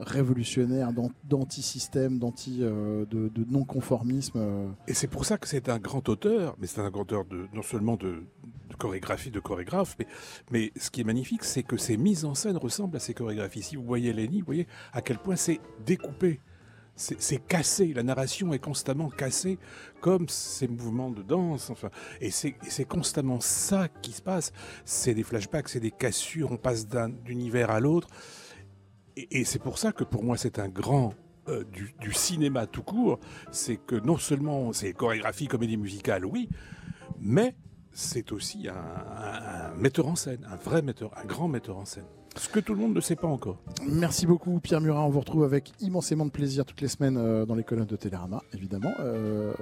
révolutionnaire, 0.00 0.92
d'an- 0.92 1.10
d'anti-système, 1.28 2.18
d'anti, 2.18 2.60
euh, 2.62 3.04
de, 3.10 3.28
de 3.28 3.44
non-conformisme. 3.50 4.40
Et 4.88 4.94
c'est 4.94 5.08
pour 5.08 5.24
ça 5.24 5.36
que 5.38 5.46
c'est 5.46 5.68
un 5.68 5.78
grand 5.78 6.08
auteur, 6.08 6.56
mais 6.60 6.66
c'est 6.66 6.80
un 6.80 6.90
grand 6.90 7.02
auteur 7.02 7.24
de, 7.26 7.46
non 7.54 7.62
seulement 7.62 7.96
de, 7.96 8.22
chorégraphie, 8.80 9.30
de 9.30 9.40
chorégraphe, 9.40 9.94
mais, 9.98 10.06
mais 10.50 10.72
ce 10.76 10.90
qui 10.90 11.02
est 11.02 11.04
magnifique, 11.04 11.44
c'est 11.44 11.62
que 11.62 11.76
ses 11.76 11.96
mises 11.96 12.24
en 12.24 12.34
scène 12.34 12.56
ressemblent 12.56 12.96
à 12.96 13.00
ses 13.00 13.14
chorégraphies. 13.14 13.62
Si 13.62 13.76
vous 13.76 13.84
voyez 13.84 14.12
Lenny, 14.12 14.40
vous 14.40 14.46
voyez 14.46 14.66
à 14.92 15.02
quel 15.02 15.18
point 15.18 15.36
c'est 15.36 15.60
découpé. 15.86 16.40
C'est 16.96 17.46
cassé, 17.46 17.94
la 17.94 18.02
narration 18.02 18.52
est 18.52 18.58
constamment 18.58 19.08
cassée, 19.08 19.58
comme 20.02 20.28
ces 20.28 20.68
mouvements 20.68 21.10
de 21.10 21.22
danse. 21.22 21.70
Enfin, 21.70 21.88
et 22.20 22.30
c'est 22.30 22.84
constamment 22.86 23.40
ça 23.40 23.88
qui 24.02 24.12
se 24.12 24.20
passe. 24.20 24.52
C'est 24.84 25.14
des 25.14 25.22
flashbacks, 25.22 25.70
c'est 25.70 25.80
des 25.80 25.92
cassures, 25.92 26.52
on 26.52 26.58
passe 26.58 26.86
d'un 26.86 27.10
univers 27.26 27.70
à 27.70 27.80
l'autre. 27.80 28.08
Et, 29.16 29.40
et 29.40 29.44
c'est 29.44 29.62
pour 29.62 29.78
ça 29.78 29.92
que 29.92 30.04
pour 30.04 30.24
moi 30.24 30.36
c'est 30.36 30.58
un 30.58 30.68
grand 30.68 31.14
euh, 31.48 31.64
du, 31.64 31.94
du 32.00 32.12
cinéma 32.12 32.66
tout 32.66 32.82
court. 32.82 33.18
C'est 33.50 33.78
que 33.78 33.96
non 33.96 34.18
seulement 34.18 34.74
c'est 34.74 34.92
chorégraphie, 34.92 35.46
comédie 35.46 35.78
musicale, 35.78 36.26
oui, 36.26 36.50
mais 37.18 37.54
c'est 37.92 38.32
aussi 38.32 38.68
un, 38.68 39.74
metteur 39.76 40.06
en 40.06 40.16
scène, 40.16 40.46
un 40.50 40.56
vrai 40.56 40.82
metteur, 40.82 41.10
un 41.16 41.24
grand 41.24 41.48
metteur 41.48 41.76
en 41.78 41.84
scène. 41.84 42.04
Ce 42.36 42.48
que 42.48 42.60
tout 42.60 42.74
le 42.74 42.80
monde 42.80 42.94
ne 42.94 43.00
sait 43.00 43.16
pas 43.16 43.26
encore. 43.26 43.58
Merci 43.88 44.24
beaucoup 44.24 44.60
Pierre 44.60 44.80
Murat, 44.80 45.02
on 45.04 45.08
vous 45.08 45.18
retrouve 45.18 45.42
avec 45.42 45.72
immensément 45.80 46.24
de 46.24 46.30
plaisir 46.30 46.64
toutes 46.64 46.80
les 46.80 46.86
semaines 46.86 47.16
euh, 47.16 47.44
dans 47.44 47.56
les 47.56 47.64
colonnes 47.64 47.86
de 47.86 47.96
Télérama, 47.96 48.40
évidemment. 48.54 48.92
Euh, 49.00 49.52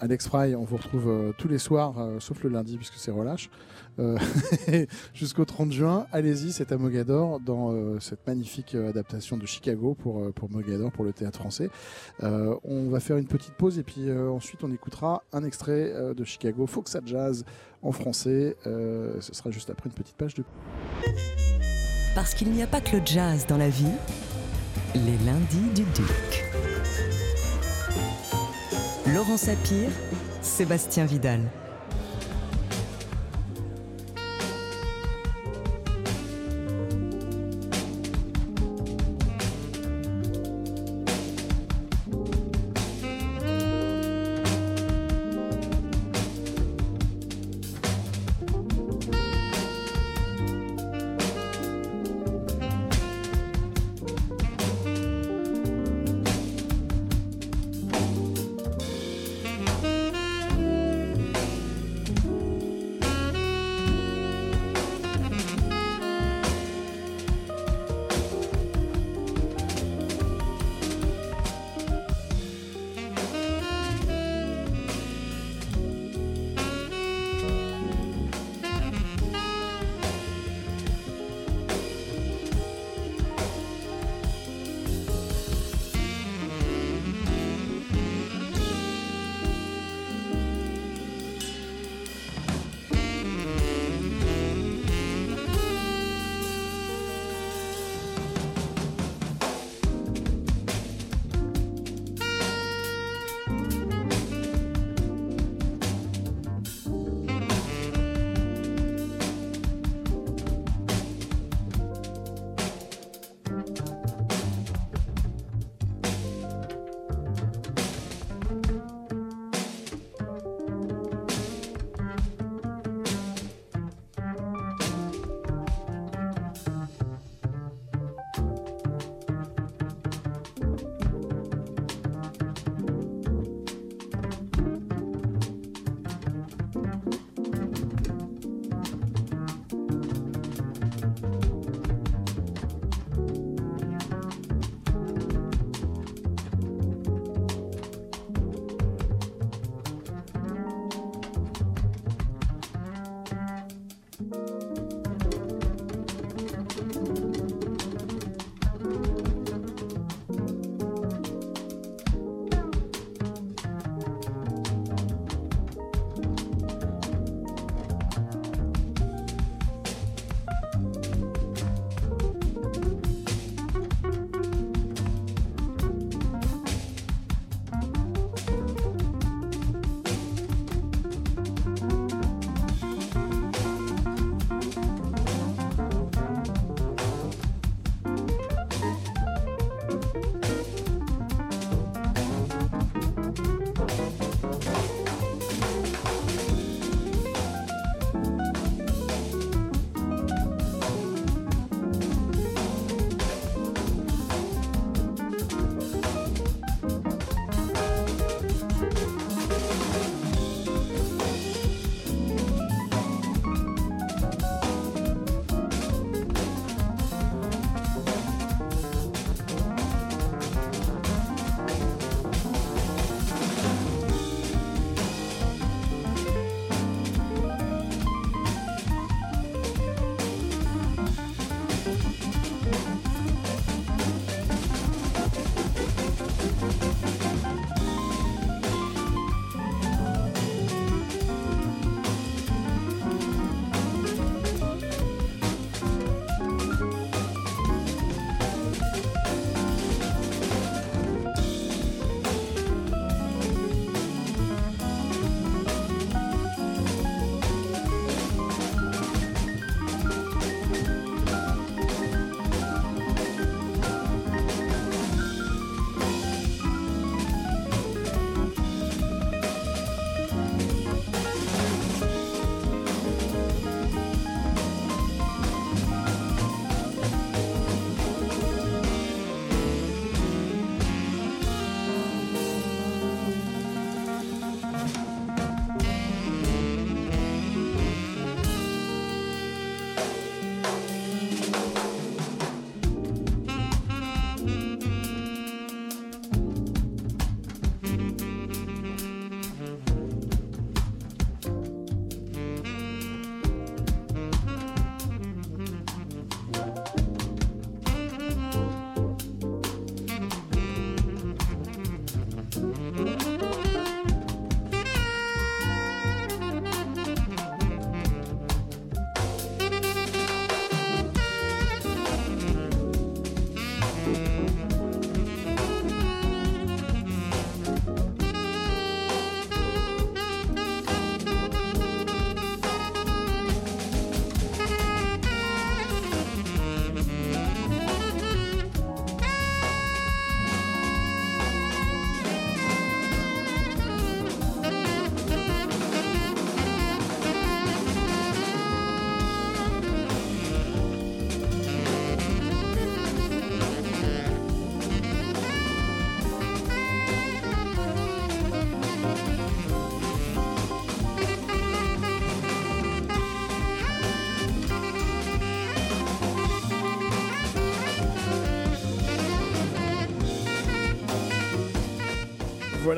Alex 0.00 0.26
Fry, 0.26 0.56
on 0.56 0.64
vous 0.64 0.78
retrouve 0.78 1.08
euh, 1.08 1.32
tous 1.38 1.46
les 1.46 1.58
soirs, 1.58 1.94
sauf 2.18 2.42
le 2.42 2.50
lundi 2.50 2.76
puisque 2.76 2.94
c'est 2.94 3.12
relâche, 3.12 3.50
jusqu'au 5.14 5.44
30 5.44 5.72
juin. 5.72 6.06
Allez-y, 6.12 6.52
c'est 6.52 6.72
à 6.72 6.78
Mogador 6.78 7.40
dans 7.40 7.98
cette 8.00 8.26
magnifique 8.26 8.74
adaptation 8.74 9.36
de 9.36 9.44
Chicago 9.44 9.94
pour, 9.94 10.32
pour 10.34 10.50
Mogador, 10.50 10.92
pour 10.92 11.04
le 11.04 11.12
théâtre 11.12 11.40
français. 11.40 11.68
On 12.20 12.88
va 12.90 13.00
faire 13.00 13.16
une 13.16 13.26
petite 13.26 13.54
pause 13.54 13.78
et 13.78 13.82
puis 13.82 14.08
ensuite 14.12 14.62
on 14.62 14.72
écoutera 14.72 15.24
un 15.32 15.42
extrait 15.42 15.92
de 16.14 16.24
Chicago, 16.24 16.66
Foxa 16.66 17.00
Jazz 17.04 17.44
en 17.82 17.92
français. 17.92 18.56
Euh, 18.66 19.14
ce 19.20 19.34
sera 19.34 19.50
juste 19.50 19.70
après 19.70 19.88
une 19.88 19.94
petite 19.94 20.16
page 20.16 20.34
de 20.34 20.44
Parce 22.14 22.34
qu'il 22.34 22.50
n'y 22.50 22.62
a 22.62 22.66
pas 22.66 22.80
que 22.80 22.96
le 22.96 23.02
jazz 23.04 23.46
dans 23.46 23.58
la 23.58 23.68
vie, 23.68 23.86
les 24.94 25.16
lundis 25.24 25.70
du 25.74 25.82
Duc. 25.94 26.44
Laurent 29.14 29.36
Sapir, 29.36 29.88
Sébastien 30.42 31.04
Vidal. 31.06 31.40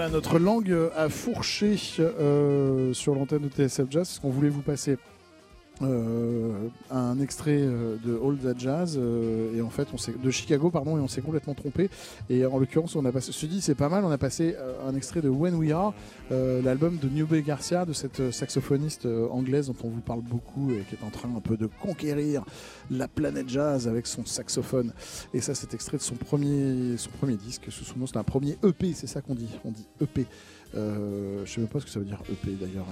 Voilà, 0.01 0.15
notre 0.15 0.39
langue 0.39 0.75
a 0.97 1.11
fourché 1.11 1.77
euh, 1.99 2.95
sur 2.95 3.15
l'antenne 3.15 3.43
de 3.43 3.49
TSF 3.51 3.85
Jazz, 3.91 4.09
parce 4.09 4.19
qu'on 4.19 4.31
voulait 4.31 4.49
vous 4.49 4.63
passer 4.63 4.97
euh, 5.83 6.69
un 6.91 7.19
extrait 7.21 7.59
euh, 7.59 7.97
de 8.05 8.21
All 8.23 8.37
That 8.37 8.59
Jazz 8.59 8.99
euh, 9.01 9.57
et 9.57 9.63
en 9.63 9.71
fait 9.71 9.89
on 9.95 9.97
s'est 9.97 10.13
de 10.23 10.31
Chicago 10.31 10.69
pardon 10.71 10.99
et 10.99 11.01
on 11.01 11.09
s'est 11.09 11.23
complètement 11.23 11.55
trompé. 11.55 11.89
Et 12.29 12.45
en 12.45 12.59
l'occurrence 12.59 12.97
on 12.97 13.05
a 13.07 13.13
passé 13.13 13.33
je 13.33 13.47
dis 13.47 13.63
c'est 13.63 13.75
pas 13.75 13.89
mal 13.89 14.05
on 14.05 14.11
a 14.11 14.19
passé 14.19 14.57
un 14.87 14.95
extrait 14.95 15.23
de 15.23 15.31
When 15.31 15.55
We 15.55 15.73
Are 15.73 15.95
l'album 16.31 16.99
de 16.99 17.09
Nube 17.09 17.35
Garcia 17.45 17.87
de 17.87 17.95
cette 17.95 18.31
saxophoniste 18.31 19.07
anglaise 19.31 19.69
dont 19.69 19.77
on 19.85 19.89
vous 19.89 20.01
parle 20.01 20.21
beaucoup 20.21 20.71
et 20.71 20.85
qui 20.89 20.97
est 20.97 21.07
en 21.07 21.11
train 21.11 21.31
un 21.35 21.41
peu 21.41 21.57
de 21.57 21.67
conquérir 21.67 22.45
la 22.91 23.09
planète 23.09 23.49
jazz 23.49 23.89
avec 23.89 24.07
son 24.07 24.27
saxophone. 24.27 24.93
Et 25.33 25.41
ça 25.41 25.55
c'est 25.55 25.73
extrait 25.73 25.97
de 25.97 26.03
son 26.03 26.17
premier 26.17 26.99
son 26.99 27.11
premier 27.11 27.37
disque 27.37 27.67
sous 27.71 27.85
c'est 27.85 28.17
un 28.17 28.23
premier 28.23 28.57
EP 28.63 28.93
c'est 28.93 29.07
ça 29.07 29.23
qu'on 29.23 29.35
dit 29.35 29.49
on 29.65 29.71
dit 29.71 29.87
EP 30.03 30.27
je 30.75 31.45
sais 31.47 31.61
même 31.61 31.69
pas 31.69 31.81
ce 31.81 31.87
que 31.87 31.91
ça 31.91 32.01
veut 32.01 32.05
dire 32.05 32.23
EP 32.31 32.53
d'ailleurs 32.53 32.87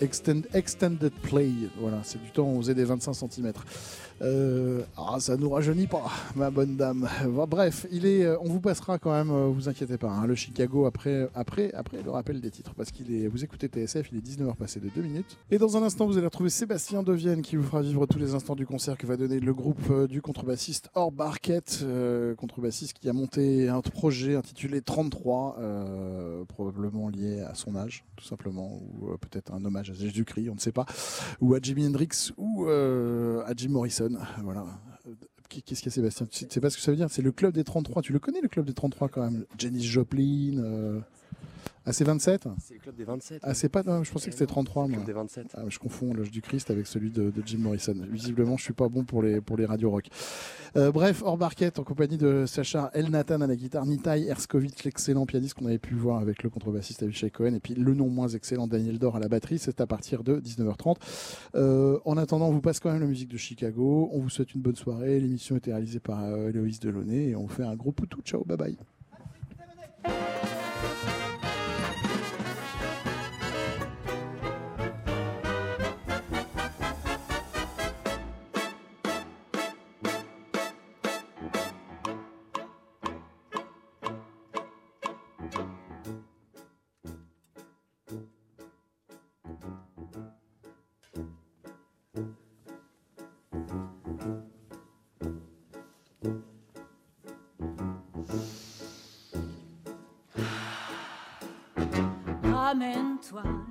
Extend- 0.00 0.46
extended 0.54 1.12
play, 1.22 1.50
voilà, 1.80 1.98
c'est 2.04 2.22
du 2.22 2.30
temps 2.30 2.44
on 2.46 2.58
faisait 2.60 2.74
des 2.74 2.84
25 2.84 3.14
cm. 3.14 3.52
Ah, 4.20 5.20
ça 5.20 5.36
nous 5.36 5.50
rajeunit 5.50 5.86
pas, 5.86 6.10
ma 6.36 6.50
bonne 6.50 6.76
dame. 6.76 7.08
Bref, 7.48 7.86
euh, 7.92 8.36
on 8.40 8.48
vous 8.48 8.60
passera 8.60 8.98
quand 8.98 9.12
même, 9.12 9.30
euh, 9.30 9.46
vous 9.46 9.68
inquiétez 9.68 9.98
pas, 9.98 10.10
hein, 10.10 10.26
le 10.26 10.34
Chicago 10.34 10.86
après, 10.86 11.28
après, 11.34 11.72
après 11.74 12.02
le 12.02 12.10
rappel 12.10 12.40
des 12.40 12.50
titres, 12.50 12.74
parce 12.74 12.90
qu'il 12.90 13.14
est, 13.14 13.28
vous 13.28 13.44
écoutez 13.44 13.68
TSF, 13.68 14.10
il 14.12 14.18
est 14.18 14.26
19h 14.26 14.56
passé 14.56 14.80
de 14.80 14.88
2 14.88 15.02
minutes. 15.02 15.38
Et 15.50 15.58
dans 15.58 15.76
un 15.76 15.82
instant, 15.82 16.06
vous 16.06 16.16
allez 16.16 16.26
retrouver 16.26 16.50
Sébastien 16.50 17.02
Devienne 17.02 17.42
qui 17.42 17.56
vous 17.56 17.62
fera 17.62 17.82
vivre 17.82 18.06
tous 18.06 18.18
les 18.18 18.34
instants 18.34 18.56
du 18.56 18.66
concert 18.66 18.96
que 18.96 19.06
va 19.06 19.16
donner 19.16 19.40
le 19.40 19.54
groupe 19.54 19.78
euh, 19.90 20.06
du 20.06 20.22
contrebassiste 20.22 20.90
Or 20.94 21.12
Barquette, 21.12 21.80
euh, 21.82 22.34
contrebassiste 22.34 22.98
qui 22.98 23.08
a 23.08 23.12
monté 23.12 23.68
un 23.68 23.80
projet 23.80 24.36
intitulé 24.36 24.80
33, 24.80 25.56
euh, 25.58 26.44
probablement 26.44 27.08
lié 27.08 27.40
à 27.40 27.54
son 27.54 27.76
âge, 27.76 28.04
tout 28.16 28.24
simplement, 28.24 28.80
ou 28.82 29.10
euh, 29.10 29.16
peut-être 29.16 29.52
un 29.52 29.64
hommage 29.64 29.90
à 29.90 29.94
Jésus-Christ, 29.94 30.48
on 30.50 30.54
ne 30.54 30.60
sait 30.60 30.72
pas, 30.72 30.86
ou 31.40 31.54
à 31.54 31.58
Jimi 31.60 31.86
Hendrix, 31.86 32.32
ou 32.36 32.66
euh, 32.66 33.42
à 33.46 33.52
Jim 33.56 33.70
Morrison. 33.70 34.07
Voilà. 34.42 34.64
Euh, 35.06 35.12
Qu'est-ce 35.48 35.80
qu'il 35.80 35.86
y 35.86 35.88
a, 35.88 35.94
Sébastien? 35.94 36.26
Tu 36.26 36.46
sais 36.48 36.60
pas 36.60 36.68
ce 36.68 36.76
que 36.76 36.82
ça 36.82 36.90
veut 36.90 36.96
dire? 36.96 37.08
C'est 37.10 37.22
le 37.22 37.32
club 37.32 37.54
des 37.54 37.64
33. 37.64 38.02
Tu 38.02 38.12
le 38.12 38.18
connais, 38.18 38.40
le 38.40 38.48
club 38.48 38.66
des 38.66 38.74
33 38.74 39.08
quand 39.08 39.22
même? 39.22 39.46
Janis 39.56 39.82
Joplin. 39.82 41.02
Ah, 41.88 41.92
c'est 41.94 42.04
27 42.04 42.48
C'est 42.60 42.74
le 42.74 42.80
club 42.80 42.94
des 42.96 43.04
27. 43.04 43.40
Ah, 43.42 43.54
c'est 43.54 43.70
pas. 43.70 43.82
non, 43.82 44.04
je 44.04 44.12
pensais 44.12 44.26
que 44.28 44.34
c'était 44.34 44.44
33. 44.44 44.82
Le 44.82 44.88
Moi. 44.88 44.96
club 44.98 45.06
des 45.06 45.12
27. 45.14 45.46
Ah, 45.54 45.62
je 45.68 45.78
confonds 45.78 46.12
l'âge 46.12 46.30
du 46.30 46.42
Christ 46.42 46.70
avec 46.70 46.86
celui 46.86 47.10
de, 47.10 47.30
de 47.30 47.42
Jim 47.46 47.60
Morrison. 47.60 47.94
Visiblement, 48.10 48.58
je 48.58 48.64
suis 48.64 48.74
pas 48.74 48.90
bon 48.90 49.04
pour 49.04 49.22
les, 49.22 49.40
pour 49.40 49.56
les 49.56 49.64
radios 49.64 49.90
rock. 49.90 50.08
Euh, 50.76 50.92
bref, 50.92 51.22
hors 51.24 51.38
barquette, 51.38 51.78
en 51.78 51.84
compagnie 51.84 52.18
de 52.18 52.44
Sacha 52.46 52.90
El 52.92 53.08
Nathan 53.10 53.40
à 53.40 53.46
la 53.46 53.56
guitare, 53.56 53.86
Nitai 53.86 54.26
Erskovic, 54.28 54.84
l'excellent 54.84 55.24
pianiste 55.24 55.54
qu'on 55.54 55.64
avait 55.64 55.78
pu 55.78 55.94
voir 55.94 56.20
avec 56.20 56.42
le 56.42 56.50
contrebassiste 56.50 57.02
Avishai 57.02 57.30
Cohen, 57.30 57.54
et 57.54 57.60
puis 57.60 57.72
le 57.74 57.94
non 57.94 58.10
moins 58.10 58.28
excellent 58.28 58.66
Daniel 58.66 58.98
Dor 58.98 59.16
à 59.16 59.18
la 59.18 59.28
batterie. 59.28 59.58
C'est 59.58 59.80
à 59.80 59.86
partir 59.86 60.22
de 60.22 60.40
19h30. 60.40 60.96
Euh, 61.54 61.98
en 62.04 62.18
attendant, 62.18 62.48
on 62.48 62.52
vous 62.52 62.60
passe 62.60 62.80
quand 62.80 62.92
même 62.92 63.00
la 63.00 63.06
musique 63.06 63.30
de 63.30 63.38
Chicago. 63.38 64.10
On 64.12 64.20
vous 64.20 64.28
souhaite 64.28 64.54
une 64.54 64.60
bonne 64.60 64.76
soirée. 64.76 65.20
L'émission 65.20 65.56
était 65.56 65.72
réalisée 65.72 66.00
par 66.00 66.22
euh, 66.22 66.50
Héloïse 66.50 66.80
Delaunay 66.80 67.28
et 67.30 67.34
on 67.36 67.42
vous 67.42 67.48
fait 67.48 67.64
un 67.64 67.76
gros 67.76 67.92
poutou. 67.92 68.20
Ciao, 68.20 68.44
bye 68.44 68.58
bye. 68.58 68.76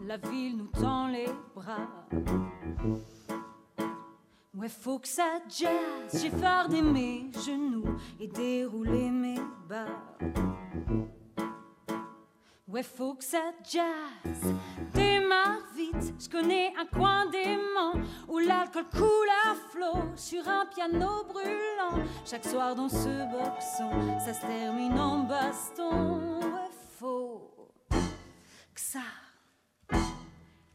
La 0.08 0.16
ville 0.16 0.56
nous 0.56 0.68
tend 0.68 1.08
les 1.08 1.28
bras. 1.54 2.08
Ouais, 4.54 4.70
faut 4.70 5.00
que 5.00 5.08
ça 5.08 5.42
jazz. 5.50 6.22
J'ai 6.22 6.30
fardé 6.30 6.82
mes 6.82 7.30
genoux 7.46 7.98
et 8.18 8.28
déroulé 8.28 9.10
mes 9.10 9.40
bas. 9.68 9.86
Ouais, 12.70 12.84
faut 12.84 13.16
que 13.16 13.24
ça 13.24 13.52
jazz. 13.70 14.56
Démarre 14.94 15.68
vite, 15.76 16.14
je 16.20 16.30
connais 16.30 16.74
un 16.80 16.86
coin 16.86 17.26
d'aimant 17.26 18.02
où 18.30 18.40
l'alcool 18.40 18.86
coule 18.90 19.30
à 19.46 19.56
flot 19.72 20.16
sur 20.16 20.48
un 20.48 20.66
piano 20.68 21.26
brûlant. 21.28 22.06
Chaque 22.26 22.46
soir 22.46 22.76
dans 22.76 22.90
ce 22.90 23.30
boxon, 23.30 24.20
ça 24.20 24.34
se 24.34 24.46
termine 24.46 24.98
en 24.98 25.20
baston. 25.26 26.40
Ouais, 26.40 26.72
faut 26.98 27.52
que 28.74 28.80
ça 28.80 29.02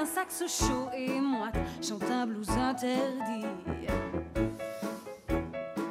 un 0.00 0.06
saxo 0.06 0.46
chaud 0.46 0.88
et 0.94 1.20
moi, 1.20 1.50
chante 1.82 2.04
un 2.10 2.26
blues 2.26 2.50
interdit. 2.50 3.46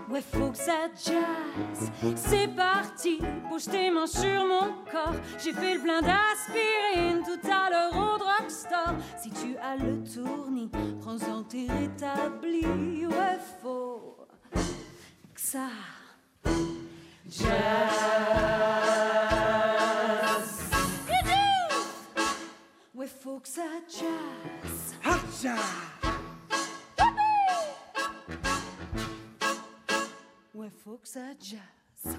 Ouais, 0.09 0.21
faut 0.21 0.51
que 0.51 0.57
ça 0.57 0.87
jazz, 0.95 1.91
c'est 2.15 2.47
parti, 2.55 3.19
bouge 3.49 3.65
tes 3.65 3.91
mains 3.91 4.07
sur 4.07 4.45
mon 4.45 4.71
corps. 4.89 5.15
J'ai 5.43 5.51
fait 5.51 5.73
le 5.73 5.81
plein 5.81 6.01
d'aspirine 6.01 7.21
tout 7.25 7.49
à 7.51 7.69
l'heure 7.69 8.13
au 8.13 8.17
drugstore. 8.17 8.95
Si 9.21 9.29
tu 9.29 9.57
as 9.57 9.75
le 9.75 10.01
tournis, 10.03 10.69
prends-en 11.01 11.43
tes 11.43 11.67
rétablis. 11.67 13.05
Ouais, 13.07 13.39
faut 13.61 14.15
que 15.33 15.41
ça 15.41 15.67
jazz. 17.29 18.86
Faut 23.27 23.39
que 23.41 23.49
ça 23.49 23.61
jazz. 23.89 25.59
Ouais, 30.55 30.71
faut 30.85 30.97
que 30.97 31.07
ça 31.09 31.19
jazz. 31.37 32.15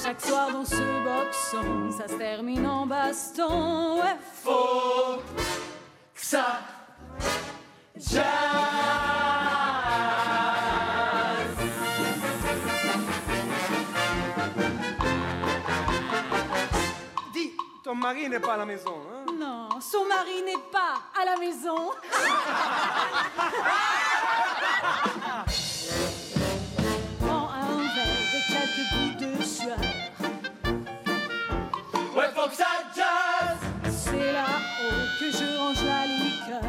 Chaque 0.00 0.20
soir 0.20 0.52
dans 0.52 0.64
ce 0.64 0.76
boxon, 1.02 1.90
ça 1.98 2.06
se 2.06 2.14
termine 2.14 2.64
en 2.64 2.86
baston. 2.86 3.96
Ouais, 3.96 4.16
faut 4.44 5.20
que 6.14 6.24
ça 6.24 6.60
Dis, 7.96 8.18
ton 17.92 17.98
mari 17.98 18.26
n'est 18.26 18.40
pas 18.40 18.54
à 18.54 18.56
la 18.56 18.64
maison, 18.64 18.94
hein? 19.12 19.26
Non, 19.38 19.68
son 19.78 20.06
mari 20.06 20.42
n'est 20.46 20.64
pas 20.72 20.94
à 21.20 21.26
la 21.26 21.36
maison. 21.36 21.90
Prends 27.20 27.50
un 27.50 27.76
verre 27.94 28.32
et 28.34 28.42
quelques 28.48 28.86
gouttes 28.94 29.38
de 29.38 29.44
sueur. 29.44 29.76
Ouais, 32.16 32.30
faut 32.34 32.48
que 32.48 32.54
ça 32.54 32.64
jazz 32.96 33.58
C'est 33.90 34.32
là-haut 34.32 35.04
que 35.20 35.30
je 35.30 35.58
range 35.58 35.84
la 35.84 36.06
liqueur. 36.06 36.64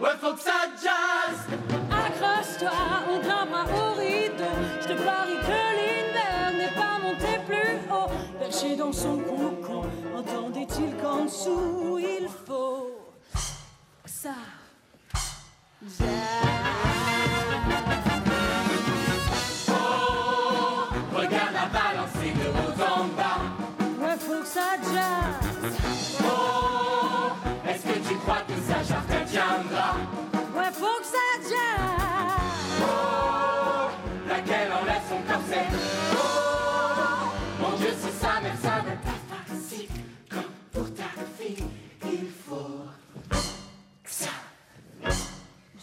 Ouais, 0.00 0.16
faut 0.20 0.34
que 0.34 0.40
ça 0.40 0.68
jazz 0.82 1.51
Dans 8.62 8.92
son 8.92 9.18
cocon, 9.18 9.82
entendait-il 10.16 10.96
qu'en 10.96 11.24
dessous 11.24 11.98
il 11.98 12.28
faut 12.46 12.96
ça? 14.06 14.34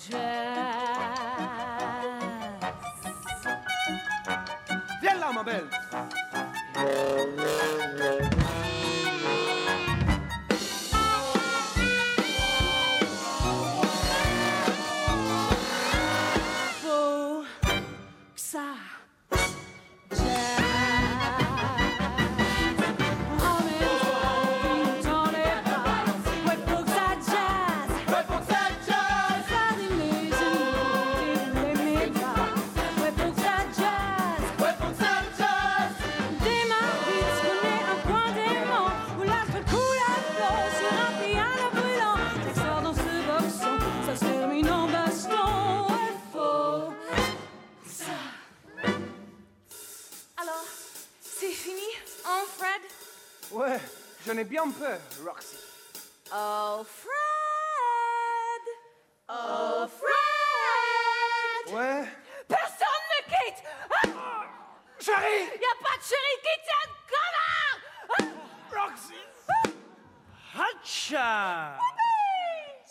try. 0.09 0.68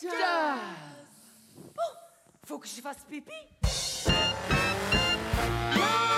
Jazz. 0.01 0.61
Bom, 1.75 1.93
vou 2.47 2.61
que 2.61 2.69
te 2.69 2.81
faço 2.81 3.05
pipi. 3.07 3.33
Ah! 5.81 6.18